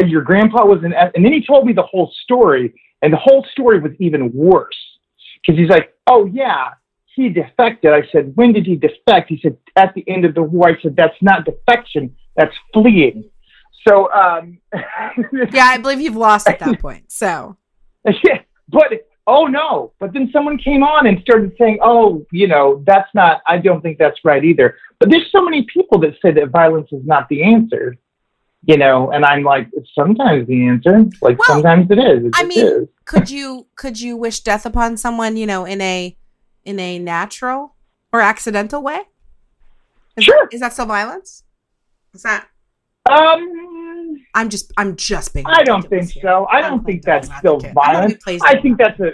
Uh, 0.00 0.04
your 0.04 0.22
grandpa 0.22 0.64
was 0.64 0.82
an, 0.84 0.92
and 0.92 1.24
then 1.24 1.32
he 1.32 1.44
told 1.44 1.66
me 1.66 1.72
the 1.72 1.82
whole 1.82 2.12
story, 2.24 2.74
and 3.02 3.12
the 3.12 3.18
whole 3.18 3.46
story 3.52 3.78
was 3.80 3.92
even 4.00 4.32
worse 4.32 4.76
because 5.40 5.58
he's 5.60 5.68
like, 5.68 5.94
oh 6.06 6.24
yeah, 6.26 6.70
he 7.14 7.28
defected. 7.28 7.92
I 7.92 8.02
said, 8.10 8.32
when 8.34 8.52
did 8.52 8.66
he 8.66 8.76
defect? 8.76 9.28
He 9.28 9.38
said, 9.42 9.56
at 9.76 9.94
the 9.94 10.04
end 10.08 10.24
of 10.24 10.34
the 10.34 10.42
war. 10.42 10.70
I 10.70 10.80
said, 10.80 10.96
that's 10.96 11.16
not 11.20 11.44
defection, 11.44 12.14
that's 12.36 12.54
fleeing. 12.72 13.28
So, 13.86 14.10
um, 14.12 14.58
Yeah, 15.52 15.64
I 15.64 15.78
believe 15.78 16.00
you've 16.00 16.16
lost 16.16 16.48
at 16.48 16.58
that 16.60 16.78
point. 16.80 17.10
So 17.12 17.56
yeah, 18.04 18.40
but 18.68 18.92
oh 19.26 19.46
no, 19.46 19.92
but 19.98 20.12
then 20.12 20.30
someone 20.32 20.58
came 20.58 20.82
on 20.82 21.06
and 21.06 21.20
started 21.20 21.54
saying, 21.58 21.78
oh, 21.82 22.26
you 22.32 22.48
know, 22.48 22.82
that's 22.86 23.08
not. 23.14 23.42
I 23.46 23.58
don't 23.58 23.80
think 23.80 23.98
that's 23.98 24.18
right 24.24 24.44
either. 24.44 24.76
But 24.98 25.10
there's 25.10 25.30
so 25.30 25.42
many 25.42 25.66
people 25.72 25.98
that 26.00 26.14
say 26.22 26.32
that 26.32 26.50
violence 26.50 26.88
is 26.92 27.04
not 27.04 27.28
the 27.28 27.42
answer. 27.42 27.96
You 28.64 28.76
know, 28.76 29.10
and 29.10 29.24
I'm 29.24 29.42
like, 29.42 29.68
it's 29.72 29.90
sometimes 29.92 30.46
the 30.46 30.68
answer. 30.68 31.04
Like 31.20 31.36
Well, 31.38 31.48
sometimes 31.48 31.90
it 31.90 31.98
is. 31.98 32.26
It 32.26 32.32
I 32.34 32.44
mean, 32.44 32.64
is. 32.64 32.88
could 33.04 33.28
you 33.28 33.66
could 33.74 34.00
you 34.00 34.16
wish 34.16 34.40
death 34.40 34.64
upon 34.64 34.96
someone, 34.96 35.36
you 35.36 35.46
know, 35.46 35.64
in 35.64 35.80
a 35.80 36.16
in 36.64 36.78
a 36.78 36.98
natural 37.00 37.74
or 38.12 38.20
accidental 38.20 38.80
way? 38.80 39.00
Is 40.16 40.24
Sure. 40.24 40.46
That, 40.46 40.54
is 40.54 40.60
that 40.60 40.72
still 40.74 40.86
violence? 40.86 41.42
Is 42.14 42.22
that 42.22 42.46
Um, 43.10 43.71
I'm 44.34 44.48
just 44.48 44.72
I'm 44.76 44.96
just 44.96 45.34
being 45.34 45.46
I 45.46 45.62
don't 45.62 45.88
think 45.88 46.10
here. 46.10 46.22
so. 46.22 46.44
I 46.50 46.58
I'm 46.58 46.70
don't 46.70 46.84
think 46.84 47.02
that's 47.02 47.28
still 47.38 47.58
violence. 47.74 48.22
I 48.42 48.60
think 48.60 48.78
that's 48.78 48.98
a. 49.00 49.12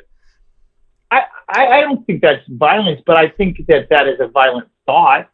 I, 1.11 1.23
I 1.51 1.66
I 1.66 1.81
don't 1.81 2.05
think 2.07 2.23
that's 2.23 2.43
violence, 2.49 3.01
but 3.07 3.16
I 3.16 3.29
think 3.31 3.59
that 3.69 3.89
that 3.91 4.07
is 4.07 4.21
a 4.21 4.29
violent 4.29 4.69
thought. 4.87 5.29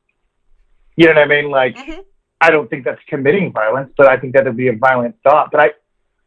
You 0.96 1.06
know 1.08 1.14
what 1.14 1.22
I 1.22 1.26
mean? 1.26 1.50
Like, 1.50 1.76
Mhm. 1.76 2.00
I 2.40 2.50
don't 2.50 2.68
think 2.70 2.84
that's 2.84 3.00
committing 3.08 3.52
violence, 3.52 3.92
but 3.96 4.06
I 4.08 4.16
think 4.16 4.34
that 4.34 4.44
would 4.44 4.56
be 4.56 4.68
a 4.68 4.76
violent 4.76 5.16
thought. 5.24 5.50
But 5.50 5.60
I, 5.60 5.70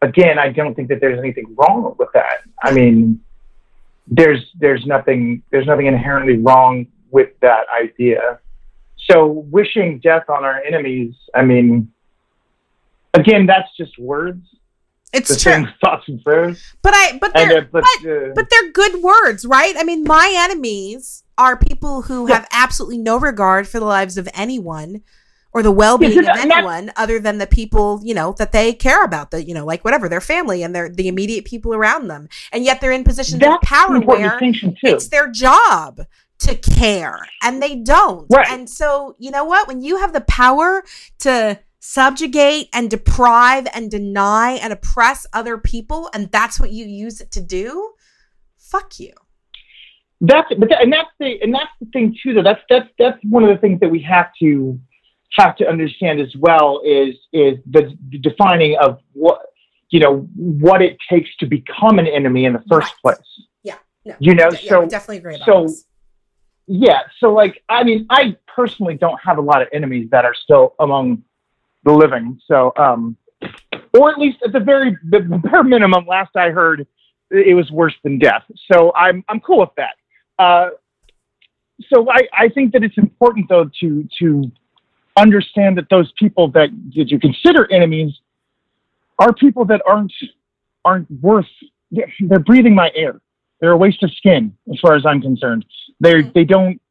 again, 0.02 0.38
I 0.40 0.50
don't 0.50 0.76
think 0.76 0.90
that 0.90 1.00
there's 1.00 1.18
anything 1.20 1.56
wrong 1.58 1.96
with 1.98 2.10
that. 2.14 2.42
I 2.64 2.72
mean, 2.74 3.22
there's 4.08 4.42
there's 4.60 4.86
nothing 4.86 5.42
there's 5.52 5.66
nothing 5.68 5.86
inherently 5.88 6.38
wrong 6.38 6.88
with 7.12 7.30
that 7.42 7.66
idea. 7.84 8.40
So 9.10 9.28
wishing 9.58 10.00
death 10.00 10.30
on 10.30 10.44
our 10.44 10.62
enemies, 10.62 11.14
I 11.34 11.44
mean, 11.44 11.92
again, 13.20 13.46
that's 13.46 13.70
just 13.78 13.98
words. 14.00 14.46
It's 15.14 15.30
The 15.30 15.40
true. 15.40 15.66
thoughts 15.84 16.04
and 16.08 16.22
prayers. 16.24 16.62
But 16.82 16.94
I 16.96 17.18
but 17.20 17.34
they're 17.34 17.60
uh, 17.60 17.66
but, 17.72 17.84
but, 18.02 18.10
uh, 18.10 18.30
but 18.36 18.50
they're 18.50 18.72
good 18.72 19.02
words, 19.02 19.46
right? 19.46 19.74
I 19.78 19.84
mean, 19.84 20.04
my 20.04 20.34
enemies 20.38 21.24
are 21.38 21.56
people 21.58 22.04
who 22.04 22.28
Yeah. 22.28 22.36
have 22.36 22.48
absolutely 22.52 22.98
no 22.98 23.18
regard 23.18 23.68
for 23.68 23.80
the 23.80 23.86
lives 23.86 24.18
of 24.18 24.28
anyone 24.34 25.02
or 25.54 25.64
the 25.64 25.72
well-being 25.72 26.20
of 26.20 26.28
anyone 26.38 26.92
other 26.98 27.20
than 27.20 27.38
the 27.38 27.48
people, 27.48 28.02
you 28.04 28.14
know, 28.14 28.36
that 28.38 28.52
they 28.52 28.74
care 28.74 29.04
about, 29.04 29.32
the 29.32 29.44
you 29.44 29.54
know, 29.54 29.66
like 29.66 29.84
whatever, 29.86 30.10
their 30.10 30.22
family 30.22 30.62
and 30.62 30.76
their 30.76 30.90
the 30.90 31.08
immediate 31.08 31.46
people 31.46 31.74
around 31.74 32.10
them. 32.10 32.28
And 32.52 32.66
yet 32.66 32.82
they're 32.82 32.92
in 32.92 33.06
positions 33.06 33.40
that's 33.40 33.56
of 33.56 33.62
power 33.62 34.00
where 34.02 34.38
it's 34.42 35.08
their 35.08 35.30
job 35.32 36.02
to 36.40 36.56
care 36.56 37.20
and 37.42 37.64
they 37.64 37.76
don't. 37.78 38.28
Right. 38.30 38.48
And 38.50 38.70
so, 38.70 39.16
you 39.20 39.32
know 39.32 39.46
what? 39.46 39.68
When 39.68 39.82
you 39.82 39.98
have 39.98 40.12
the 40.14 40.22
power 40.22 40.84
to 41.20 41.58
subjugate 41.90 42.68
and 42.74 42.90
deprive 42.90 43.66
and 43.74 43.90
deny 43.90 44.52
and 44.52 44.74
oppress 44.74 45.26
other 45.32 45.58
people 45.58 46.10
and 46.14 46.30
that's 46.32 46.60
what 46.60 46.70
you 46.72 46.86
use 46.86 47.22
it 47.22 47.32
to 47.32 47.42
do, 47.42 47.94
fuck 48.58 49.00
you. 49.00 49.14
That's 50.20 50.50
but 50.60 50.68
that, 50.70 50.82
and 50.82 50.92
that's 50.92 51.10
the 51.20 51.42
and 51.42 51.54
that's 51.54 51.70
the 51.80 51.86
thing 51.94 52.14
too. 52.22 52.34
Though 52.34 52.44
that's 52.44 52.60
that's 52.70 52.90
that's 53.00 53.18
one 53.24 53.44
of 53.44 53.50
the 53.50 53.58
things 53.58 53.80
that 53.80 53.90
we 53.90 54.02
have 54.02 54.28
to 54.42 54.78
have 55.38 55.56
to 55.58 55.68
understand 55.68 56.20
as 56.20 56.34
well 56.38 56.82
is 56.84 57.16
is 57.32 57.58
the, 57.70 57.96
the 58.10 58.18
defining 58.18 58.78
of 58.82 59.00
what 59.14 59.40
you 59.90 60.00
know 60.02 60.28
what 60.36 60.82
it 60.82 60.98
takes 61.10 61.30
to 61.38 61.46
become 61.46 62.00
an 62.00 62.08
enemy 62.08 62.46
in 62.46 62.54
the 62.54 62.64
first 62.70 62.94
Right. 63.06 63.16
place. 63.16 63.28
No. 64.06 64.16
You 64.20 64.36
know, 64.36 64.50
yeah, 64.54 64.70
so- 64.70 64.84
I 64.84 64.88
definitely 64.88 65.18
agree 65.18 65.36
about 65.36 65.46
so- 65.46 65.64
this. 65.64 65.86
Yeah. 66.68 67.02
So 67.20 67.32
like 67.34 67.62
I 67.70 67.84
mean 67.84 68.08
I 68.10 68.36
personally 68.54 68.96
don't 68.96 69.20
have 69.24 69.38
a 69.38 69.42
lot 69.42 69.62
of 69.62 69.68
enemies 69.72 70.10
that 70.12 70.26
are 70.26 70.34
still 70.34 70.76
among 70.80 71.24
the 71.88 71.94
living. 71.94 72.40
So 72.48 72.74
um 72.78 73.16
or 73.98 74.12
at 74.12 74.20
least 74.20 74.38
at 74.46 74.52
the 74.52 74.60
very 74.60 74.98
the 75.10 75.20
bare 75.44 75.64
minimum 75.64 76.06
last 76.06 76.36
I 76.36 76.50
heard 76.50 76.86
it 77.32 77.56
was 77.56 77.70
worse 77.72 77.96
than 78.04 78.20
death. 78.20 78.44
So 78.72 78.94
I'm 78.96 79.24
I'm 79.30 79.40
cool 79.40 79.60
with 79.60 79.76
that. 79.78 79.96
Uh 80.40 80.70
so 81.92 82.10
I, 82.10 82.22
I 82.34 82.50
think 82.50 82.74
that 82.74 82.84
it's 82.84 82.98
important 82.98 83.48
though 83.50 83.70
to 83.82 84.08
to 84.20 84.52
understand 85.16 85.78
that 85.78 85.88
those 85.90 86.12
people 86.18 86.48
that, 86.52 86.70
that 86.96 87.10
you 87.12 87.20
consider 87.20 87.72
enemies 87.72 88.12
are 89.20 89.34
people 89.34 89.66
that 89.66 89.82
aren't 89.88 90.14
aren't 90.86 91.10
worth 91.22 91.48
they're 92.20 92.40
breathing 92.40 92.76
my 92.76 92.92
air. 92.96 93.22
They're 93.60 93.72
a 93.72 93.78
waste 93.78 94.04
of 94.04 94.12
skin 94.12 94.56
as 94.72 94.80
far 94.82 94.96
as 94.96 95.06
I'm 95.06 95.22
concerned. 95.22 95.66
They 96.00 96.16
Mhm. 96.16 96.34
they 96.34 96.44
don't 96.44 96.82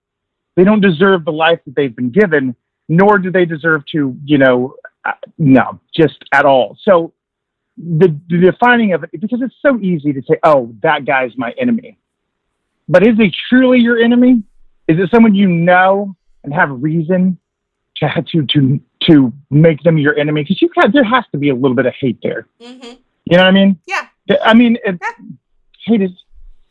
they 0.57 0.65
don't 0.65 0.81
deserve 0.81 1.25
the 1.25 1.33
life 1.33 1.61
that 1.67 1.75
they've 1.77 1.95
been 1.95 2.11
given, 2.11 2.57
nor 2.89 3.19
do 3.19 3.31
they 3.31 3.45
deserve 3.45 3.85
to, 3.93 4.17
you 4.25 4.39
know, 4.39 4.75
uh, 5.07 5.13
no, 5.39 5.81
just 5.95 6.17
at 6.33 6.45
all. 6.45 6.77
So 6.83 7.13
the, 7.77 8.09
the 8.29 8.39
defining 8.39 8.93
of 8.95 9.05
it 9.05 9.11
because 9.21 9.41
it's 9.43 9.55
so 9.61 9.79
easy 9.81 10.13
to 10.13 10.23
say, 10.29 10.37
oh, 10.43 10.75
that 10.83 11.05
guy's 11.05 11.37
my 11.37 11.53
enemy. 11.59 11.99
But 12.89 13.07
is 13.07 13.17
he 13.19 13.33
truly 13.49 13.79
your 13.81 13.99
enemy? 13.99 14.43
Is 14.89 14.99
it 14.99 15.11
someone 15.11 15.35
you 15.35 15.49
know 15.49 16.15
and 16.45 16.55
have 16.55 16.71
reason 16.71 17.39
to 17.97 18.09
to 18.33 18.47
to 18.47 18.81
to 19.03 19.33
make 19.51 19.83
them 19.83 19.99
your 19.99 20.17
enemy? 20.19 20.43
Because 20.43 20.63
you 20.63 20.71
there 20.93 21.05
has 21.05 21.25
to 21.33 21.39
be 21.39 21.49
a 21.51 21.55
little 21.55 21.75
bit 21.75 21.87
of 21.87 21.95
hate 22.01 22.19
there. 22.23 22.47
hmm 22.61 22.93
You 23.25 23.37
know 23.37 23.39
what 23.39 23.47
I 23.47 23.51
mean? 23.51 23.79
Yeah. 23.87 24.07
I 24.43 24.55
mean, 24.55 24.77
it, 24.85 24.99
Yeah. 25.03 25.27
hate 25.85 26.03
is 26.03 26.11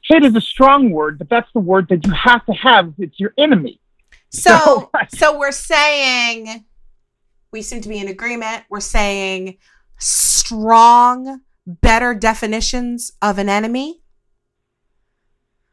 hate 0.04 0.24
is 0.24 0.36
a 0.36 0.42
strong 0.42 0.92
word, 0.92 1.18
but 1.18 1.30
that's 1.30 1.50
the 1.54 1.60
word 1.60 1.88
that 1.90 2.06
you 2.06 2.14
have 2.14 2.46
to 2.46 2.54
have. 2.54 2.88
If 2.98 3.10
it's 3.10 3.20
your 3.20 3.34
enemy. 3.38 3.80
So, 4.30 4.90
So- 5.12 5.18
so 5.18 5.38
we're 5.40 5.52
saying 5.52 6.64
we 7.56 7.62
seem 7.62 7.80
to 7.80 7.88
be 7.88 7.98
in 7.98 8.10
agreement. 8.10 8.66
We're 8.70 8.82
saying 8.82 9.58
strong, 9.98 11.40
better 11.66 12.14
definitions 12.14 13.14
of 13.22 13.40
an 13.40 13.48
enemy. 13.48 14.02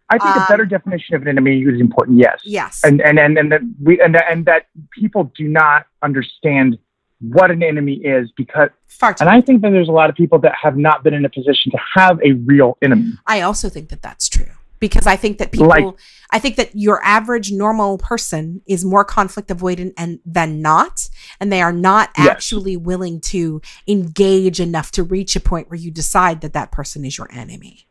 I 0.09 0.19
think 0.19 0.37
Um, 0.37 0.43
a 0.43 0.47
better 0.49 0.65
definition 0.65 1.17
of 1.17 1.23
an 1.23 1.29
enemy 1.29 1.61
is 1.63 1.81
important. 1.81 2.19
Yes. 2.19 2.41
Yes. 2.45 2.81
And 2.85 3.01
and 3.01 3.19
and 3.19 3.37
and 3.37 3.51
that 3.51 3.63
we 3.83 4.01
and 4.01 4.15
that, 4.15 4.31
and 4.31 4.47
that 4.47 4.67
people 4.93 5.33
do 5.37 5.49
not 5.49 5.87
understand 6.03 6.79
what 7.19 7.51
an 7.51 7.63
enemy 7.65 7.95
is 7.95 8.31
because 8.37 8.71
Far 8.87 9.15
too. 9.15 9.23
and 9.23 9.29
I 9.29 9.41
think 9.41 9.63
that 9.63 9.71
there's 9.71 9.89
a 9.89 9.93
lot 10.01 10.09
of 10.09 10.15
people 10.15 10.39
that 10.41 10.55
have 10.63 10.77
not 10.77 11.03
been 11.03 11.15
in 11.15 11.25
a 11.25 11.31
position 11.31 11.73
to 11.73 11.79
have 11.97 12.21
a 12.23 12.33
real 12.51 12.79
enemy. 12.81 13.13
I 13.27 13.41
also 13.41 13.69
think 13.69 13.89
that 13.89 14.03
that's 14.03 14.29
true 14.29 14.55
because 14.83 15.07
I 15.07 15.15
think 15.15 15.39
that 15.39 15.53
people, 15.53 15.69
Like- 15.69 15.87
I 16.33 16.41
think 16.41 16.57
that 16.57 16.71
your 16.75 17.01
average 17.05 17.53
normal 17.53 17.99
person 17.99 18.63
is 18.67 18.85
more 18.85 19.05
conflict 19.05 19.49
avoidant 19.49 19.93
and 19.97 20.19
than 20.27 20.61
not, 20.61 21.09
and 21.39 21.53
they 21.53 21.63
are 21.63 21.73
not 21.73 22.11
Yes. 22.19 22.29
actually 22.29 22.77
willing 22.77 23.21
to 23.33 23.63
engage 23.87 24.59
enough 24.59 24.91
to 24.93 25.05
reach 25.05 25.37
a 25.37 25.41
point 25.41 25.71
where 25.71 25.79
you 25.79 25.93
decide 25.93 26.41
that 26.41 26.53
that 26.55 26.73
person 26.73 27.05
is 27.05 27.17
your 27.17 27.31
enemy. 27.33 27.87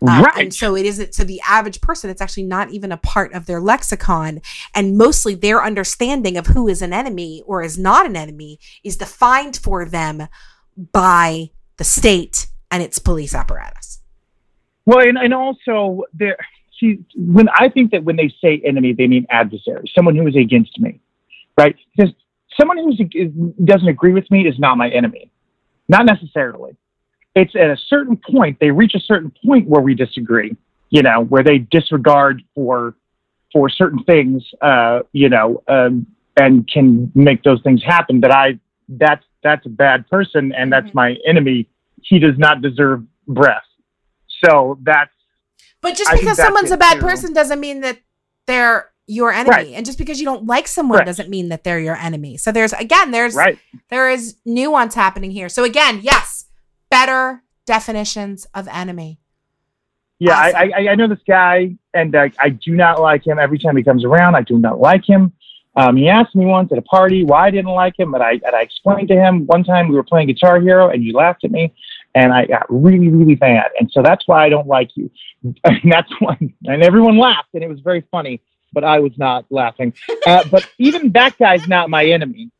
Um, 0.00 0.22
right. 0.22 0.44
And 0.44 0.54
so 0.54 0.74
it 0.76 0.86
isn't 0.86 1.12
to 1.12 1.24
the 1.26 1.42
average 1.46 1.82
person, 1.82 2.08
it's 2.08 2.22
actually 2.22 2.44
not 2.44 2.70
even 2.70 2.90
a 2.90 2.96
part 2.96 3.34
of 3.34 3.44
their 3.44 3.60
lexicon. 3.60 4.40
And 4.74 4.96
mostly 4.96 5.34
their 5.34 5.62
understanding 5.62 6.38
of 6.38 6.48
who 6.48 6.68
is 6.68 6.80
an 6.80 6.94
enemy 6.94 7.42
or 7.46 7.62
is 7.62 7.78
not 7.78 8.06
an 8.06 8.16
enemy 8.16 8.58
is 8.82 8.96
defined 8.96 9.56
for 9.58 9.84
them 9.84 10.28
by 10.92 11.50
the 11.76 11.84
state 11.84 12.46
and 12.70 12.82
its 12.82 12.98
police 12.98 13.34
apparatus. 13.34 13.93
Well, 14.86 15.00
and, 15.00 15.16
and 15.18 15.32
also 15.32 16.04
there, 16.12 16.36
see, 16.78 16.98
when 17.16 17.48
I 17.58 17.68
think 17.68 17.90
that 17.92 18.04
when 18.04 18.16
they 18.16 18.32
say 18.42 18.60
enemy, 18.64 18.92
they 18.92 19.06
mean 19.06 19.26
adversary, 19.30 19.90
someone 19.94 20.14
who 20.14 20.26
is 20.26 20.36
against 20.36 20.78
me, 20.78 21.00
right? 21.56 21.74
Because 21.96 22.12
someone 22.58 22.78
who 22.78 23.54
doesn't 23.64 23.88
agree 23.88 24.12
with 24.12 24.30
me 24.30 24.46
is 24.46 24.58
not 24.58 24.76
my 24.76 24.90
enemy, 24.90 25.30
not 25.88 26.04
necessarily. 26.06 26.76
It's 27.34 27.54
at 27.56 27.70
a 27.70 27.76
certain 27.88 28.16
point 28.16 28.58
they 28.60 28.70
reach 28.70 28.94
a 28.94 29.00
certain 29.00 29.32
point 29.44 29.68
where 29.68 29.80
we 29.80 29.94
disagree, 29.94 30.56
you 30.90 31.02
know, 31.02 31.24
where 31.24 31.42
they 31.42 31.58
disregard 31.58 32.42
for 32.54 32.94
for 33.52 33.68
certain 33.68 34.02
things, 34.04 34.42
uh, 34.62 35.00
you 35.12 35.28
know, 35.28 35.62
um, 35.68 36.06
and 36.36 36.68
can 36.68 37.10
make 37.14 37.42
those 37.44 37.62
things 37.62 37.82
happen. 37.84 38.20
That 38.20 38.32
I 38.32 38.58
that's 38.88 39.24
that's 39.42 39.64
a 39.66 39.70
bad 39.70 40.08
person, 40.08 40.52
and 40.52 40.72
that's 40.72 40.88
Mhm. 40.90 40.94
my 40.94 41.16
enemy. 41.26 41.68
He 42.02 42.18
does 42.18 42.38
not 42.38 42.62
deserve 42.62 43.04
breath. 43.26 43.64
So 44.44 44.78
that's 44.82 45.12
But 45.80 45.96
just 45.96 46.10
I 46.10 46.16
because 46.16 46.36
someone's 46.36 46.70
a 46.70 46.76
bad 46.76 46.94
too. 46.94 47.00
person 47.00 47.32
doesn't 47.32 47.60
mean 47.60 47.80
that 47.80 47.98
they're 48.46 48.90
your 49.06 49.32
enemy. 49.32 49.50
Right. 49.50 49.72
And 49.74 49.84
just 49.84 49.98
because 49.98 50.18
you 50.18 50.24
don't 50.24 50.46
like 50.46 50.66
someone 50.66 50.98
Correct. 50.98 51.06
doesn't 51.06 51.28
mean 51.28 51.48
that 51.50 51.64
they're 51.64 51.80
your 51.80 51.96
enemy. 51.96 52.36
So 52.36 52.52
there's 52.52 52.72
again, 52.72 53.10
there's 53.10 53.34
right. 53.34 53.58
there 53.90 54.10
is 54.10 54.36
nuance 54.44 54.94
happening 54.94 55.30
here. 55.30 55.48
So 55.48 55.64
again, 55.64 56.00
yes, 56.02 56.46
better 56.90 57.42
definitions 57.66 58.46
of 58.54 58.68
enemy. 58.68 59.20
Yeah, 60.18 60.38
Awesome. 60.38 60.56
I, 60.56 60.70
I 60.76 60.90
I 60.92 60.94
know 60.94 61.08
this 61.08 61.18
guy, 61.26 61.76
and 61.92 62.14
uh, 62.14 62.28
I 62.40 62.50
do 62.50 62.72
not 62.74 63.00
like 63.00 63.26
him. 63.26 63.38
Every 63.38 63.58
time 63.58 63.76
he 63.76 63.82
comes 63.82 64.04
around, 64.04 64.36
I 64.36 64.42
do 64.42 64.58
not 64.58 64.80
like 64.80 65.06
him. 65.06 65.32
Um, 65.76 65.96
he 65.96 66.08
asked 66.08 66.36
me 66.36 66.46
once 66.46 66.70
at 66.70 66.78
a 66.78 66.82
party 66.82 67.24
why 67.24 67.48
I 67.48 67.50
didn't 67.50 67.72
like 67.72 67.98
him, 67.98 68.14
and 68.14 68.22
I 68.22 68.32
and 68.32 68.54
I 68.54 68.62
explained 68.62 69.08
to 69.08 69.16
him 69.16 69.44
one 69.46 69.64
time 69.64 69.88
we 69.88 69.96
were 69.96 70.04
playing 70.04 70.28
Guitar 70.28 70.60
Hero 70.60 70.88
and 70.88 71.02
you 71.02 71.12
laughed 71.14 71.44
at 71.44 71.50
me, 71.50 71.74
and 72.14 72.32
I 72.32 72.46
got 72.46 72.66
really 72.68 73.08
really 73.08 73.36
mad, 73.40 73.70
and 73.78 73.90
so 73.90 74.02
that's 74.02 74.26
why 74.26 74.44
I 74.44 74.48
don't 74.48 74.66
like 74.66 74.90
you. 74.96 75.10
And 75.64 75.92
that's 75.92 76.10
why, 76.20 76.38
and 76.64 76.82
everyone 76.82 77.18
laughed, 77.18 77.50
and 77.54 77.62
it 77.62 77.68
was 77.68 77.80
very 77.80 78.02
funny, 78.10 78.40
but 78.72 78.82
I 78.84 78.98
was 79.00 79.12
not 79.18 79.44
laughing. 79.50 79.92
Uh, 80.26 80.42
but 80.50 80.66
even 80.78 81.12
that 81.12 81.36
guy's 81.36 81.68
not 81.68 81.90
my 81.90 82.06
enemy. 82.06 82.50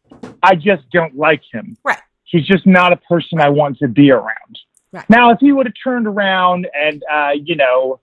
I 0.43 0.55
just 0.55 0.91
don't 0.91 1.17
like 1.17 1.41
him. 1.51 1.79
Right. 1.83 1.99
He's 2.25 2.47
just 2.47 2.67
not 2.67 2.93
a 2.93 2.97
person 2.97 3.41
I 3.41 3.49
want 3.49 3.79
to 3.79 3.89
be 3.89 4.11
around. 4.11 4.59
Right. 4.93 5.09
Now, 5.09 5.31
if 5.31 5.39
he 5.41 5.51
would 5.51 5.65
have 5.65 5.75
turned 5.83 6.07
around 6.07 6.69
and, 6.75 7.03
uh, 7.11 7.31
you 7.43 7.57
know, 7.57 8.01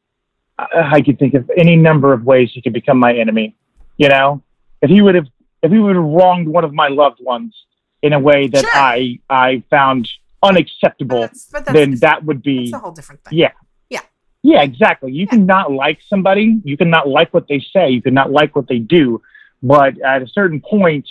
I, 0.57 0.65
I 0.93 1.01
could 1.01 1.19
think 1.19 1.35
of 1.35 1.49
any 1.55 1.75
number 1.75 2.11
of 2.11 2.23
ways 2.23 2.49
he 2.51 2.61
could 2.63 2.73
become 2.73 2.97
my 2.97 3.13
enemy. 3.13 3.55
You 3.97 4.09
know, 4.09 4.41
if 4.81 4.89
he 4.89 4.99
would 5.03 5.13
have, 5.13 5.27
if 5.61 5.71
he 5.71 5.77
would 5.77 5.95
have 5.95 6.03
wronged 6.03 6.47
one 6.47 6.63
of 6.63 6.73
my 6.73 6.87
loved 6.87 7.19
ones 7.21 7.53
in 8.01 8.13
a 8.13 8.19
way 8.19 8.47
that 8.47 8.61
Sure. 8.61 8.71
I 8.75 9.19
I 9.29 9.63
found 9.69 10.09
unacceptable, 10.43 11.21
That's, 11.21 11.45
that's, 11.45 11.71
then 11.71 11.97
that 11.99 12.25
would 12.25 12.41
be 12.41 12.71
that's 12.71 12.81
a 12.81 12.83
whole 12.83 12.91
different 12.91 13.23
thing. 13.23 13.37
yeah. 13.37 13.51
Yeah. 13.89 14.01
Yeah, 14.43 14.63
exactly. 14.63 15.11
You 15.11 15.27
can 15.27 15.45
not 15.45 15.71
like 15.71 15.99
somebody, 16.07 16.59
you 16.63 16.77
can 16.77 16.89
not 16.89 17.07
like 17.07 17.33
what 17.33 17.47
they 17.47 17.63
say, 17.73 17.89
you 17.89 18.01
can 18.01 18.13
not 18.13 18.31
like 18.31 18.55
what 18.55 18.67
they 18.67 18.79
do, 18.79 19.21
but 19.61 20.01
at 20.01 20.21
a 20.21 20.27
certain 20.27 20.61
point, 20.61 21.07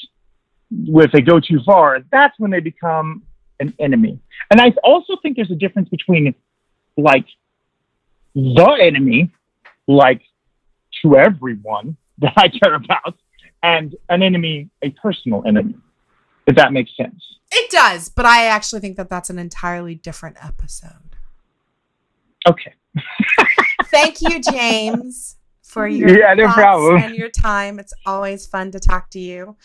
if 0.70 1.12
they 1.12 1.20
go 1.20 1.39
too 1.41 1.61
far, 1.64 1.99
that's 2.11 2.39
when 2.39 2.51
they 2.51 2.61
become 2.61 3.22
an 3.61 3.74
enemy. 3.78 4.18
And 4.51 4.61
I 4.61 4.72
also 4.83 5.16
think 5.22 5.37
there's 5.37 5.51
a 5.51 5.57
difference 5.57 5.89
between 5.89 6.35
like 6.97 7.26
the 8.35 8.78
enemy, 8.81 9.31
like 9.87 10.22
to 11.03 11.16
everyone 11.16 11.97
that 12.18 12.33
I 12.37 12.49
care 12.49 12.74
about, 12.74 13.14
and 13.62 13.95
an 14.09 14.22
enemy, 14.22 14.70
a 14.83 14.91
personal 14.91 15.43
enemy. 15.47 15.74
If 16.51 16.57
that 16.57 16.72
makes 16.72 16.90
sense. 16.96 17.14
It 17.53 17.70
does, 17.70 18.09
but 18.09 18.26
I 18.26 18.46
actually 18.46 18.80
think 18.80 18.96
that 18.96 19.09
that's 19.09 19.30
an 19.30 19.38
entirely 19.38 19.94
different 19.94 20.36
episode. 20.44 21.16
Okay. 22.48 22.74
Thank 23.84 24.20
you, 24.22 24.40
James, 24.40 25.36
for 25.62 25.86
your 25.86 26.09
Yeah, 26.16 26.34
no 26.34 26.46
problem. 26.53 27.03
and 27.03 27.14
your 27.14 27.28
time. 27.28 27.78
It's 27.78 27.92
always 28.07 28.46
fun 28.46 28.70
to 28.72 28.80
talk 28.80 29.11
to 29.11 29.18
you. 29.18 29.57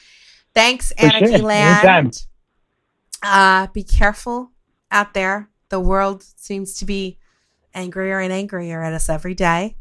Thanks, 0.54 0.92
For 0.94 1.06
Anarchy 1.06 1.38
sure. 1.38 1.46
Land. 1.46 2.26
Uh, 3.22 3.68
be 3.74 3.84
careful 3.84 4.52
out 4.92 5.14
there. 5.14 5.50
The 5.70 5.80
world 5.80 6.24
seems 6.24 6.78
to 6.80 6.86
be 6.86 7.20
angrier 7.74 8.20
and 8.20 8.32
angrier 8.32 8.82
at 8.84 8.94
us 8.94 9.10
every 9.10 9.34
day. 9.34 9.76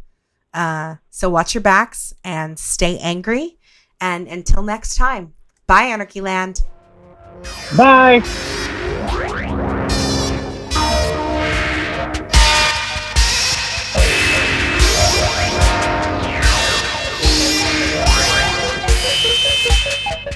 Uh, 0.52 0.96
so 1.10 1.28
watch 1.30 1.54
your 1.54 1.62
backs 1.62 2.14
and 2.22 2.58
stay 2.58 2.98
angry. 2.98 3.58
And 4.00 4.28
until 4.28 4.62
next 4.62 4.96
time, 4.96 5.34
bye, 5.66 5.84
Anarchy 5.84 6.20
Land. 6.20 6.62
Bye. 7.76 8.20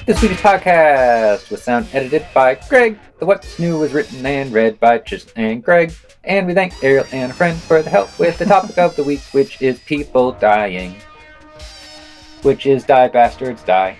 This 0.05 0.23
week's 0.23 0.41
podcast 0.41 1.51
was 1.51 1.61
sound 1.61 1.87
edited 1.93 2.25
by 2.33 2.55
Greg. 2.67 2.97
The 3.19 3.27
What's 3.27 3.59
New 3.59 3.77
was 3.77 3.93
written 3.93 4.25
and 4.25 4.51
read 4.51 4.79
by 4.79 4.97
Chisel 4.97 5.31
and 5.35 5.63
Greg. 5.63 5.93
And 6.23 6.47
we 6.47 6.55
thank 6.55 6.83
Ariel 6.83 7.05
and 7.11 7.31
a 7.31 7.35
friend 7.35 7.55
for 7.55 7.83
the 7.83 7.91
help 7.91 8.17
with 8.17 8.39
the 8.39 8.45
topic 8.45 8.79
of 8.79 8.95
the 8.95 9.03
week, 9.03 9.21
which 9.33 9.61
is 9.61 9.79
people 9.81 10.31
dying. 10.31 10.95
Which 12.41 12.65
is 12.65 12.83
Die 12.85 13.07
Bastards 13.09 13.61
Die. 13.63 13.97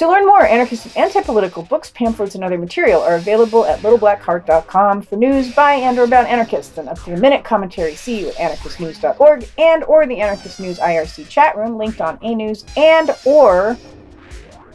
To 0.00 0.08
learn 0.08 0.24
more, 0.24 0.46
anarchist 0.46 0.86
and 0.86 0.96
anti-political 0.96 1.64
books, 1.64 1.90
pamphlets, 1.90 2.34
and 2.34 2.42
other 2.42 2.56
material 2.56 3.02
are 3.02 3.16
available 3.16 3.66
at 3.66 3.80
littleblackcart.com 3.80 5.02
for 5.02 5.16
news 5.16 5.54
by 5.54 5.74
and 5.74 5.98
or 5.98 6.04
about 6.04 6.26
anarchists 6.26 6.78
and 6.78 6.88
up-to-the-minute 6.88 7.44
commentary. 7.44 7.94
See 7.96 8.18
you 8.18 8.28
at 8.28 8.36
anarchistnews.org 8.36 9.46
and 9.58 9.84
or 9.84 10.06
the 10.06 10.22
Anarchist 10.22 10.58
News 10.58 10.78
IRC 10.78 11.28
chat 11.28 11.54
room 11.54 11.76
linked 11.76 12.00
on 12.00 12.18
A 12.22 12.34
News 12.34 12.64
and 12.78 13.10
or 13.26 13.76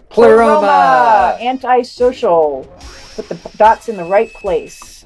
Pleroma! 0.09 1.39
Antisocial. 1.41 2.71
Put 3.15 3.27
the 3.27 3.39
dots 3.57 3.89
in 3.89 3.97
the 3.97 4.05
right 4.05 4.31
place. 4.31 5.05